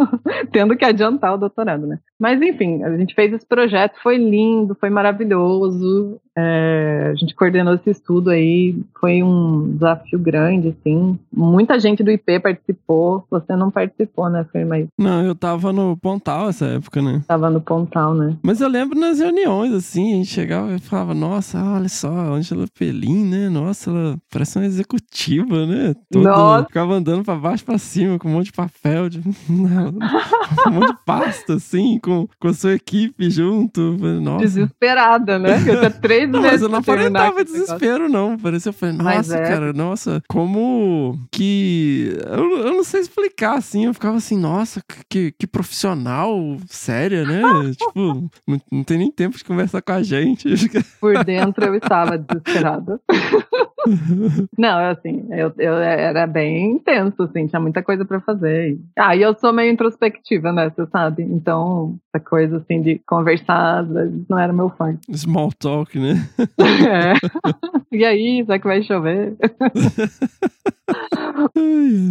[0.52, 1.98] tendo que adiantar o doutorado, né?
[2.20, 6.20] Mas enfim, a gente fez esse projeto, foi lindo, foi maravilhoso.
[6.38, 11.18] É, a gente coordenou esse estudo aí, foi um desafio grande, assim.
[11.34, 14.66] Muita gente do IP participou, você não participou, né, Fer?
[14.66, 17.22] Mas Não, eu tava no Pontal essa época, né?
[17.26, 18.36] tava no Pontal, né?
[18.44, 22.30] Mas eu lembro nas reuniões, assim, a gente chegava e falava, nossa, olha só, a
[22.30, 23.50] Angela Pelin, né?
[23.50, 25.96] Nossa, ela parece uma executiva, né?
[26.12, 26.66] Toda- Nossa.
[26.68, 29.20] Ficava andando pra baixo e pra cima com um monte de papel, de...
[29.50, 33.98] um monte de pasta, assim, com, com a sua equipe junto.
[34.22, 34.46] Nossa.
[34.46, 35.58] Desesperada, né?
[35.60, 37.66] Eu tinha três Não, meses mas eu não aparentava aquele negócio.
[37.78, 38.38] desespero, não.
[38.38, 39.48] Parecia, eu falei, nossa, é.
[39.48, 42.14] cara, nossa, como que.
[42.28, 43.86] Eu, eu não sei explicar, assim.
[43.86, 47.42] Eu ficava assim, nossa, que, que profissional séria, né?
[47.78, 50.19] tipo, não, não tem nem tempo de conversar com a gente.
[51.00, 53.00] Por dentro eu estava desesperada.
[54.58, 58.78] Não, assim, eu, eu era bem intenso, assim, tinha muita coisa pra fazer.
[58.98, 61.24] Ah, e eu sou meio introspectiva, né, você sabe?
[61.24, 65.00] Então, essa coisa, assim, de conversar, às vezes, não era meu forte.
[65.16, 66.16] Small talk, né?
[66.60, 67.14] É.
[67.92, 69.36] E aí, será que vai chover?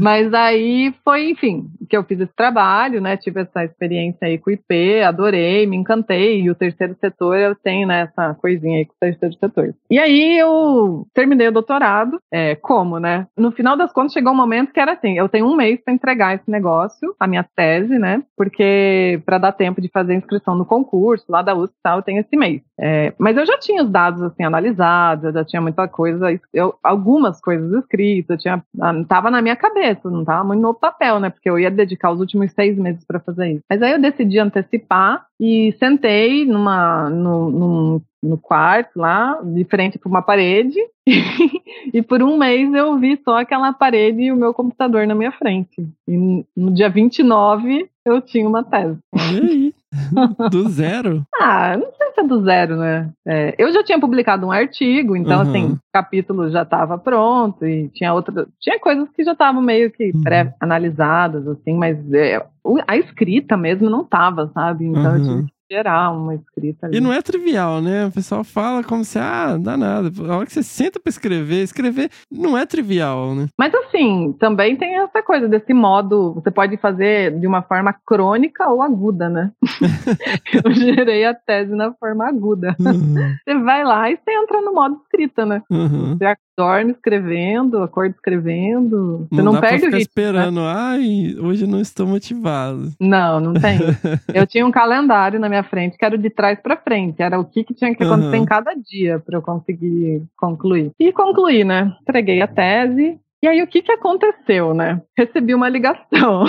[0.01, 3.17] Mas aí foi, enfim, que eu fiz esse trabalho, né?
[3.17, 6.43] Tive essa experiência aí com o IP, adorei, me encantei.
[6.43, 9.75] E o terceiro setor, eu tenho né, essa coisinha aí com o terceiro setor.
[9.91, 13.27] E aí eu terminei o doutorado, é, como, né?
[13.37, 15.95] No final das contas, chegou um momento que era assim: eu tenho um mês para
[15.95, 18.23] entregar esse negócio, a minha tese, né?
[18.37, 21.99] Porque para dar tempo de fazer a inscrição no concurso lá da USP e tal,
[21.99, 22.61] eu tenho esse mês.
[22.81, 26.75] É, mas eu já tinha os dados assim analisados, eu já tinha muita coisa, eu,
[26.83, 31.19] algumas coisas escritas, eu tinha, ah, tava na minha cabeça, não tava muito no papel,
[31.21, 31.31] né?
[31.31, 33.63] Porque eu ia dedicar os últimos seis meses para fazer isso.
[33.69, 39.97] Mas aí eu decidi antecipar e sentei numa, no, num- no quarto lá, de frente
[39.99, 40.77] para uma parede,
[41.95, 45.33] e por um mês eu vi só aquela parede e o meu computador na minha
[45.33, 45.89] frente.
[46.07, 48.99] E no dia 29 eu tinha uma tese.
[49.13, 49.75] Olha aí.
[50.51, 51.25] Do zero?
[51.41, 53.11] Ah, não sei se é do zero, né?
[53.27, 55.49] É, eu já tinha publicado um artigo, então, Uhum.
[55.49, 58.47] assim, o capítulo já estava pronto e tinha outra.
[58.61, 60.23] Tinha coisas que já estavam meio que Uhum.
[60.23, 62.45] pré-analisadas, assim, mas é,
[62.87, 64.85] a escrita mesmo não tava, sabe?
[64.85, 65.27] Então eu Uhum.
[65.27, 66.97] tive que gerar uma escrita ali.
[66.97, 68.07] E não é trivial, né?
[68.07, 70.11] O pessoal fala como se, ah, dá nada.
[70.31, 73.47] A hora que você senta pra escrever, escrever não é trivial, né?
[73.59, 78.69] Mas assim, também tem essa coisa desse modo, você pode fazer de uma forma crônica
[78.69, 79.53] ou aguda, né?
[80.65, 82.75] eu gerei a tese na forma aguda.
[82.79, 83.35] Uhum.
[83.45, 85.63] Você vai lá e você entra no modo escrita, né?
[85.71, 86.17] Uhum.
[86.17, 86.25] Você
[86.59, 89.29] dorme escrevendo, acorda escrevendo.
[89.31, 90.13] Você Não, não, dá pra perde o ficar ritmo.
[90.17, 90.23] né?
[90.23, 92.91] esperando, ai, hoje não estou motivado.
[93.01, 93.79] Não, não tem.
[94.35, 97.23] eu tinha um calendário na minha frente que era o de trás pra frente.
[97.23, 98.43] Era o que, que tinha que acontecer Aham.
[98.43, 100.91] em cada dia pra eu conseguir concluir.
[100.99, 101.93] E concluí, né?
[102.03, 103.19] Entreguei a tese.
[103.41, 105.01] E aí, o que, que aconteceu, né?
[105.17, 106.43] Recebi uma ligação.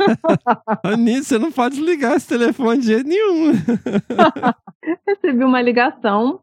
[0.98, 3.52] Nisso, você não pode desligar esse telefone de jeito nenhum.
[5.06, 6.40] Recebi uma ligação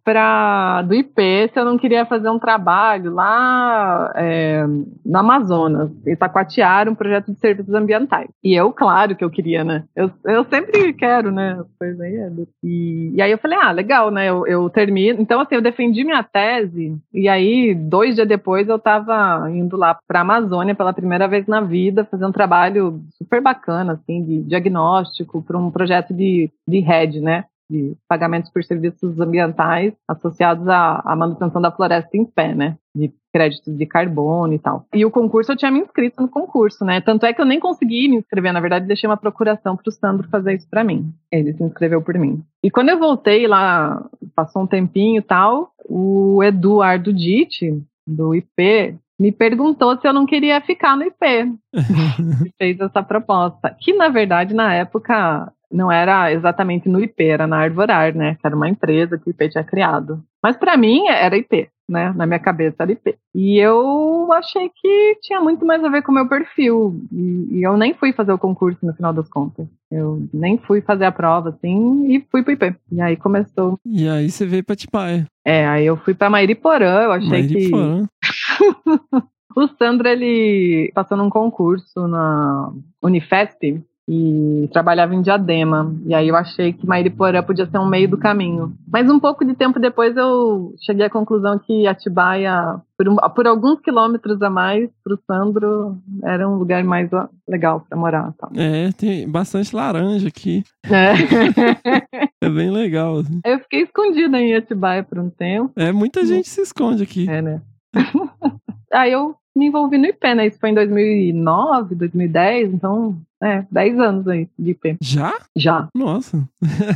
[0.86, 4.65] do IP se eu não queria fazer um trabalho lá é,
[5.06, 5.90] no Amazonas.
[6.06, 8.30] Itacoatiara, um projeto de serviços ambientais.
[8.44, 9.86] E eu, claro que eu queria, né?
[9.95, 11.64] Eu, eu sempre quero, né?
[11.78, 12.32] coisas aí, é
[12.64, 14.30] e, e aí eu falei, ah, legal, né?
[14.30, 15.22] Eu, eu termino.
[15.22, 16.98] Então, assim, eu defendi minha tese.
[17.14, 21.61] E aí, dois dias depois, eu tava indo lá pra Amazônia pela primeira vez na
[21.61, 26.84] vida, fazer um trabalho super bacana, assim, de diagnóstico para um projeto de, de
[27.22, 27.45] né?
[27.69, 32.77] De pagamentos por serviços ambientais associados à, à manutenção da floresta em pé, né?
[32.95, 34.85] De créditos de carbono e tal.
[34.94, 37.02] E o concurso, eu tinha me inscrito no concurso, né?
[37.02, 39.91] Tanto é que eu nem consegui me inscrever, na verdade, deixei uma procuração para o
[39.91, 41.11] Sandro fazer isso para mim.
[41.31, 42.44] Ele se inscreveu por mim.
[42.64, 48.98] E quando eu voltei lá, passou um tempinho e tal, o Eduardo Ditti, do IP,
[49.19, 51.26] me perguntou se eu não queria ficar no IP.
[51.26, 53.76] e fez essa proposta.
[53.80, 58.36] Que, na verdade, na época, não era exatamente no IP, era na Arvorar, né?
[58.36, 60.24] Que era uma empresa que o IP tinha criado.
[60.41, 62.14] Mas para mim era IP, né?
[62.16, 63.16] Na minha cabeça era IP.
[63.34, 67.02] E eu achei que tinha muito mais a ver com o meu perfil.
[67.12, 69.68] E, e eu nem fui fazer o concurso no final das contas.
[69.91, 72.76] Eu nem fui fazer a prova, assim, e fui pro IP.
[72.91, 73.80] E aí começou.
[73.86, 75.26] E aí você veio pra Tipaia.
[75.44, 77.70] É, aí eu fui pra Mairiporã, eu achei que.
[77.70, 78.08] Mairiporã.
[79.56, 82.74] O Sandro, ele passou num concurso na
[83.04, 85.96] Unifesp e trabalhava em Diadema.
[86.06, 88.74] E aí eu achei que Mairiporã podia ser um meio do caminho.
[88.92, 93.48] Mas um pouco de tempo depois eu cheguei à conclusão que Atibaia, por, um- por
[93.48, 97.10] alguns quilômetros a mais, pro Sandro, era um lugar mais
[97.48, 98.34] legal pra morar.
[98.38, 98.52] Tal.
[98.56, 100.64] É, tem bastante laranja aqui.
[100.86, 101.14] É.
[102.44, 103.20] É bem legal.
[103.20, 103.40] assim.
[103.46, 105.72] eu fiquei escondida em Atibaia por um tempo.
[105.78, 107.26] É, muita gente se esconde aqui.
[107.30, 107.62] É, né?
[108.94, 110.48] Aí eu me envolvi no IP, né?
[110.48, 114.98] Isso foi em 2009, 2010, então, é, 10 anos aí de IP.
[115.02, 115.34] Já?
[115.56, 115.88] Já.
[115.94, 116.44] Nossa.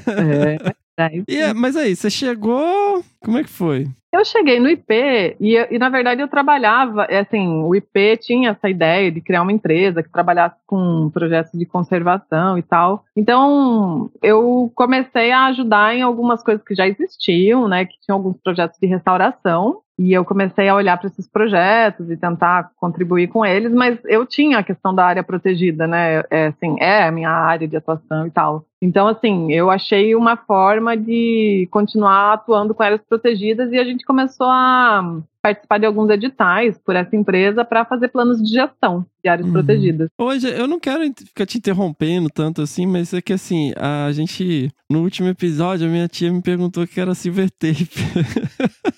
[0.07, 1.25] É, 10.
[1.27, 3.03] E é, mas aí, você chegou.
[3.27, 3.89] Como é que foi?
[4.09, 8.51] Eu cheguei no IP e, e, na verdade, eu trabalhava, é assim, o IP tinha
[8.51, 13.03] essa ideia de criar uma empresa que trabalhasse com projetos de conservação e tal.
[13.17, 18.37] Então, eu comecei a ajudar em algumas coisas que já existiam, né, que tinham alguns
[18.41, 19.81] projetos de restauração.
[19.99, 24.27] E eu comecei a olhar para esses projetos e tentar contribuir com eles, mas eu
[24.27, 26.21] tinha a questão da área protegida, né?
[26.29, 28.63] É, assim, é a minha área de atuação e tal.
[28.79, 34.05] Então, assim, eu achei uma forma de continuar atuando com áreas protegidas e a gente
[34.05, 39.29] começou a participar de alguns editais por essa empresa para fazer planos de gestão de
[39.29, 39.53] áreas Uhum.
[39.53, 40.09] protegidas.
[40.17, 44.69] Hoje, eu não quero ficar te interrompendo tanto assim, mas é que assim, a gente.
[44.89, 47.89] No último episódio, a minha tia me perguntou o que era silver tape.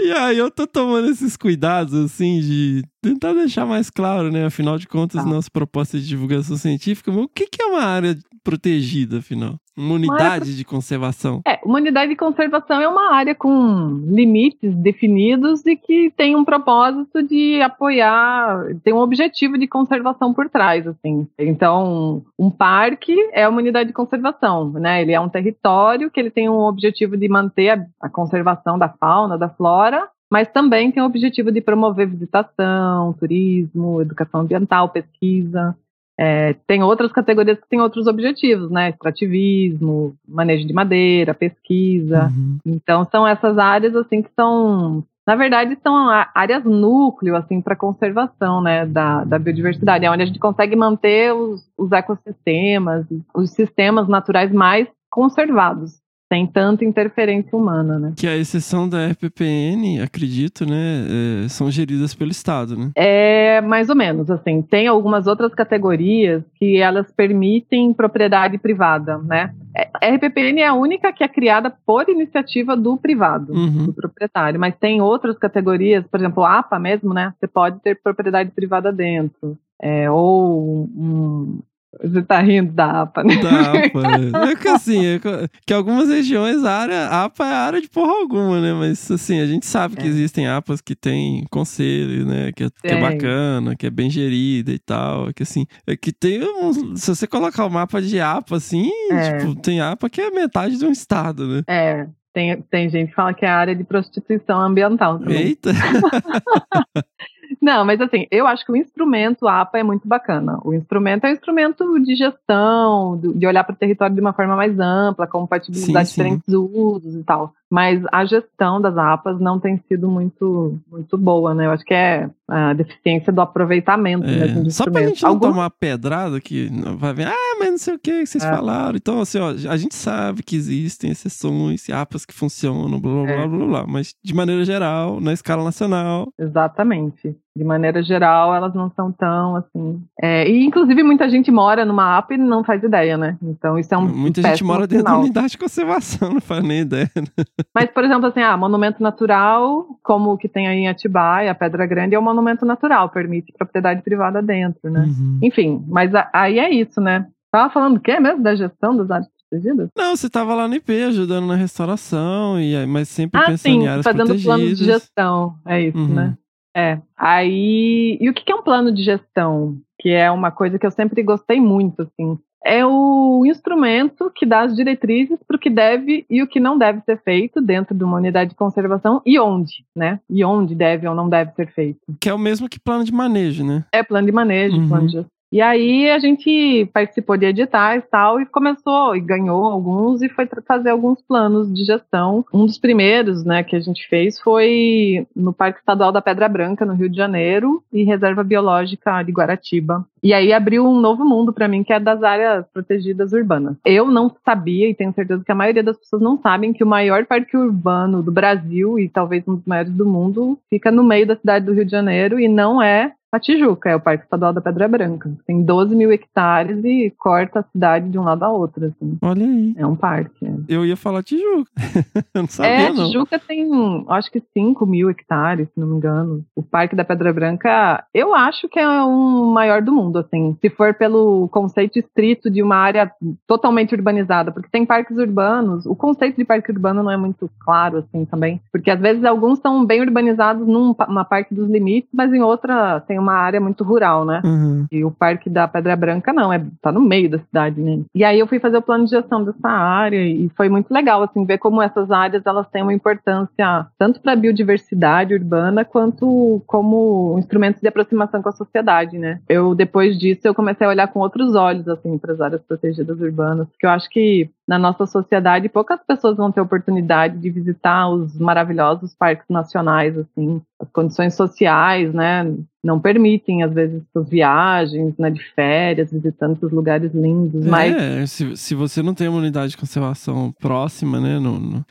[0.00, 4.44] e aí eu tô tomando esses cuidados, assim, de tentar deixar mais claro, né?
[4.46, 5.28] Afinal de contas, Tá.
[5.28, 9.56] nossa proposta de divulgação científica, mas o que, que é uma área protegida, afinal?
[9.76, 11.40] Uma unidade de conservação.
[11.46, 16.44] É, uma unidade de conservação é uma área com limites definidos e que tem um
[16.44, 21.28] propósito de apoiar, tem um objetivo de conservação por trás, assim.
[21.38, 25.02] Então, um parque é uma unidade de conservação, né?
[25.02, 28.88] Ele é um território que ele tem um objetivo de manter a, a conservação da
[28.88, 35.76] fauna, da flora, mas também tem o objetivo de promover visitação, turismo, educação ambiental, pesquisa.
[36.20, 38.90] É, tem outras categorias que têm outros objetivos, né?
[38.90, 42.24] Extrativismo, manejo de madeira, pesquisa.
[42.24, 42.58] Uhum.
[42.66, 45.94] Então são essas áreas assim que são, na verdade, são
[46.34, 51.32] áreas núcleo assim para conservação, né, da, da biodiversidade, é onde a gente consegue manter
[51.32, 56.00] os, os ecossistemas, os sistemas naturais mais conservados.
[56.30, 58.12] Sem tanta interferência humana, né?
[58.16, 61.06] Que a exceção da RPPN, acredito, né,
[61.44, 62.90] é, são geridas pelo Estado, né?
[62.94, 64.60] É mais ou menos assim.
[64.62, 69.54] Tem algumas outras categorias que elas permitem propriedade privada, né?
[69.76, 73.86] É, A RPPN é a única que é criada por iniciativa do privado, Uhum.
[73.86, 74.58] do proprietário.
[74.60, 77.32] Mas tem outras categorias, por exemplo, a APA mesmo, né?
[77.38, 79.56] Você pode ter propriedade privada dentro.
[79.80, 81.60] É, ou um.
[82.02, 83.36] Você tá rindo da APA, né?
[83.36, 84.50] Da APA.
[84.50, 87.88] É que assim, é que- que algumas regiões a área a APA é área de
[87.88, 88.72] porra alguma, né?
[88.72, 90.08] Mas assim, a gente sabe que É.
[90.08, 92.52] existem APAs que tem conselho, né?
[92.52, 95.32] Que é, que é bacana, que é bem gerida e tal.
[95.34, 96.96] Que assim, é que tem um.
[96.96, 99.38] Se você colocar o mapa de APA, assim, É.
[99.38, 101.62] tipo, tem APA que é metade de um estado, né?
[101.66, 102.06] É.
[102.32, 105.38] Tem, tem gente que fala que é a área de prostituição ambiental também.
[105.38, 105.70] Eita!
[107.60, 110.58] Não, mas assim, eu acho que o instrumento APA é muito bacana.
[110.64, 114.56] O instrumento é um instrumento de gestão, de olhar para o território de uma forma
[114.56, 116.22] mais ampla, compatibilizar Sim, sim.
[116.22, 117.54] diferentes usos e tal.
[117.70, 121.66] Mas a gestão das APAs não tem sido muito, muito boa, né?
[121.66, 125.30] Eu acho que é a deficiência do aproveitamento mesmo É, do só pra gente não
[125.30, 128.48] Alguns- tomar pedrada que vai ver, ah, mas não sei o que que vocês É.
[128.50, 128.96] falaram.
[128.96, 133.32] Então, assim, ó, a gente sabe que existem exceções, APAs que funcionam, blá blá blá
[133.34, 133.46] É.
[133.48, 133.84] blá blá.
[133.86, 137.36] Mas, de maneira geral, na escala nacional, Exatamente.
[137.58, 140.00] De maneira geral, elas não são tão assim.
[140.22, 143.36] É, e inclusive muita gente mora numa APA e não faz ideia, né?
[143.42, 146.80] Então isso é um muita gente mora dentro da unidade de conservação, não faz nem
[146.82, 147.10] ideia.
[147.16, 147.44] né?
[147.74, 151.54] Mas, por exemplo, assim, ah, monumento natural, como o que tem aí em Atibaia, a
[151.54, 155.00] Pedra Grande, é um monumento natural, permite propriedade privada dentro, né?
[155.06, 155.40] Uhum.
[155.42, 157.26] Enfim, mas a- aí é isso, né?
[157.50, 158.42] Tava falando o quê mesmo?
[158.42, 159.88] Da gestão das áreas protegidas?
[159.96, 163.82] Não, você tava lá no IP ajudando na restauração, e, mas sempre Ah, pensando sim,
[163.82, 164.56] em áreas fazendo protegidas.
[164.56, 166.08] planos de gestão, é isso, Uhum.
[166.14, 166.34] né?
[166.76, 166.98] É.
[167.16, 169.76] Aí, e o que é um plano de gestão?
[169.98, 172.38] Que é uma coisa que eu sempre gostei muito, assim.
[172.64, 176.76] É o instrumento que dá as diretrizes para o que deve e o que não
[176.76, 180.18] deve ser feito dentro de uma unidade de conservação e onde, né?
[180.28, 182.00] E onde deve ou não deve ser feito.
[182.20, 183.84] Que é o mesmo que plano de manejo, né?
[183.92, 184.88] É plano de manejo, Uhum.
[184.88, 185.30] plano de gestão.
[185.50, 190.28] E aí a gente participou de editais e tal, e começou, e ganhou alguns, e
[190.28, 192.44] foi fazer alguns planos de gestão.
[192.52, 196.84] Um dos primeiros, né, que a gente fez foi no Parque Estadual da Pedra Branca,
[196.84, 200.04] no Rio de Janeiro, e Reserva Biológica de Guaratiba.
[200.22, 203.76] E aí abriu um novo mundo para mim, que é das áreas protegidas urbanas.
[203.84, 206.86] Eu não sabia, e tenho certeza que a maioria das pessoas não sabem, que o
[206.86, 211.26] maior parque urbano do Brasil, e talvez um dos maiores do mundo, fica no meio
[211.26, 214.52] da cidade do Rio de Janeiro, e não é a Tijuca, é o Parque Estadual
[214.52, 215.30] da Pedra Branca.
[215.46, 219.18] Tem 12 mil hectares e corta a cidade de um lado a outro, assim.
[219.20, 219.74] Olha aí.
[219.76, 220.46] É um parque.
[220.46, 220.52] é.
[220.68, 221.70] Eu ia falar Tijuca.
[222.34, 223.06] Eu não sabia, É, não.
[223.06, 223.68] Tijuca tem,
[224.08, 226.44] acho que 5 mil hectares, se não me engano.
[226.56, 230.56] O Parque da Pedra Branca, eu acho que é um maior do mundo, assim.
[230.60, 233.10] Se for pelo conceito estrito de uma área
[233.46, 237.98] totalmente urbanizada, porque tem parques urbanos, o conceito de parque urbano não é muito claro,
[237.98, 238.60] assim, também.
[238.72, 243.17] Porque às vezes alguns são bem urbanizados numa parte dos limites, mas em outra tem
[243.18, 244.40] uma área muito rural, né?
[244.44, 244.86] Uhum.
[244.90, 248.00] E o Parque da Pedra Branca não, é tá no meio da cidade, né?
[248.14, 251.22] E aí eu fui fazer o plano de gestão dessa área e foi muito legal
[251.22, 256.62] assim ver como essas áreas elas têm uma importância tanto para a biodiversidade urbana quanto
[256.66, 259.40] como instrumentos de aproximação com a sociedade, né?
[259.48, 263.20] Eu depois disso eu comecei a olhar com outros olhos assim para as áreas protegidas
[263.20, 268.08] urbanas, porque eu acho que na nossa sociedade poucas pessoas vão ter oportunidade de visitar
[268.08, 272.46] os maravilhosos parques nacionais assim, as condições sociais, né?
[272.80, 278.24] não permitem, às vezes, essas viagens, né, de férias, visitando esses lugares lindos, mas É,
[278.24, 281.84] se, se você não tem uma unidade de conservação próxima, né, no, no-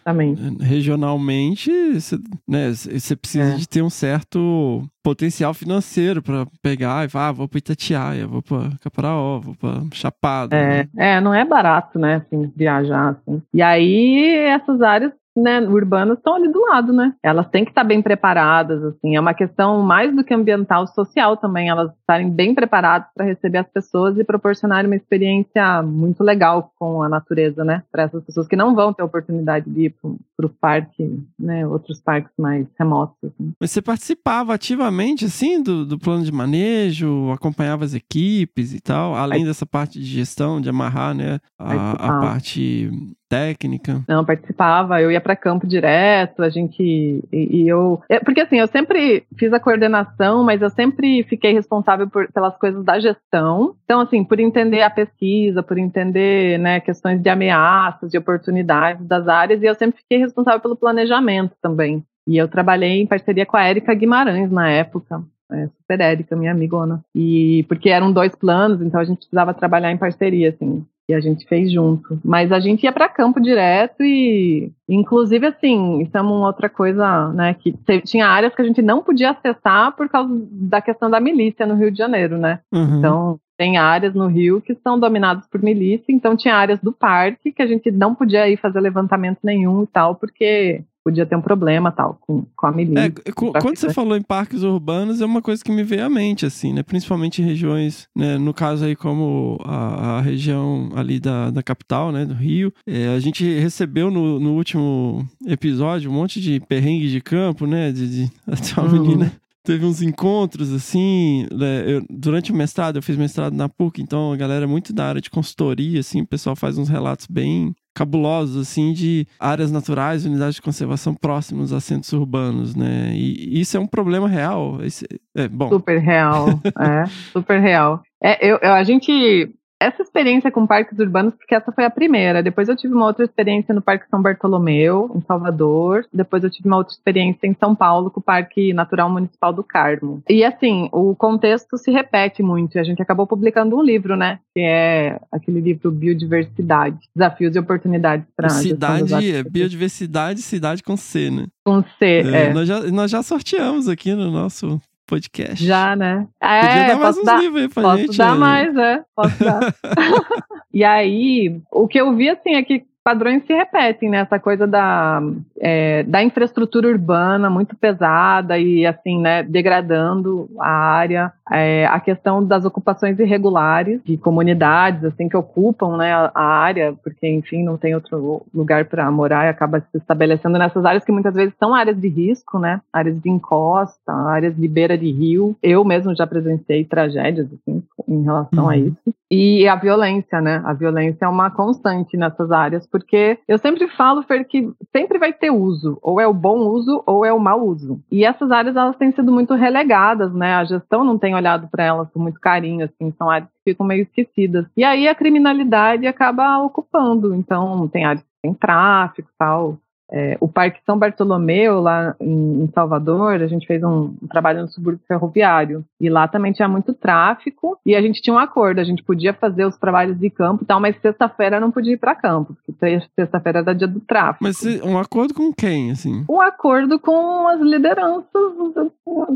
[0.62, 3.56] regionalmente, você, né, você precisa É.
[3.56, 8.42] de ter um certo potencial financeiro pra pegar e falar, ah, vou pra Itatiaia, vou
[8.42, 10.56] pra Caparaó, vou pra Chapada.
[10.56, 10.90] É, né?
[10.98, 13.42] é, não é barato, né, assim, viajar, assim.
[13.54, 17.14] E aí, essas áreas, né, urbanas estão ali do lado, né?
[17.22, 19.16] Elas têm que estar bem preparadas, assim.
[19.16, 23.60] É uma questão mais do que ambiental, social também, elas estarem bem preparadas para receber
[23.60, 27.84] as pessoas e proporcionarem uma experiência muito legal com a natureza, né?
[27.92, 29.96] Para essas pessoas que não vão ter oportunidade de ir
[30.36, 33.52] para o parque, né, outros parques mais remotos, assim.
[33.60, 39.16] Mas você participava ativamente, assim, do, do plano de manejo, acompanhava as equipes e tal,
[39.16, 42.90] além dessa parte de gestão, de amarrar, né, a, a parte
[43.30, 44.04] técnica.
[44.08, 46.82] Não, participava, eu ia para campo direto, a gente.
[46.82, 48.02] E, e eu.
[48.10, 52.58] é, porque assim, eu sempre fiz a coordenação, mas eu sempre fiquei responsável por, pelas
[52.58, 53.76] coisas da gestão.
[53.84, 59.28] Então, assim, por entender a pesquisa, por entender né, questões de ameaças, de oportunidades das
[59.28, 62.04] áreas, e eu sempre fiquei responsável pelo planejamento também.
[62.28, 65.24] E eu trabalhei em parceria com a Érica Guimarães na época.
[65.50, 67.02] É, super Érica, minha amigona.
[67.16, 70.86] E porque eram dois planos, então a gente precisava trabalhar em parceria, assim.
[71.10, 72.20] E a gente fez junto.
[72.24, 77.32] Mas a gente ia para campo direto e, inclusive, assim, isso é uma outra coisa,
[77.34, 77.54] né?
[77.54, 81.66] Que tinha áreas que a gente não podia acessar por causa da questão da milícia
[81.66, 82.60] no Rio de Janeiro, né?
[82.74, 82.98] Uhum.
[82.98, 87.52] Então, tem áreas no Rio que são dominadas por milícia, então tinha áreas do parque
[87.52, 91.42] que a gente não podia ir fazer levantamento nenhum e tal, porque podia ter um
[91.42, 93.06] problema tal com, com a milícia.
[93.28, 96.46] É, quando você falou em parques urbanos, é uma coisa que me veio à mente,
[96.46, 96.84] assim, né?
[96.84, 98.38] Principalmente em regiões, né?
[98.38, 102.26] No caso aí, como a, a região ali da, da capital, né?
[102.26, 102.74] Do Rio.
[102.86, 107.92] É, a gente recebeu no, no último episódio um monte de perrengue de campo, né?
[107.92, 109.02] De, de, até uma Uhum.
[109.02, 109.32] menina
[109.64, 114.32] teve uns encontros, assim, né, eu- durante o mestrado, eu fiz mestrado na PUC, então
[114.32, 117.76] a galera é muito da área de consultoria, assim, o pessoal faz uns relatos bem
[117.98, 123.76] cabulosos, assim, de áreas naturais, unidades de conservação próximos a centros urbanos, né, e isso
[123.76, 128.02] é um problema real, Esse- é, bom, Super real, é, super real.
[128.24, 129.52] É, eu, eu- a gente.
[129.80, 132.42] Essa experiência com parques urbanos, porque essa foi a primeira.
[132.42, 136.06] Depois eu tive uma outra experiência no Parque São Bartolomeu, em Salvador.
[136.12, 139.64] Depois eu tive uma outra experiência em São Paulo, com o Parque Natural Municipal do
[139.64, 140.24] Carmo.
[140.28, 142.76] E assim, o contexto se repete muito.
[142.76, 144.40] E a gente acabou publicando um livro, né?
[144.56, 151.30] Que é aquele livro Biodiversidade, Desafios e Oportunidades para cidade, é biodiversidade, cidade com C,
[151.30, 152.54] né, Com C, É, é.
[152.54, 155.66] Nós, já, nós já sorteamos aqui no nosso podcast.
[155.66, 156.28] Já, né?
[156.40, 158.18] Podia É, dar mais posso uns dar, livros aí pra posso gente.
[158.18, 158.38] dar né?
[158.38, 159.04] mais, é.
[159.16, 159.60] Posso dar.
[160.74, 164.18] e aí, o que eu vi, assim, é que padrões se repetem, né?
[164.18, 165.22] Essa coisa da,
[165.60, 171.32] é, da infraestrutura urbana muito pesada e, assim, né, degradando a área.
[171.52, 176.94] É, a questão das ocupações irregulares de comunidades, assim, que ocupam, né, a, a área,
[177.04, 181.12] porque, enfim, não tem outro lugar para morar e acaba se estabelecendo nessas áreas que
[181.12, 182.82] muitas vezes são áreas de risco, né?
[182.92, 185.56] Áreas de encosta, áreas de beira de rio.
[185.62, 188.88] Eu mesmo já presenciei tragédias, assim, em relação a Uhum.
[188.88, 189.18] isso.
[189.30, 190.62] E a violência, né?
[190.64, 195.34] A violência é uma constante nessas áreas, porque eu sempre falo, Fer, que sempre vai
[195.34, 198.00] ter uso, ou é o bom uso ou é o mau uso.
[198.10, 200.54] E essas áreas elas têm sido muito relegadas, né?
[200.56, 203.86] A gestão não tem olhado para elas com muito carinho, assim, são áreas que ficam
[203.86, 204.66] meio esquecidas.
[204.76, 207.34] E aí a criminalidade acaba ocupando.
[207.34, 209.78] Então tem áreas que tem tráfico, tal.
[210.12, 214.62] É, o Parque São Bartolomeu, lá em, em Salvador, a gente fez um, um trabalho
[214.62, 215.84] no subúrbio ferroviário.
[216.00, 217.78] E lá também tinha muito tráfico.
[217.86, 220.66] E a gente tinha um acordo, a gente podia fazer os trabalhos de campo e
[220.66, 224.44] tal, mas sexta-feira não podia ir para campo, porque sexta-feira era dia do tráfico.
[224.44, 226.24] Mas se- um acordo com quem, assim?
[226.30, 228.32] Um acordo com as lideranças,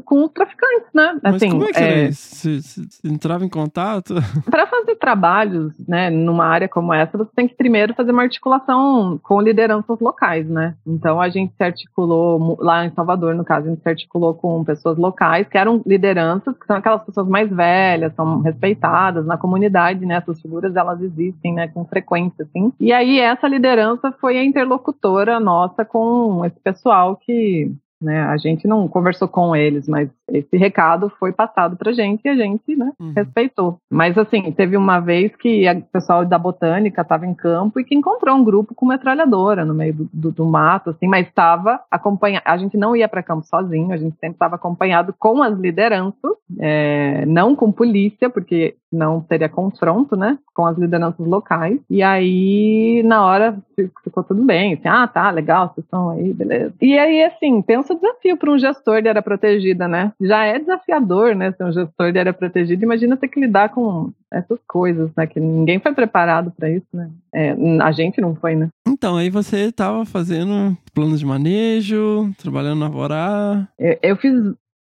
[0.05, 1.19] com os traficantes, né?
[1.21, 2.35] Mas assim, como é que é, era isso?
[2.35, 4.13] Você, você- você entrava em contato?
[4.49, 9.19] para fazer trabalhos, né, numa área como essa, você tem que primeiro fazer uma articulação
[9.21, 10.60] com lideranças locais, né?
[10.85, 14.63] Então a gente se articulou lá em Salvador, no caso, a gente se articulou com
[14.63, 20.05] pessoas locais que eram lideranças, que são aquelas pessoas mais velhas, são respeitadas na comunidade,
[20.05, 20.15] né?
[20.15, 22.71] Essas figuras elas existem, né, com frequência, assim.
[22.79, 27.71] E aí essa liderança foi a interlocutora nossa com esse pessoal que
[28.01, 32.29] né, a gente não conversou com eles, mas esse recado foi passado pra gente e
[32.29, 33.13] a gente, né, Uhum.
[33.15, 33.77] respeitou.
[33.89, 37.95] Mas assim, teve uma vez que o pessoal da botânica estava em campo e que
[37.95, 42.43] encontrou um grupo com metralhadora no meio do, do- do mato, assim, mas estava acompanhado.
[42.45, 46.31] A gente não ia para campo sozinho, a gente sempre estava acompanhado com as lideranças,
[46.59, 51.79] é, não com polícia, porque não teria confronto, né, com as lideranças locais.
[51.89, 56.33] E aí, na hora, fi- ficou tudo bem, assim, ah, tá, legal, vocês estão aí,
[56.33, 56.73] beleza.
[56.81, 60.11] E aí, assim, pensa o desafio para um gestor de área protegida, né?
[60.21, 64.11] Já é desafiador, né, ser um gestor de área protegida, imagina ter que lidar com
[64.31, 67.09] essas coisas, né, que ninguém foi preparado para isso, né?
[67.33, 68.69] É, a gente não foi, né?
[68.87, 73.67] Então, aí você estava fazendo planos de manejo, trabalhando na Vorá.
[73.79, 74.33] Eu, eu fiz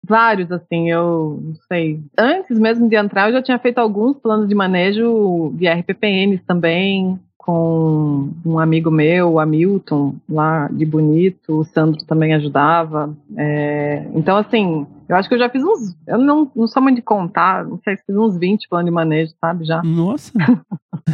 [0.04, 2.02] vários, assim, eu não sei.
[2.18, 7.20] Antes mesmo de entrar, eu já tinha feito alguns planos de manejo via RPPNs também,
[7.38, 13.16] com um amigo meu, o Hamilton, lá de Bonito, o Sandro também ajudava.
[13.36, 15.98] É, então, assim, eu acho que eu já fiz uns.
[16.08, 18.92] Eu não, não sou muito de contar, não sei se fiz uns 20 planos de
[18.92, 19.66] manejo, sabe?
[19.66, 19.82] Já.
[19.84, 20.32] Nossa!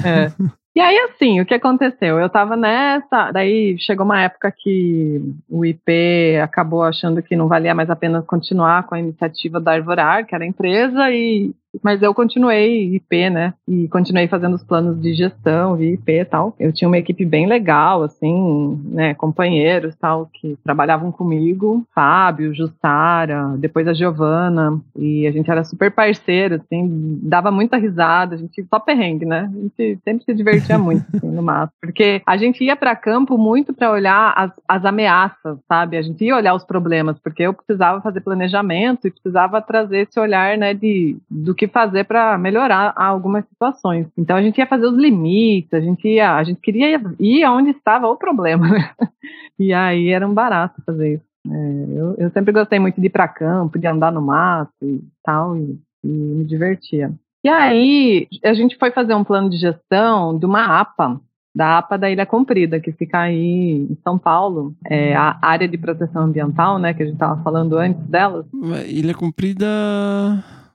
[0.03, 0.29] É.
[0.75, 2.19] E aí, assim, o que aconteceu?
[2.19, 7.73] Eu tava nessa, daí chegou uma época que o IP acabou achando que não valia
[7.73, 12.01] mais a pena continuar com a iniciativa da Arvorar, que era a empresa, e mas
[12.01, 13.53] eu continuei IP, né?
[13.67, 16.55] E continuei fazendo os planos de gestão de IP e tal.
[16.59, 19.13] Eu tinha uma equipe bem legal, assim, né?
[19.13, 21.85] Companheiros tal, que trabalhavam comigo.
[21.93, 24.79] Fábio, Jussara, depois a Giovana.
[24.97, 28.35] E a gente era super parceiro, assim, dava muita risada.
[28.35, 29.49] A gente só perrengue, né?
[29.53, 31.73] A gente sempre se divertia muito, assim, no mato.
[31.81, 35.97] Porque a gente ia para campo muito para olhar as, as ameaças, sabe?
[35.97, 40.19] A gente ia olhar os problemas, porque eu precisava fazer planejamento e precisava trazer esse
[40.19, 44.07] olhar, né, de, do que que fazer para melhorar algumas situações.
[44.17, 47.71] Então a gente ia fazer os limites, a gente ia, a gente queria ir aonde
[47.71, 48.91] estava o problema, né?
[49.57, 51.23] E aí era um barato fazer isso.
[51.49, 55.01] É, eu, eu sempre gostei muito de ir para campo, de andar no mato e
[55.23, 57.13] tal, e, e me divertia.
[57.43, 61.21] E aí a gente foi fazer um plano de gestão de uma APA,
[61.55, 65.77] da APA da Ilha Comprida, que fica aí em São Paulo, é a área de
[65.77, 68.45] proteção ambiental, né, que a gente estava falando antes delas.
[68.87, 69.65] Ilha Comprida.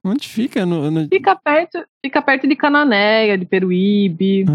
[0.05, 0.65] Onde fica?
[0.65, 1.07] No, no...
[1.09, 4.53] Fica perto, fica perto de Cananéia, de Peruíbe, Ah,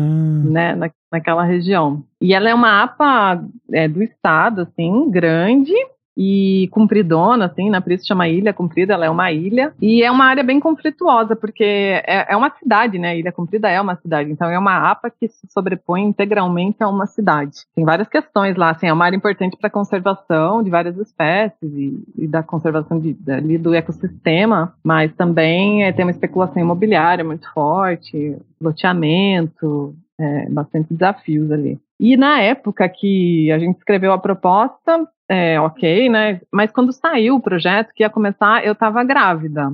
[0.50, 2.04] né, na, naquela região.
[2.20, 5.74] E ela é uma APA é, do estado, assim, grande
[6.18, 9.74] e compridona, assim, né, por isso chama Ilha Comprida, ela é uma ilha.
[9.82, 13.80] E é uma área bem conflituosa, porque é, é uma cidade, né, Ilha Comprida é
[13.82, 17.66] uma cidade, então é uma APA que se sobrepõe integralmente a uma cidade.
[17.76, 21.74] Tem várias questões lá, assim, é uma área importante para a conservação de várias espécies
[21.74, 27.24] e, e da conservação de, ali do ecossistema, mas também é, tem uma especulação imobiliária
[27.24, 31.80] muito forte, loteamento, é, bastante desafios ali.
[32.00, 36.40] E na época que a gente escreveu a proposta, é, ok, né?
[36.52, 39.74] Mas quando saiu o projeto que ia começar, eu tava grávida.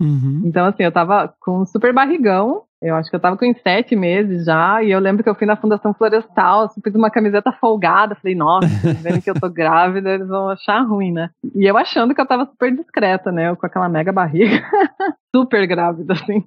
[0.00, 0.42] uhum.
[0.44, 2.64] Então, assim, eu tava com um super barrigão.
[2.80, 4.82] Eu acho que eu tava com sete meses já.
[4.82, 8.16] E eu lembro que eu fui na Fundação Florestal, assim, fiz uma camiseta folgada.
[8.16, 8.66] Falei, nossa,
[9.00, 11.30] vendo que eu tô grávida, eles vão achar ruim, né?
[11.54, 13.48] E eu achando que eu tava super discreta, né?
[13.48, 14.62] Eu com aquela mega barriga.
[15.34, 16.44] super grávida, assim.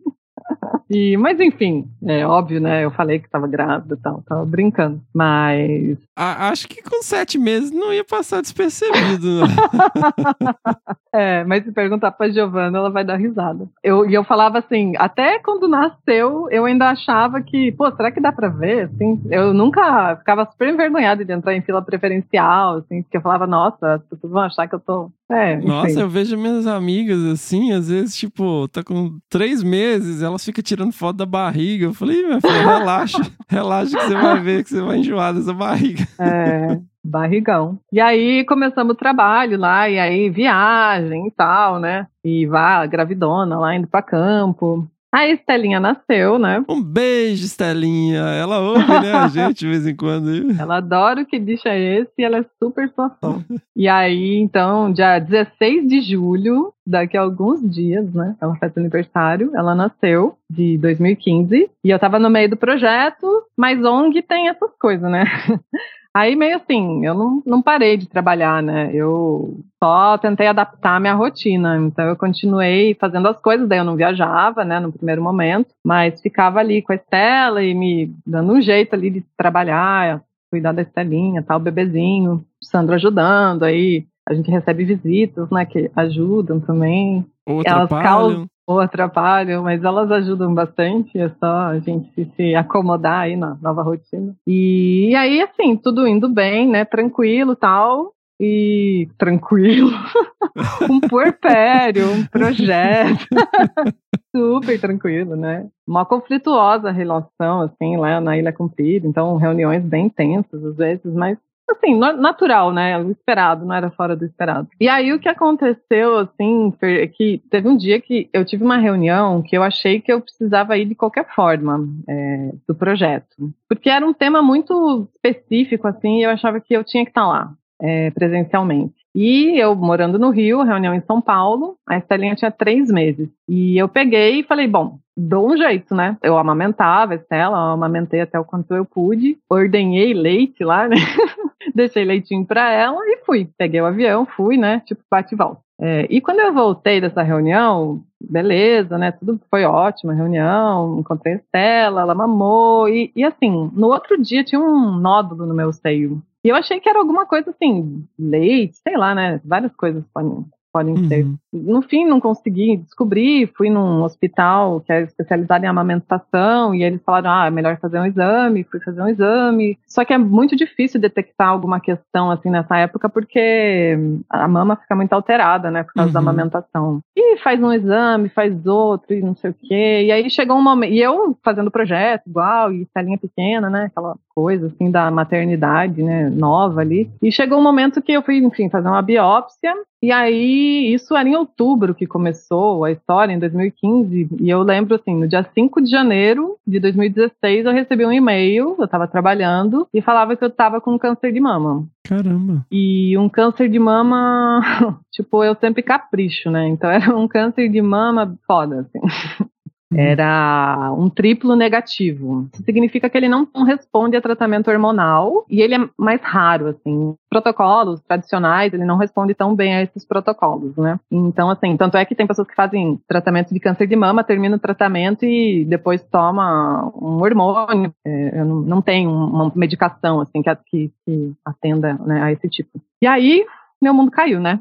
[0.89, 2.85] E, mas enfim, é óbvio, né?
[2.85, 5.01] Eu falei que tava grávida e tal, tava brincando.
[5.13, 9.41] Mas A- acho que com sete meses não ia passar despercebido.
[9.41, 9.47] né?
[11.17, 13.69] É, mas se perguntar pra Giovana, ela vai dar risada.
[13.81, 18.19] Eu, e eu falava assim, até quando nasceu, eu ainda achava que, pô, será que
[18.19, 18.89] dá pra ver?
[18.93, 23.47] Assim, eu nunca ficava super envergonhada de entrar em fila preferencial, assim, porque eu falava,
[23.47, 25.09] nossa, as pessoas vão achar que eu tô.
[25.31, 25.57] É.
[25.57, 30.63] Nossa, eu vejo minhas amigas assim, às vezes, tipo, tá com três meses, elas ficam
[30.63, 31.85] tirando foto da barriga.
[31.85, 35.33] Eu falei, "Ih, minha filha, relaxa, relaxa que você vai ver que você vai enjoar
[35.33, 36.07] dessa barriga.
[36.19, 37.79] É, barrigão.
[37.91, 42.05] E aí começamos o trabalho lá, e aí viagem e tal, né?
[42.23, 44.87] E vá, gravidona lá indo pra campo.
[45.15, 46.61] A Estelinha nasceu, né?
[46.67, 48.19] Um beijo, Estelinha.
[48.19, 50.29] Ela ouve, né, a gente de vez em quando.
[50.59, 53.41] Ela adora o que bicho é esse e ela é super sua fã.
[53.73, 58.35] e aí, então, dia 16 de julho, daqui a alguns dias, né?
[58.41, 63.25] Ela faz aniversário, ela nasceu de 2015 e eu tava no meio do projeto,
[63.55, 65.23] mas ONG tem essas coisas, né?
[66.15, 68.89] Aí meio assim, eu não, não parei de trabalhar, né?
[68.93, 71.77] Eu só tentei adaptar a minha rotina.
[71.77, 76.21] Então eu continuei fazendo as coisas, daí eu não viajava, né, no primeiro momento, mas
[76.21, 80.83] ficava ali com a Estela e me dando um jeito ali de trabalhar, cuidar da
[80.83, 87.25] Estelinha, tal, o bebezinho, Sandro ajudando, aí a gente recebe visitas, né, que ajudam também.
[87.45, 88.03] Ou atrapalham.
[88.03, 93.35] causam ou atrapalham, mas elas ajudam bastante, é só a gente se, se acomodar aí
[93.35, 94.35] na nova rotina.
[94.47, 99.91] E, aí, assim, tudo indo bem, né, tranquilo tal, e tranquilo,
[100.89, 103.25] um puerpério, um projeto,
[104.35, 110.65] super tranquilo, né, uma conflituosa relação, assim, lá na Ilha Comprida, então reuniões bem intensas
[110.65, 111.37] às vezes, mas
[111.69, 112.97] assim, natural, né?
[112.99, 114.67] O esperado, não era fora do esperado.
[114.79, 118.77] E aí o que aconteceu, assim, é que teve um dia que eu tive uma
[118.77, 123.35] reunião que eu achei que eu precisava ir de qualquer forma é, do projeto.
[123.67, 127.27] Porque era um tema muito específico, assim, e eu achava que eu tinha que estar
[127.27, 127.53] lá.
[127.81, 128.93] é, presencialmente.
[129.13, 133.29] E eu morando no Rio, reunião em São Paulo, a Estelinha tinha três meses.
[133.47, 136.17] E eu peguei e falei, bom, dou um jeito, né?
[136.21, 140.95] Eu amamentava a Estela, eu amamentei até o quanto eu pude, ordenhei leite lá, né?
[141.75, 143.49] Deixei leitinho pra ela e fui.
[143.57, 144.81] Peguei o avião, fui, né?
[144.85, 145.61] Tipo, bate e volta.
[145.77, 149.11] É, e quando eu voltei dessa reunião, beleza, né?
[149.11, 152.87] Tudo foi ótimo, a reunião, encontrei a Estela, ela mamou.
[152.87, 156.21] E, e assim, no outro dia tinha um nódulo no meu seio.
[156.43, 159.41] E eu achei que era alguma coisa assim, leite, sei lá, né?
[159.43, 160.45] Várias coisas podem,
[160.75, 161.23] podem ser.
[161.23, 161.37] Uhum.
[161.53, 163.49] No fim, não consegui descobrir.
[163.55, 167.97] Fui num hospital que é especializado em amamentação e eles falaram: ah, é melhor fazer
[167.97, 168.65] um exame.
[168.69, 169.77] Fui fazer um exame.
[169.87, 173.97] Só que é muito difícil detectar alguma questão assim nessa época porque
[174.29, 176.27] a mama fica muito alterada, né, por causa da Uhum.
[176.27, 176.99] amamentação.
[177.15, 180.03] E faz um exame, faz outro e não sei o quê.
[180.07, 180.91] E aí chegou um momento.
[180.91, 186.29] E eu fazendo projeto igual, e telinha pequena, né, aquela coisa assim da maternidade, né,
[186.29, 187.09] nova ali.
[187.21, 189.73] E chegou um momento que eu fui, enfim, fazer uma biópsia.
[190.03, 194.27] E aí, isso era em outubro que começou a história, em 2015.
[194.39, 198.75] E eu lembro, assim, no dia 5 de janeiro de 2016, eu recebi um e-mail,
[198.77, 201.87] eu tava trabalhando, e falava que eu tava com câncer de mama.
[202.03, 202.63] Caramba.
[202.71, 204.61] E um câncer de mama,
[205.11, 206.67] tipo, eu sempre capricho, né?
[206.67, 208.99] Então era um câncer de mama foda, assim.
[209.91, 209.99] Uhum.
[209.99, 212.47] Era um triplo negativo.
[212.65, 217.15] Significa que ele não responde a tratamento hormonal e ele é mais raro, assim.
[217.29, 220.99] Protocolos tradicionais, ele não responde tão bem a esses protocolos, né?
[221.11, 224.55] Então, assim, tanto é que tem pessoas que fazem tratamento de câncer de mama, termina
[224.55, 227.93] o tratamento e depois toma um hormônio.
[228.05, 232.81] É, não, não tem uma medicação, assim, que, que, que atenda né, a esse tipo.
[233.01, 233.45] E aí,
[233.85, 234.59] meu mundo caiu, né?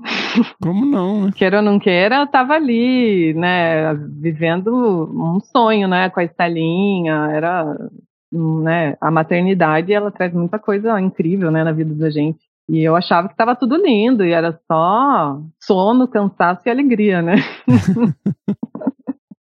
[0.62, 1.32] Como não, né?
[1.34, 4.70] Queira ou não queira, eu tava ali, né, vivendo
[5.12, 7.76] um sonho, né, com a Estelinha, era,
[8.32, 12.38] né, a maternidade, ela traz muita coisa incrível, né, na vida da gente.
[12.68, 17.36] E eu achava que tava tudo lindo, e era só sono, cansaço e alegria, né?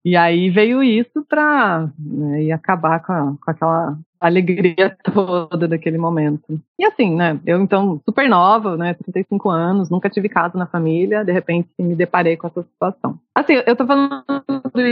[0.03, 6.59] E aí veio isso pra né, acabar com, a- com aquela alegria toda daquele momento.
[6.79, 11.25] E assim, né, eu então, super nova, né, 35 anos, nunca tive casa na família,
[11.25, 13.19] de repente me deparei com essa situação.
[13.33, 14.23] Assim, eu tô falando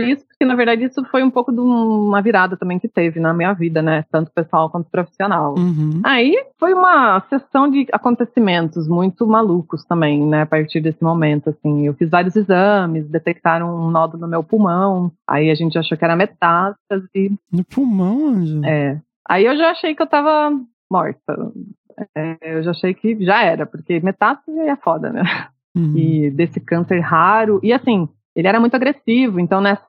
[0.07, 3.33] isso porque, na verdade, isso foi um pouco de uma virada também que teve na
[3.33, 5.55] minha vida, né, tanto pessoal quanto profissional.
[5.57, 6.01] Uhum.
[6.03, 10.41] Aí foi uma sessão de acontecimentos muito malucos também, né?
[10.41, 15.11] A partir desse momento, assim, eu fiz vários exames, detectaram um nódulo no meu pulmão,
[15.27, 18.67] aí a gente achou que era metástase, No pulmão, Ângela.
[18.67, 18.99] é.
[19.27, 20.51] Aí eu já achei que eu tava
[20.89, 21.51] morta.
[22.15, 25.23] É, eu já achei que já era, porque metástase é foda, né?
[25.75, 25.95] Uhum.
[25.95, 27.59] e desse câncer raro.
[27.61, 29.85] E assim, ele era muito agressivo, então nessa,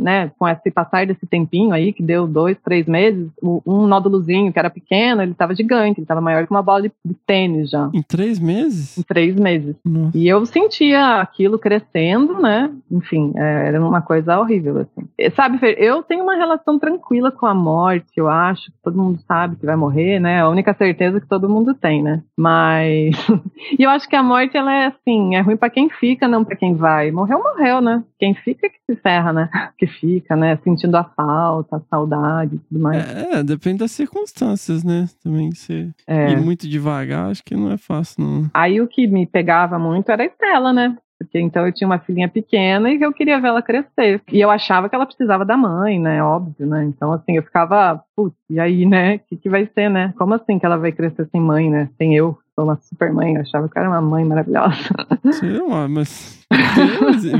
[0.00, 4.58] né, com esse passar desse tempinho aí, que deu dois, três meses, um nódulozinho que
[4.58, 7.90] era pequeno, ele tava gigante, ele tava maior que uma bola de, de tênis já.
[7.92, 8.98] Em três meses?
[8.98, 9.76] Em três meses.
[9.84, 10.16] Nossa.
[10.16, 12.70] E eu sentia aquilo crescendo, né?
[12.90, 15.08] Enfim, é, era uma coisa horrível, assim.
[15.18, 18.72] E, Sabe, Fer, eu tenho uma relação tranquila com a morte, eu acho.
[18.82, 20.40] Todo mundo sabe que vai morrer, né?
[20.40, 22.22] A única certeza que todo mundo tem, né?
[22.36, 23.14] Mas.
[23.78, 26.44] e eu acho que a morte, ela é assim, é ruim pra quem fica, não
[26.44, 27.10] pra quem vai.
[27.10, 28.02] Morreu, morreu, né?
[28.18, 29.48] Quem fica é que se ferra, né?
[29.78, 30.56] Que fica, né?
[30.64, 33.04] Sentindo a falta, a saudade e tudo mais.
[33.08, 35.08] É, depende das circunstâncias, né?
[35.22, 36.30] Também você É.
[36.30, 38.50] ir muito devagar, acho que não é fácil, não.
[38.52, 40.96] Aí o que me pegava muito era a Estela, né?
[41.24, 44.22] Porque então eu tinha uma filhinha pequena e eu queria ver ela crescer.
[44.30, 46.22] E eu achava que ela precisava da mãe, né?
[46.22, 46.84] Óbvio, né?
[46.84, 49.16] Então, assim, eu ficava, putz, e aí, né?
[49.16, 50.12] O que, que vai ser, né?
[50.16, 51.88] Como assim que ela vai crescer sem mãe, né?
[51.96, 53.34] Sem eu, sou uma super mãe.
[53.34, 54.76] Eu achava que era uma mãe maravilhosa.
[55.68, 56.46] Lá, mas.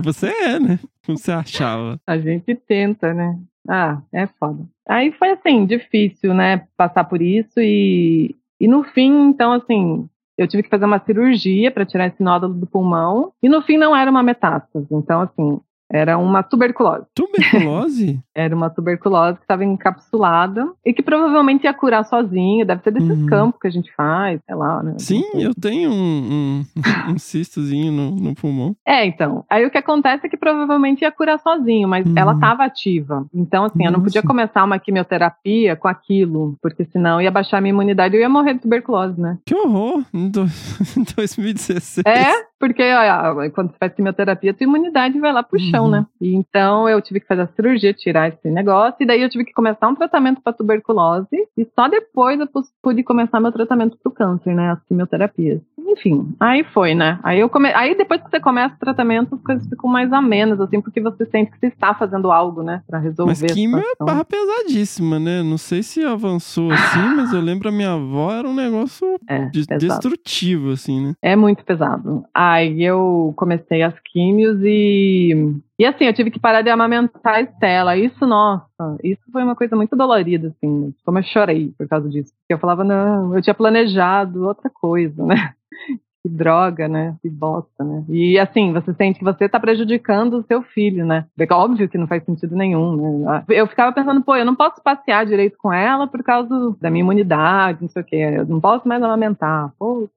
[0.05, 0.79] Você é, né?
[1.05, 2.01] Como você achava.
[2.07, 3.39] A gente tenta, né?
[3.69, 4.65] Ah, é foda.
[4.89, 6.67] Aí foi assim, difícil, né?
[6.77, 11.71] Passar por isso e, e no fim, então, assim, eu tive que fazer uma cirurgia
[11.71, 14.87] para tirar esse nódulo do pulmão e no fim não era uma metástase.
[14.91, 15.61] Então, assim,
[15.93, 17.05] era uma tuberculose.
[17.15, 18.21] Tuberculose?
[18.35, 22.65] Era uma tuberculose que estava encapsulada e que provavelmente ia curar sozinho.
[22.65, 23.27] Deve ser desses Uhum.
[23.27, 24.95] campos que a gente faz, sei lá, né?
[24.99, 26.65] Sim, eu tenho um, um,
[27.13, 28.75] um cistozinho no, no pulmão.
[28.87, 29.45] É, então.
[29.51, 32.15] Aí o que acontece é que provavelmente ia curar sozinho, mas Uhum.
[32.17, 33.27] ela estava ativa.
[33.35, 34.29] Então, assim, eu não podia Nossa.
[34.29, 38.29] começar uma quimioterapia com aquilo, porque senão ia baixar a minha imunidade e eu ia
[38.31, 39.37] morrer de tuberculose, né?
[39.45, 40.03] Que horror!
[40.15, 42.03] Em 2016.
[42.07, 42.33] É,
[42.63, 45.91] porque ó, quando você faz quimioterapia, tua imunidade vai lá pro chão, Uhum.
[45.91, 46.07] né?
[46.21, 49.45] E então eu tive que fazer a cirurgia, tirar esse negócio, e daí eu tive
[49.45, 51.27] que começar um tratamento para tuberculose,
[51.59, 52.47] e só depois eu
[52.81, 54.71] pude começar meu tratamento pro câncer, né?
[54.71, 55.61] As quimioterapias.
[55.85, 57.19] Enfim, aí foi, né?
[57.25, 57.69] Aí eu come...
[57.75, 61.27] aí depois que você começa o tratamento, as coisas ficam mais amenas, assim, porque você
[61.27, 62.83] sente que você está fazendo algo, né?
[62.87, 63.31] Pra resolver.
[63.33, 65.43] Mas a químio é barra pesadíssima, né?
[65.43, 69.47] Não sei se avançou assim, mas eu lembro a minha avó era um negócio É,
[69.47, 71.15] de- destrutivo, assim, né?
[71.21, 72.25] É muito pesado.
[72.53, 75.33] Aí eu comecei as químios e.
[75.79, 77.97] E assim, eu tive que parar de amamentar a Estela.
[77.97, 80.95] Isso, nossa, isso foi uma coisa muito dolorida, assim.
[81.03, 82.31] Como eu chorei por causa disso.
[82.41, 85.55] Porque eu falava, não, eu tinha planejado outra coisa, né?
[86.25, 87.17] Que droga, né?
[87.21, 88.05] Que bosta, né?
[88.09, 91.27] E assim, você sente que você tá prejudicando o seu filho, né?
[91.51, 93.45] Óbvio que não faz sentido nenhum, né?
[93.49, 97.03] Eu ficava pensando, pô, eu não posso passear direito com ela por causa da minha
[97.03, 98.17] imunidade, não sei o quê.
[98.37, 99.73] Eu não posso mais amamentar.
[99.77, 100.09] Pô,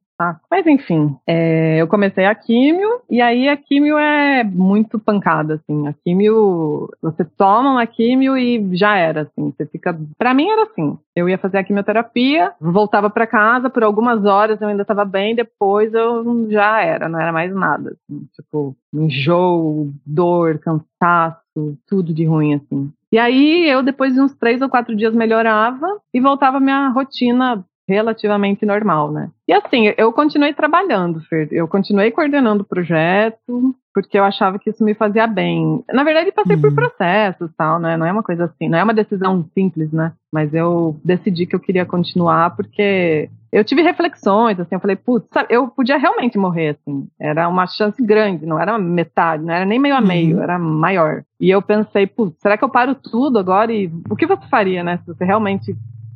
[0.49, 5.87] Mas enfim, é, eu comecei a químio, e aí a químio é muito pancada, assim.
[5.87, 9.51] A químio, você toma uma químio e já era, assim.
[9.51, 9.97] Você fica.
[10.17, 10.97] Pra mim era assim.
[11.15, 15.35] Eu ia fazer a quimioterapia, voltava pra casa, por algumas horas eu ainda tava bem,
[15.35, 17.91] depois eu já era, não era mais nada.
[17.91, 22.91] Assim, tipo, enjoo, dor, cansaço, tudo de ruim, assim.
[23.11, 26.89] E aí eu, depois de uns três ou quatro dias, melhorava e voltava à minha
[26.89, 29.29] rotina relativamente normal, né?
[29.47, 31.47] E assim, eu continuei trabalhando, Fer.
[31.51, 35.83] Eu continuei coordenando o projeto, porque eu achava que isso me fazia bem.
[35.93, 36.75] Na verdade, passei por Uhum.
[36.75, 37.95] processos tal, né?
[37.95, 40.13] Não é uma coisa assim, não é uma decisão simples, né?
[40.31, 45.29] Mas eu decidi que eu queria continuar porque eu tive reflexões, assim, eu falei, putz,
[45.49, 47.07] eu podia realmente morrer, assim.
[47.19, 50.43] Era uma chance grande, não era metade, não era nem meio a meio, Uhum.
[50.43, 51.23] era maior.
[51.39, 54.83] E eu pensei, putz, será que eu paro tudo agora e o que você faria,
[54.83, 54.97] né?
[54.97, 55.73] Se você realmente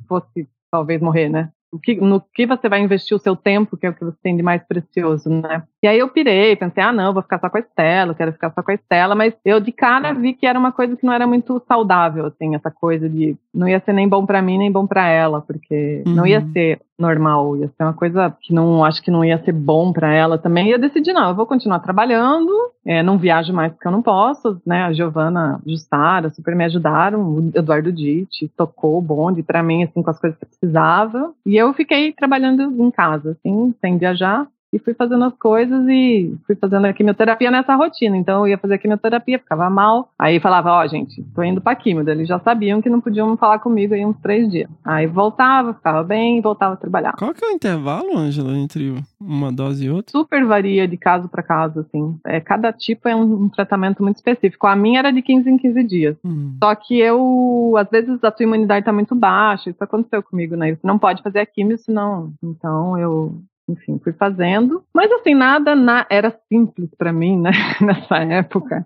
[0.08, 1.50] fosse, talvez, morrer, né?
[1.84, 4.36] Que, no que você vai investir o seu tempo, que é o que você tem
[4.36, 5.64] de mais precioso, né?
[5.84, 8.52] E aí eu pirei, pensei, ah, não, vou ficar só com a Estela, quero ficar
[8.52, 11.14] só com a Estela, mas eu de cara vi que era uma coisa que não
[11.14, 14.72] era muito saudável, assim, essa coisa de não ia ser nem bom pra mim, nem
[14.72, 16.52] bom pra ela, porque não ia Uhum.
[16.54, 20.14] ser normal, ia ser uma coisa que não acho que não ia ser bom pra
[20.14, 20.68] ela também.
[20.68, 22.52] E eu decidi, não, eu vou continuar trabalhando,
[22.86, 24.84] é, não viajo mais porque eu não posso, né?
[24.84, 30.04] A Giovana Justara super me ajudaram, o Eduardo Ditti tocou o bonde pra mim, assim,
[30.04, 31.32] com as coisas que eu precisava.
[31.46, 34.46] E eu fiquei trabalhando em casa, assim, sem viajar.
[34.72, 38.16] E fui fazendo as coisas e fui fazendo a quimioterapia nessa rotina.
[38.16, 40.10] Então eu ia fazer a quimioterapia, ficava mal.
[40.18, 42.08] Aí falava, ó, gente, tô indo pra quimio.
[42.08, 44.70] Eles já sabiam que não podiam falar comigo aí uns três dias.
[44.86, 47.14] Aí voltava, ficava bem, voltava a trabalhar.
[47.14, 50.12] Qual que é o intervalo, Ângela, entre uma dose e outra?
[50.12, 52.18] Super varia de caso para caso, assim.
[52.26, 54.68] É, cada tipo é um, um tratamento muito específico.
[54.68, 56.18] A minha era de 15 em 15 dias.
[56.24, 56.58] Hum.
[56.64, 59.70] Só que eu, às vezes, a tua imunidade tá muito baixa.
[59.70, 60.76] Isso aconteceu comigo, né?
[60.76, 62.34] Você não pode fazer a quimio, senão.
[62.44, 63.42] Então eu.
[63.70, 64.84] Enfim, fui fazendo.
[64.94, 67.52] Mas assim, nada na- era simples para mim, né?
[67.82, 68.86] Nessa época.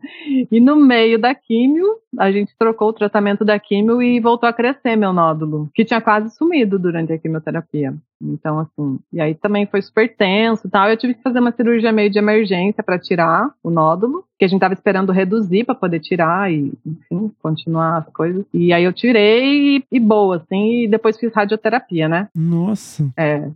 [0.52, 1.86] E no meio da químio,
[2.20, 6.02] a gente trocou o tratamento da químio e voltou a crescer meu nódulo, que tinha
[6.02, 7.94] quase sumido durante a quimioterapia.
[8.22, 10.90] Então, assim, e aí também foi super tenso e tal.
[10.90, 14.48] Eu tive que fazer uma cirurgia meio de emergência para tirar o nódulo, que a
[14.48, 18.46] gente tava esperando reduzir para poder tirar e, enfim, continuar as coisas.
[18.54, 22.30] E aí eu tirei e, e boa, assim, e depois fiz radioterapia, né?
[22.36, 23.10] Nossa.
[23.18, 23.50] É,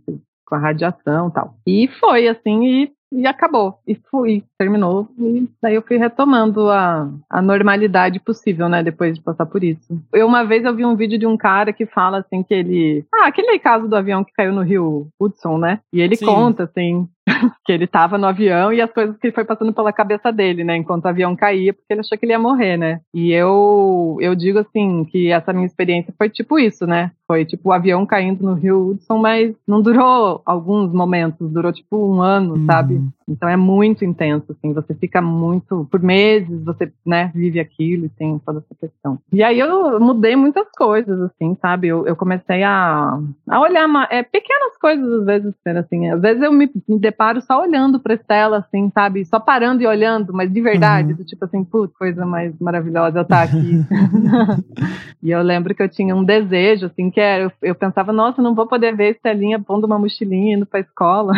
[0.48, 1.54] com a radiação e tal.
[1.66, 3.78] E foi assim, e, e acabou.
[3.86, 5.08] E fui, terminou.
[5.18, 8.82] E daí eu fui retomando a, a normalidade possível, né?
[8.82, 10.00] Depois de passar por isso.
[10.12, 13.04] Eu, uma vez eu vi um vídeo de um cara que fala assim que ele.
[13.14, 15.80] Ah, aquele caso do avião que caiu no rio Hudson, né?
[15.92, 16.24] E ele Sim.
[16.24, 17.06] conta, assim.
[17.64, 20.76] Que ele tava no avião e as coisas que foi passando pela cabeça dele, né?
[20.76, 23.00] Enquanto o avião caía, porque ele achou que ele ia morrer, né?
[23.12, 27.10] E eu, eu digo assim, que essa minha experiência foi tipo isso, né?
[27.26, 31.96] Foi tipo o avião caindo no Rio Hudson, mas não durou alguns momentos, durou tipo
[31.96, 33.02] um ano, sabe?
[33.28, 38.08] Então é muito intenso, assim, você fica muito, por meses, você, né, vive aquilo e
[38.08, 39.18] tem toda essa questão.
[39.32, 41.88] E aí eu mudei muitas coisas, assim, sabe?
[41.88, 43.18] Eu, eu comecei a,
[43.48, 47.60] a olhar é, pequenas coisas, às vezes, assim, às vezes eu me, me deparo só
[47.60, 49.24] olhando pra Estela, assim, sabe?
[49.24, 51.16] Só parando e olhando, mas de verdade, Uhum.
[51.16, 53.84] do tipo assim, putz, coisa mais maravilhosa eu estar aqui.
[55.22, 58.40] e eu lembro que eu tinha um desejo, assim, que era, eu, eu pensava, nossa,
[58.40, 61.32] não vou poder ver Estelinha pondo uma mochilinha indo pra escola.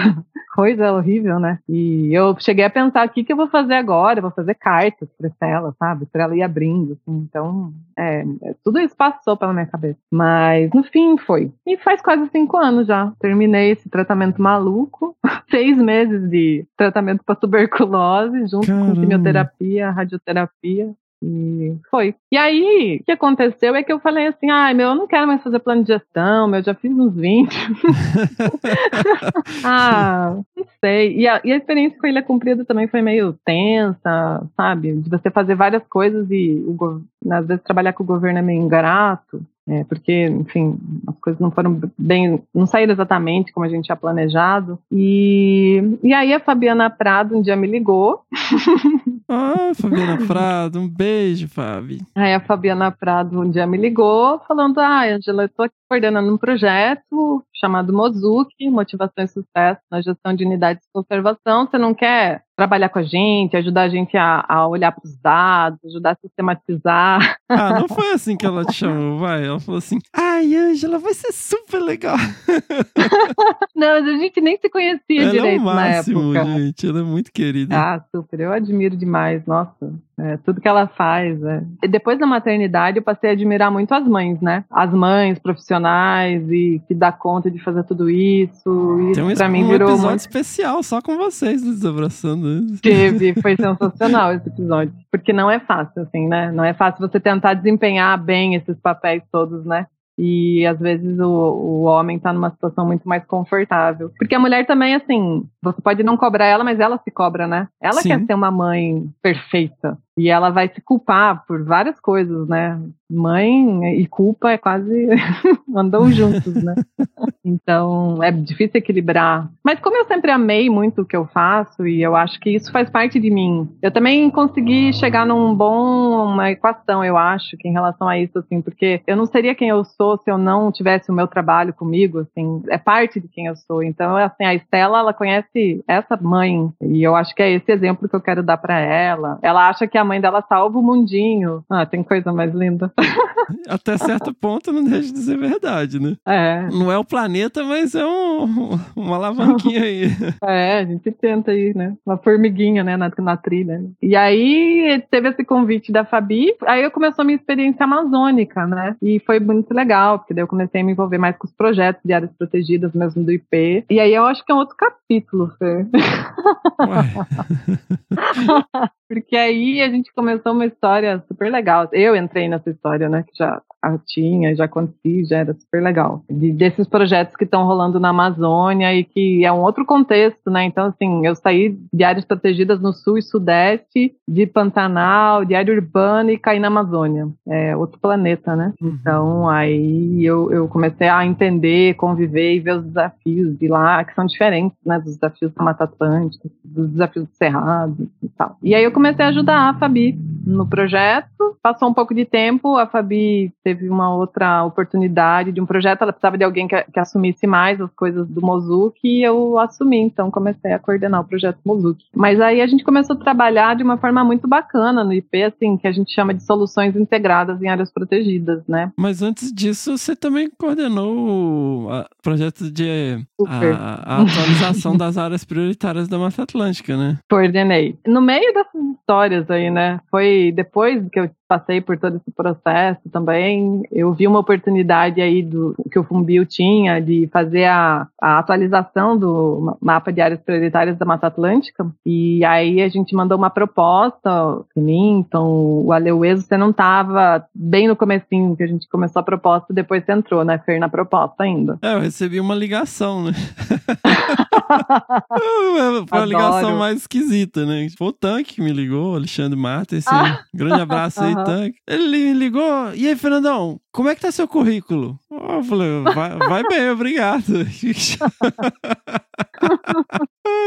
[0.53, 1.61] Coisa horrível, né?
[1.69, 4.19] E eu cheguei a pensar, o que, que eu vou fazer agora?
[4.19, 6.07] Eu vou fazer cartas pra Estela, sabe?
[6.07, 7.19] Pra ela ir abrindo, assim.
[7.19, 9.99] Então, é, é, tudo isso passou pela minha cabeça.
[10.11, 11.53] Mas, no fim, foi.
[11.65, 13.13] E faz quase cinco anos já.
[13.21, 15.17] Terminei esse tratamento maluco.
[15.49, 18.95] Seis meses de tratamento pra tuberculose, junto Caramba.
[18.95, 20.93] com quimioterapia, radioterapia.
[21.23, 22.15] E foi.
[22.33, 25.27] E aí, o que aconteceu é que eu falei assim: ai, meu, eu não quero
[25.27, 27.53] mais fazer plano de gestão, meu, eu já fiz uns 20.
[29.63, 31.19] ah, não sei.
[31.19, 34.95] E a, e a experiência com Ilha Cumprida também foi meio tensa, sabe?
[34.95, 38.63] De você fazer várias coisas e o às vezes trabalhar com o governo é meio
[38.63, 39.43] ingrato.
[39.71, 40.77] É, porque, enfim,
[41.07, 44.81] as coisas não foram bem, não saíram exatamente como a gente tinha planejado.
[44.91, 48.25] E, e aí a Fabiana Prado um dia me ligou
[49.33, 52.01] Ah, Fabiana Prado, um beijo, Fabi.
[52.17, 56.35] Aí a Fabiana Prado um dia me ligou falando: Ah, Angela, eu tô aqui coordenando
[56.35, 61.67] um projeto chamado Mozuki, Motivação e Sucesso na Gestão de Unidades de Conservação.
[61.67, 65.17] Você não quer trabalhar com a gente, ajudar a gente a, a olhar para os
[65.21, 67.37] dados, ajudar a sistematizar?
[67.49, 69.47] Ah, não foi assim que ela te chamou, vai.
[69.47, 72.17] Ela falou assim: Ai, Ângela, vai ser super legal.
[73.75, 76.53] não, mas a gente nem se conhecia ela é direito o na máximo, época.
[76.59, 76.89] gente.
[76.89, 77.77] Ela é muito querida.
[77.77, 78.41] Ah, super.
[78.41, 79.45] Eu admiro demais.
[79.47, 79.93] Nossa,
[80.23, 81.43] é, tudo que ela faz.
[81.43, 81.63] é.
[81.83, 84.65] E depois da maternidade, eu passei a admirar muito as mães, né?
[84.71, 89.13] As mães profissionais e que dá conta de fazer tudo isso.
[89.15, 92.79] Tem Isso um, pra mim um virou episódio muito especial só com vocês desabraçando.
[92.83, 94.93] Teve, foi sensacional esse episódio.
[95.11, 96.53] Porque não é fácil, assim, né?
[96.53, 99.87] Não é fácil você tentar desempenhar bem esses papéis todos, né?
[100.23, 104.11] E às vezes o, o homem tá numa situação muito mais confortável.
[104.19, 107.69] Porque a mulher também, assim, você pode não cobrar ela, mas ela se cobra, né?
[107.81, 108.11] Ela Sim.
[108.11, 109.97] quer ser uma mãe perfeita.
[110.21, 112.79] E ela vai se culpar por várias coisas, né?
[113.11, 115.09] Mãe e culpa é quase
[115.75, 116.75] andam juntos, né?
[117.43, 119.51] Então é difícil equilibrar.
[119.65, 122.71] Mas como eu sempre amei muito o que eu faço e eu acho que isso
[122.71, 127.67] faz parte de mim, eu também consegui chegar num bom uma equação, eu acho, que
[127.67, 130.71] em relação a isso, assim, porque eu não seria quem eu sou se eu não
[130.71, 133.83] tivesse o meu trabalho comigo, assim, é parte de quem eu sou.
[133.83, 138.09] Então, assim, a Estela, ela conhece essa mãe e eu acho que é esse exemplo
[138.09, 139.39] que eu quero dar para ela.
[139.43, 141.65] Ela acha que a mãe dela salva o mundinho.
[141.71, 142.93] Ah, tem coisa mais linda.
[143.69, 146.17] Até certo ponto não deixa de ser verdade, né?
[146.27, 146.69] É.
[146.71, 150.11] Não é o planeta, mas é um, uma alavanquinha aí.
[150.43, 151.95] É, a gente tenta aí, né?
[152.05, 153.81] Uma formiguinha, né, na, na trilha.
[154.03, 158.97] E aí teve esse convite da Fabi, aí eu começou a minha experiência amazônica, né?
[159.03, 162.03] E foi muito legal, porque daí eu comecei a me envolver mais com os projetos
[162.05, 163.85] de áreas protegidas mesmo do IP.
[163.91, 165.87] E aí eu acho que é um outro capítulo, Fê.
[169.11, 171.89] Porque aí a gente começou uma história super legal.
[171.91, 173.25] Eu entrei nessa história, né?
[173.25, 176.23] Que já a tinha, já aconteci, já era super legal.
[176.31, 180.65] De, desses projetos que estão rolando na Amazônia e que é um outro contexto, né?
[180.65, 185.75] Então, assim, eu saí de áreas protegidas no sul e sudeste, de Pantanal, de área
[185.75, 187.29] urbana e caí na Amazônia.
[187.49, 188.73] É outro planeta, né?
[188.83, 194.15] Então, aí eu, eu comecei a entender, conviver e ver os desafios de lá, que
[194.15, 194.99] são diferentes, né?
[194.99, 198.57] Dos desafios da Mata Atlântica, dos desafios do Cerrado e tal.
[198.63, 200.13] E aí eu comecei a ajudar a Fabi
[200.51, 201.29] no projeto.
[201.63, 206.13] Passou um pouco de tempo, a Fabi teve uma outra oportunidade de um projeto, ela
[206.13, 210.31] precisava de alguém que, que assumisse mais as coisas do Mozuki e eu assumi, então
[210.31, 212.05] comecei a coordenar o projeto Mozuki.
[212.15, 215.77] Mas aí a gente começou a trabalhar de uma forma muito bacana no IP, assim,
[215.77, 218.91] que a gente chama de soluções integradas em áreas protegidas, né?
[218.97, 226.09] Mas antes disso, você também coordenou o projeto de a, a atualização das áreas prioritárias
[226.09, 227.19] da Mata Atlântica, né?
[227.29, 227.99] Coordenei.
[228.07, 230.01] No meio dessas histórias aí, né?
[230.11, 235.43] Foi depois que eu passei por todo esse processo também, eu vi uma oportunidade aí
[235.43, 240.41] do que o Fumbio tinha de fazer a, a atualização do ma- mapa de áreas
[240.41, 241.85] prioritárias da Mata Atlântica.
[242.07, 244.31] E aí a gente mandou uma proposta,
[244.77, 249.75] então o Aleueso, você não estava bem no comecinho que a gente começou a proposta,
[249.75, 251.79] depois você entrou, né, Fer, na proposta ainda.
[251.83, 253.33] É, eu recebi uma ligação, né?
[256.09, 257.89] Foi a ligação mais esquisita, né?
[257.97, 260.07] Foi o Tanque que me ligou, Alexandre Martins.
[260.07, 260.45] Ah.
[260.55, 261.45] Grande abraço aí, Aham.
[261.45, 261.79] Tanque.
[261.87, 262.95] Ele me ligou.
[262.95, 265.19] E aí, Fernandão, como é que tá seu currículo?
[265.31, 267.43] Eu falei, vai, vai bem, obrigado.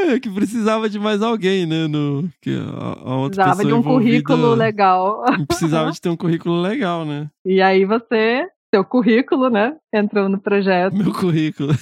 [0.08, 1.88] É que precisava de mais alguém, né?
[1.88, 5.24] No, que a, a outra Precisava de um currículo legal.
[5.48, 7.30] Precisava de ter um currículo legal, né?
[7.46, 10.96] E aí você, seu currículo, né, entrou no projeto.
[10.96, 11.74] Meu currículo.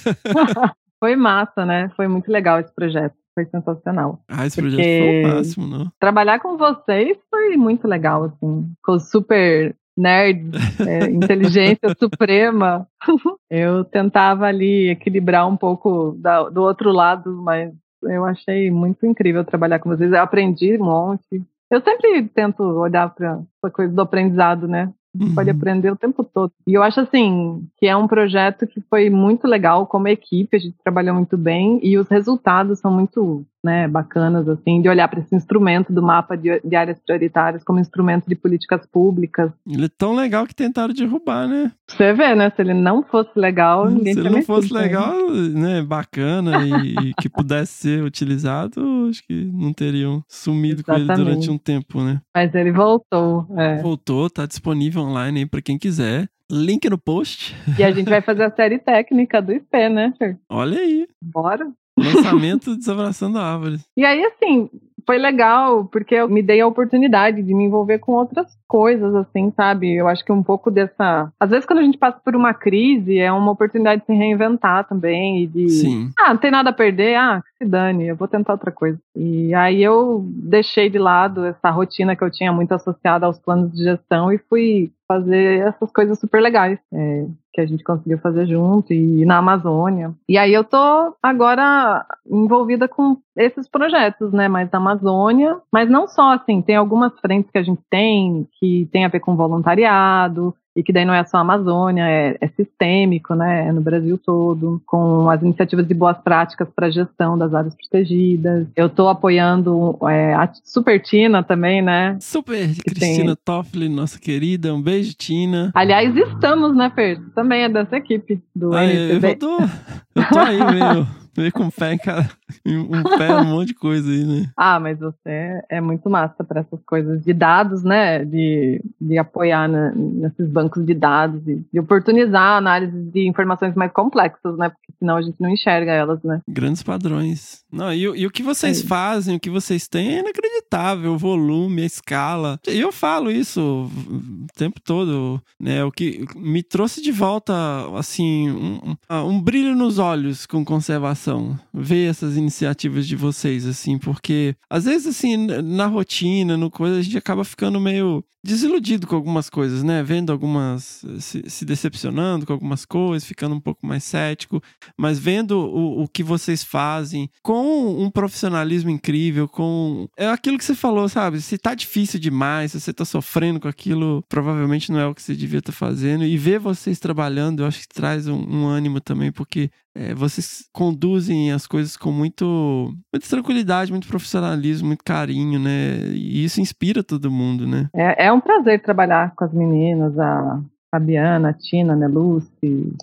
[1.02, 1.90] Foi massa, né?
[1.96, 3.14] Foi muito legal esse projeto.
[3.34, 4.20] Foi sensacional.
[4.28, 5.92] Ah, esse projeto foi o máximo, não?
[5.98, 8.70] Trabalhar com vocês foi muito legal, assim.
[8.86, 10.52] Os super nerds,
[10.86, 12.86] é, inteligência suprema.
[13.50, 17.72] Eu tentava ali equilibrar um pouco da- do outro lado, mas
[18.04, 20.12] eu achei muito incrível trabalhar com vocês.
[20.12, 21.42] Eu aprendi um monte.
[21.70, 24.88] Eu sempre tento olhar para essa coisa do aprendizado, né?
[25.34, 25.56] Pode Uhum.
[25.56, 26.52] aprender o tempo todo.
[26.66, 30.60] E eu acho assim que é um projeto que foi muito legal como equipe, a
[30.60, 35.20] gente trabalhou muito bem e os resultados são muito né, bacanas assim de olhar para
[35.20, 39.50] esse instrumento do mapa de, de áreas prioritárias como instrumento de políticas públicas.
[39.66, 41.72] Ele é tão legal que tentaram derrubar, né?
[41.88, 42.50] Você vê, né?
[42.50, 47.14] Se ele não fosse legal, ninguém Se ele não fosse legal, né, bacana e, e
[47.14, 51.50] que pudesse ser utilizado, acho que não teriam sumido com ele durante Exatamente.
[51.50, 52.20] um tempo, né?
[52.34, 53.46] Mas ele voltou.
[53.56, 53.80] é.
[53.82, 56.28] Voltou, tá disponível online aí pra quem quiser.
[56.50, 57.56] Link no post.
[57.78, 60.12] E a gente vai fazer a série técnica do IP, né?
[60.50, 61.06] Olha aí.
[61.22, 61.72] Bora.
[62.02, 63.84] Lançamento Desabraçando Árvores.
[63.96, 64.68] E aí, assim,
[65.06, 69.52] foi legal, porque eu me dei a oportunidade de me envolver com outras coisas, assim,
[69.56, 69.94] sabe?
[69.94, 71.30] Eu acho que um pouco dessa.
[71.38, 74.86] Às vezes, quando a gente passa por uma crise, é uma oportunidade de se reinventar
[74.88, 75.68] também e de.
[75.68, 76.10] Sim.
[76.18, 78.98] Ah, não tem nada a perder, ah, que se dane, eu vou tentar outra coisa.
[79.14, 83.72] E aí eu deixei de lado essa rotina que eu tinha muito associada aos planos
[83.72, 88.46] de gestão e fui fazer essas coisas super legais é, que a gente conseguiu fazer
[88.46, 90.14] junto e na Amazônia.
[90.28, 96.08] E aí eu tô agora envolvida com esses projetos, né, mais da Amazônia, mas não
[96.08, 100.54] só assim, tem algumas frentes que a gente tem que tem a ver com voluntariado,
[100.74, 103.68] e que daí não é só a Amazônia, é, é sistêmico, né?
[103.68, 107.74] É no Brasil todo, com as iniciativas de boas práticas para a gestão das áreas
[107.74, 108.66] protegidas.
[108.74, 112.16] Eu estou apoiando é, a Super Tina também, né?
[112.20, 114.74] Super Que Cristina Toffoli, nossa querida.
[114.74, 115.70] Um beijo, Tina.
[115.74, 117.20] Aliás, estamos, né, Fer?
[117.34, 121.70] Também é dessa equipe do Ah, eu, tô, eu tô aí meio, Veio com um
[121.70, 122.28] pé em cada.
[122.66, 124.50] Um pé, um monte de coisa aí, né?
[124.56, 128.24] Ah, mas você é muito massa para essas coisas de dados, né?
[128.24, 133.74] De, de apoiar na- nesses bancos de dados e de oportunizar a análise de informações
[133.74, 134.68] mais complexas, né?
[134.68, 136.40] Porque senão a gente não enxerga elas, né?
[136.46, 137.61] Grandes padrões.
[137.72, 138.86] Não, e, o- e o que vocês É.
[138.86, 141.14] fazem, o que vocês têm é inacreditável.
[141.14, 142.60] O volume, a escala.
[142.68, 143.60] E eu falo isso
[144.08, 145.82] o tempo todo, né?
[145.84, 147.52] O que me trouxe de volta,
[147.96, 151.58] assim, um, um- ah, brilho nos olhos com conservação.
[151.72, 157.02] Ver essas iniciativas de vocês, assim, porque às vezes, assim, na rotina, no coisa, a
[157.02, 160.02] gente acaba ficando meio desiludido com algumas coisas, né?
[160.02, 161.04] Vendo algumas.
[161.20, 164.60] se, se decepcionando com algumas coisas, ficando um pouco mais cético
[164.98, 170.08] mas vendo o, o que vocês fazem com um profissionalismo incrível, com.
[170.16, 171.40] É aquilo que você falou, sabe?
[171.40, 175.22] Se tá difícil demais, se você tá sofrendo com aquilo, provavelmente não é o que
[175.22, 176.24] você devia estar fazendo.
[176.24, 180.68] E ver vocês trabalhando, eu acho que traz um, um ânimo também, porque é, vocês
[180.72, 185.96] conduzem as coisas com muito, muita tranquilidade, muito profissionalismo, muito carinho, né?
[186.14, 187.88] E isso inspira todo mundo, né?
[187.94, 190.60] É, é um prazer trabalhar com as meninas, a
[190.90, 192.94] Fabiana, a Tina, a Neluce,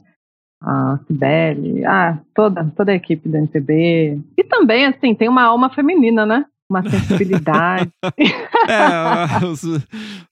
[0.62, 4.20] a Cibele, ah, toda, toda a equipe da MPB.
[4.38, 6.46] E também, assim, tem uma alma feminina, né?
[6.70, 7.90] Uma sensibilidade.
[8.68, 9.64] É, os,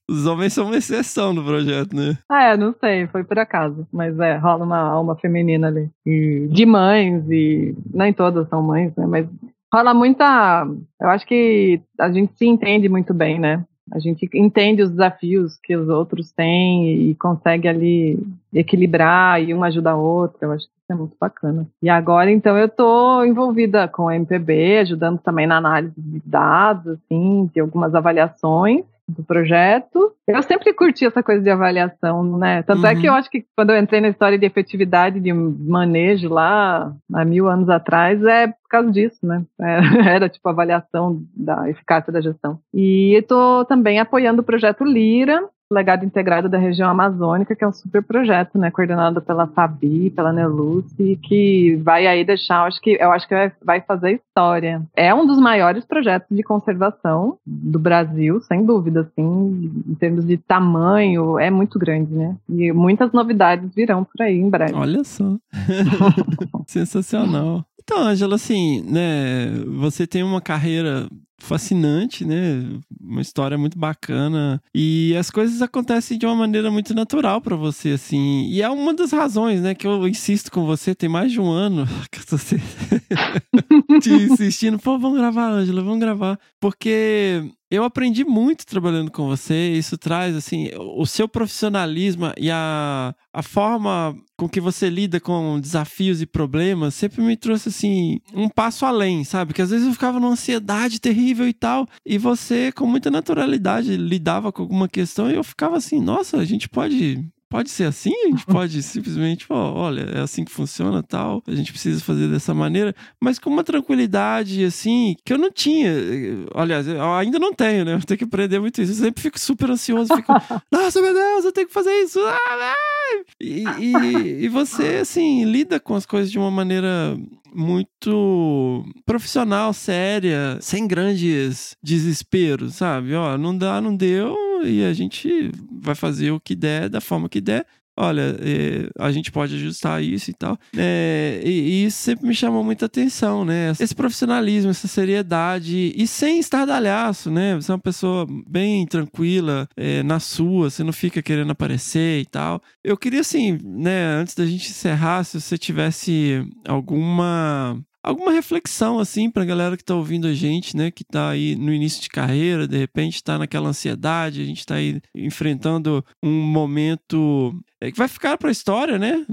[0.08, 2.16] os homens são uma exceção no projeto, né?
[2.30, 3.88] ah, é, não sei, foi por acaso.
[3.90, 5.90] Mas é, rola uma alma feminina ali.
[6.06, 9.06] E de mães, e nem todas são mães, né?
[9.06, 9.26] Mas
[9.74, 10.68] rola muita.
[11.00, 13.64] Eu acho que a gente se entende muito bem, né?
[13.90, 18.18] A gente entende os desafios que os outros têm e consegue ali
[18.52, 20.46] equilibrar e um ajuda a outra.
[20.46, 21.66] Eu acho que isso é muito bacana.
[21.82, 26.98] E agora, então, eu estou envolvida com a MPB, ajudando também na análise de dados,
[26.98, 30.12] assim, de algumas avaliações do projeto.
[30.26, 32.62] Eu sempre curti essa coisa de avaliação, né?
[32.62, 33.00] Tanto é Uhum.
[33.00, 37.24] que eu acho que quando eu entrei na história de efetividade de manejo lá, há
[37.24, 39.42] mil anos atrás, é por causa disso, né?
[39.60, 39.78] É,
[40.16, 42.58] Era tipo avaliação da eficácia da gestão.
[42.74, 47.72] E estou também apoiando o projeto Lira, Legado Integrado da Região Amazônica, que é um
[47.72, 53.12] super projeto, né, coordenado pela Fabi, pela Neluce, que vai aí deixar, acho que eu
[53.12, 54.82] acho que vai, fazer história.
[54.96, 60.38] É um dos maiores projetos de conservação do Brasil, sem dúvida, assim, em termos de
[60.38, 62.34] tamanho, é muito grande, né?
[62.48, 64.74] E muitas novidades virão por aí em breve.
[64.74, 65.36] Olha só.
[66.66, 67.64] Sensacional.
[67.82, 71.08] Então, Ângela, assim, né, você tem uma carreira
[71.38, 72.62] fascinante, né?
[73.00, 77.90] Uma história muito bacana e as coisas acontecem de uma maneira muito natural pra você,
[77.90, 78.46] assim.
[78.48, 81.48] E é uma das razões, né, que eu insisto com você, tem mais de um
[81.50, 82.60] ano que eu tô se-
[84.02, 89.72] te insistindo, pô, vamos gravar, Ângela, vamos gravar, porque eu aprendi muito trabalhando com você.
[89.72, 95.60] Isso traz, assim, o seu profissionalismo e a, a forma com que você lida com
[95.60, 99.52] desafios e problemas sempre me trouxe, assim, um passo além, sabe?
[99.52, 103.96] Que às vezes eu ficava numa ansiedade terrível e tal, e você, com muita naturalidade,
[103.96, 107.24] lidava com alguma questão e eu ficava assim, nossa, a gente pode.
[107.50, 108.12] Pode ser assim?
[108.26, 112.28] A gente pode simplesmente, ó, olha, é assim que funciona tal, a gente precisa fazer
[112.28, 115.88] dessa maneira, mas com uma tranquilidade, assim, que eu não tinha.
[115.88, 117.94] eh, Aliás, eu ainda não tenho, né?
[117.94, 118.92] Eu tenho que aprender muito isso.
[118.92, 120.30] Eu sempre fico super ansioso, fico,
[120.70, 122.20] nossa, meu Deus, eu tenho que fazer isso.
[122.20, 123.24] Ah, ai!
[123.40, 127.16] E, e, e você, assim, lida com as coisas de uma maneira
[127.54, 133.14] muito profissional, séria, sem grandes desesperos, sabe?
[133.14, 137.28] Ó, não dá, não deu, e a gente vai fazer o que der, da forma
[137.28, 137.66] que der.
[138.00, 140.56] Olha, é, a gente pode ajustar isso e tal.
[140.76, 143.72] É, e, e isso sempre me chamou muita atenção, né?
[143.72, 147.56] Esse profissionalismo, essa seriedade e sem estardalhaço, né?
[147.56, 152.26] Você é uma pessoa bem tranquila, é, na sua, você não fica querendo aparecer e
[152.26, 152.62] tal.
[152.84, 159.30] Eu queria, assim, né, antes da gente encerrar, se você tivesse alguma alguma reflexão assim
[159.30, 162.66] pra galera que tá ouvindo a gente, né, que tá aí no início de carreira,
[162.66, 168.08] de repente tá naquela ansiedade, a gente tá aí enfrentando um momento é, que vai
[168.08, 169.24] ficar pra história, né?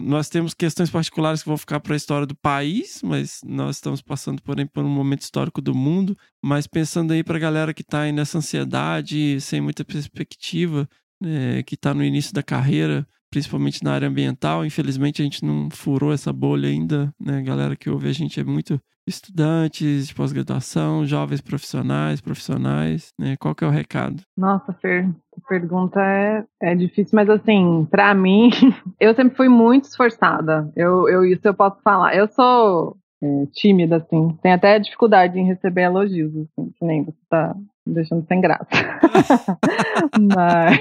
[0.00, 4.42] Nós temos questões particulares que vão ficar pra história do país, mas nós estamos passando
[4.42, 8.12] porém por um momento histórico do mundo, mas pensando aí pra galera que tá aí
[8.12, 10.88] nessa ansiedade, sem muita perspectiva,
[11.20, 14.64] né, que tá no início da carreira, principalmente na área ambiental.
[14.64, 17.38] Infelizmente a gente não furou essa bolha ainda, né?
[17.38, 23.36] A galera que ouve a gente é muito estudantes de pós-graduação, jovens profissionais, profissionais, né?
[23.40, 24.22] Qual que é o recado?
[24.36, 28.50] Nossa, Fer, essa pergunta é, é difícil, mas assim, pra mim,
[29.00, 30.70] eu sempre fui muito esforçada.
[30.76, 32.14] Eu, eu, isso eu posso falar.
[32.14, 37.18] Eu sou é, tímida, assim, tenho até dificuldade em receber elogios, assim, que nem você
[37.28, 37.56] tá
[37.92, 38.68] deixando sem graça.
[40.34, 40.78] mas,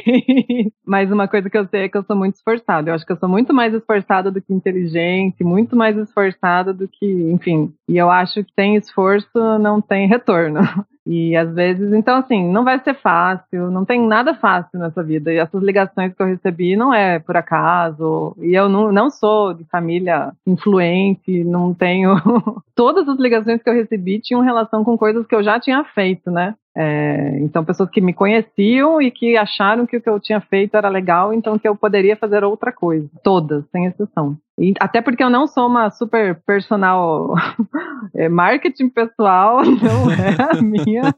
[0.85, 2.89] mas uma coisa que eu sei é que eu sou muito esforçada.
[2.89, 6.87] Eu acho que eu sou muito mais esforçada do que inteligente, muito mais esforçada do
[6.87, 7.73] que, enfim.
[7.87, 10.59] E eu acho que sem esforço não tem retorno.
[11.07, 15.31] E às vezes, então assim, não vai ser fácil, não tem nada fácil nessa vida.
[15.31, 18.35] E essas ligações que eu recebi não é por acaso.
[18.41, 22.15] E eu não, não sou de família influente, não tenho.
[22.75, 26.29] Todas as ligações que eu recebi tinham relação com coisas que eu já tinha feito,
[26.29, 26.55] né?
[26.79, 30.77] É, então, pessoas que me conheciam e que acharam que o que eu tinha feito
[30.77, 33.09] era legal, então que eu poderia fazer outra coisa.
[33.23, 34.37] Todas, sem exceção.
[34.59, 37.33] E até porque eu não sou uma super personal
[38.15, 41.15] é, marketing pessoal, não é a minha.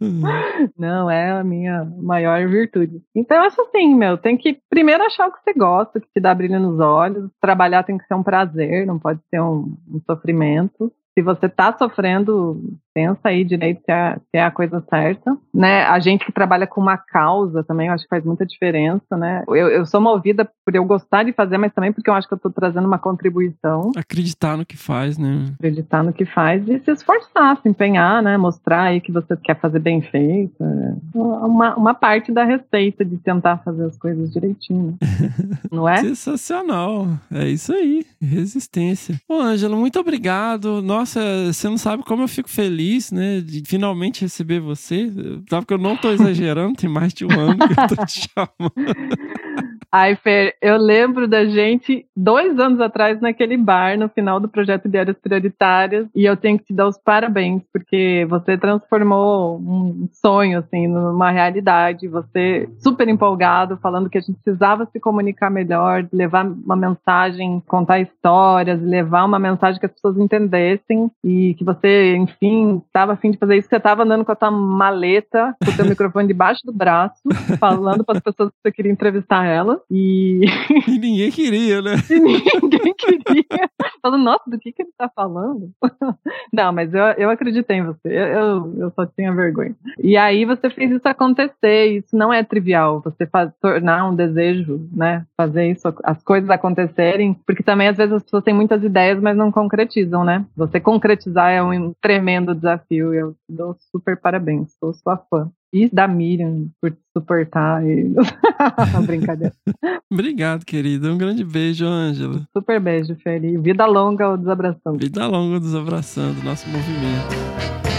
[0.78, 3.02] não é a minha maior virtude.
[3.14, 6.34] Então, acho assim, meu, tem que primeiro achar o que você gosta, que te dá
[6.34, 7.30] brilho nos olhos.
[7.40, 11.76] Trabalhar tem que ser um prazer, não pode ser um, um sofrimento se você está
[11.76, 12.62] sofrendo,
[12.94, 15.36] pensa aí direito se é, se é, a coisa certa.
[15.54, 15.82] Né?
[15.84, 19.16] A gente que trabalha com uma causa também, eu acho que faz muita diferença.
[19.16, 19.44] Né?
[19.48, 22.34] Eu, eu sou movida por eu gostar de fazer, mas também porque eu acho que
[22.34, 23.90] eu estou trazendo uma contribuição.
[23.96, 25.46] Acreditar no que faz, né?
[25.54, 28.36] Acreditar no que faz e se esforçar, se empenhar, né?
[28.36, 30.62] Mostrar aí que você quer fazer bem feito.
[30.62, 34.96] É uma, uma parte da receita de tentar fazer as coisas direitinho.
[35.70, 35.98] Não é?
[35.98, 37.08] Sensacional.
[37.30, 38.04] É isso aí.
[38.20, 39.16] Resistência.
[39.28, 40.82] Bom, Ângela, muito obrigado.
[40.82, 42.79] Nossa, você não sabe como eu fico feliz,
[43.14, 43.40] né?
[43.40, 45.10] De finalmente receber você.
[45.48, 48.28] Sabe que eu não tô exagerando, tem mais de um ano que eu tô te
[48.34, 49.69] chamando.
[49.92, 54.88] Ai, Fer, eu lembro da gente dois anos atrás naquele bar, no final do projeto
[54.88, 60.08] de áreas prioritárias, e eu tenho que te dar os parabéns, porque você transformou um
[60.12, 62.06] sonho, assim, numa realidade.
[62.06, 67.98] Você super empolgado, falando que a gente precisava se comunicar melhor, levar uma mensagem, contar
[67.98, 73.38] histórias, levar uma mensagem que as pessoas entendessem, e que você, enfim, estava afim de
[73.38, 73.68] fazer isso.
[73.68, 77.22] Você estava andando com a tua maleta, com o teu microfone debaixo do braço,
[77.58, 79.79] falando para as pessoas que você queria entrevistar elas.
[79.90, 80.40] E...
[80.88, 81.94] e ninguém queria, né?
[82.10, 83.70] E ninguém queria.
[84.02, 85.70] Falando, nossa, do que, que ele tá falando?
[86.52, 88.08] Não, mas eu, eu acreditei em você.
[88.08, 89.74] Eu, eu só tinha vergonha.
[89.98, 91.98] E aí você fez isso acontecer.
[91.98, 93.00] Isso não é trivial.
[93.02, 95.24] Você faz, tornar um desejo, né?
[95.36, 97.34] Fazer isso, as coisas acontecerem.
[97.46, 100.44] Porque também, às vezes, as pessoas têm muitas ideias, mas não concretizam, né?
[100.56, 103.14] Você concretizar é um tremendo desafio.
[103.14, 104.74] Eu te dou super parabéns.
[104.78, 105.50] Sou sua fã.
[105.72, 107.84] E da Miriam por suportar.
[107.86, 108.12] E...
[109.06, 109.54] Brincadeira.
[110.10, 111.12] Obrigado, querida.
[111.12, 112.46] Um grande beijo, Ângela.
[112.56, 113.56] Super beijo, Feli.
[113.58, 114.98] Vida longa ou desabraçando.
[114.98, 117.89] Vida longa desabraçando nosso movimento.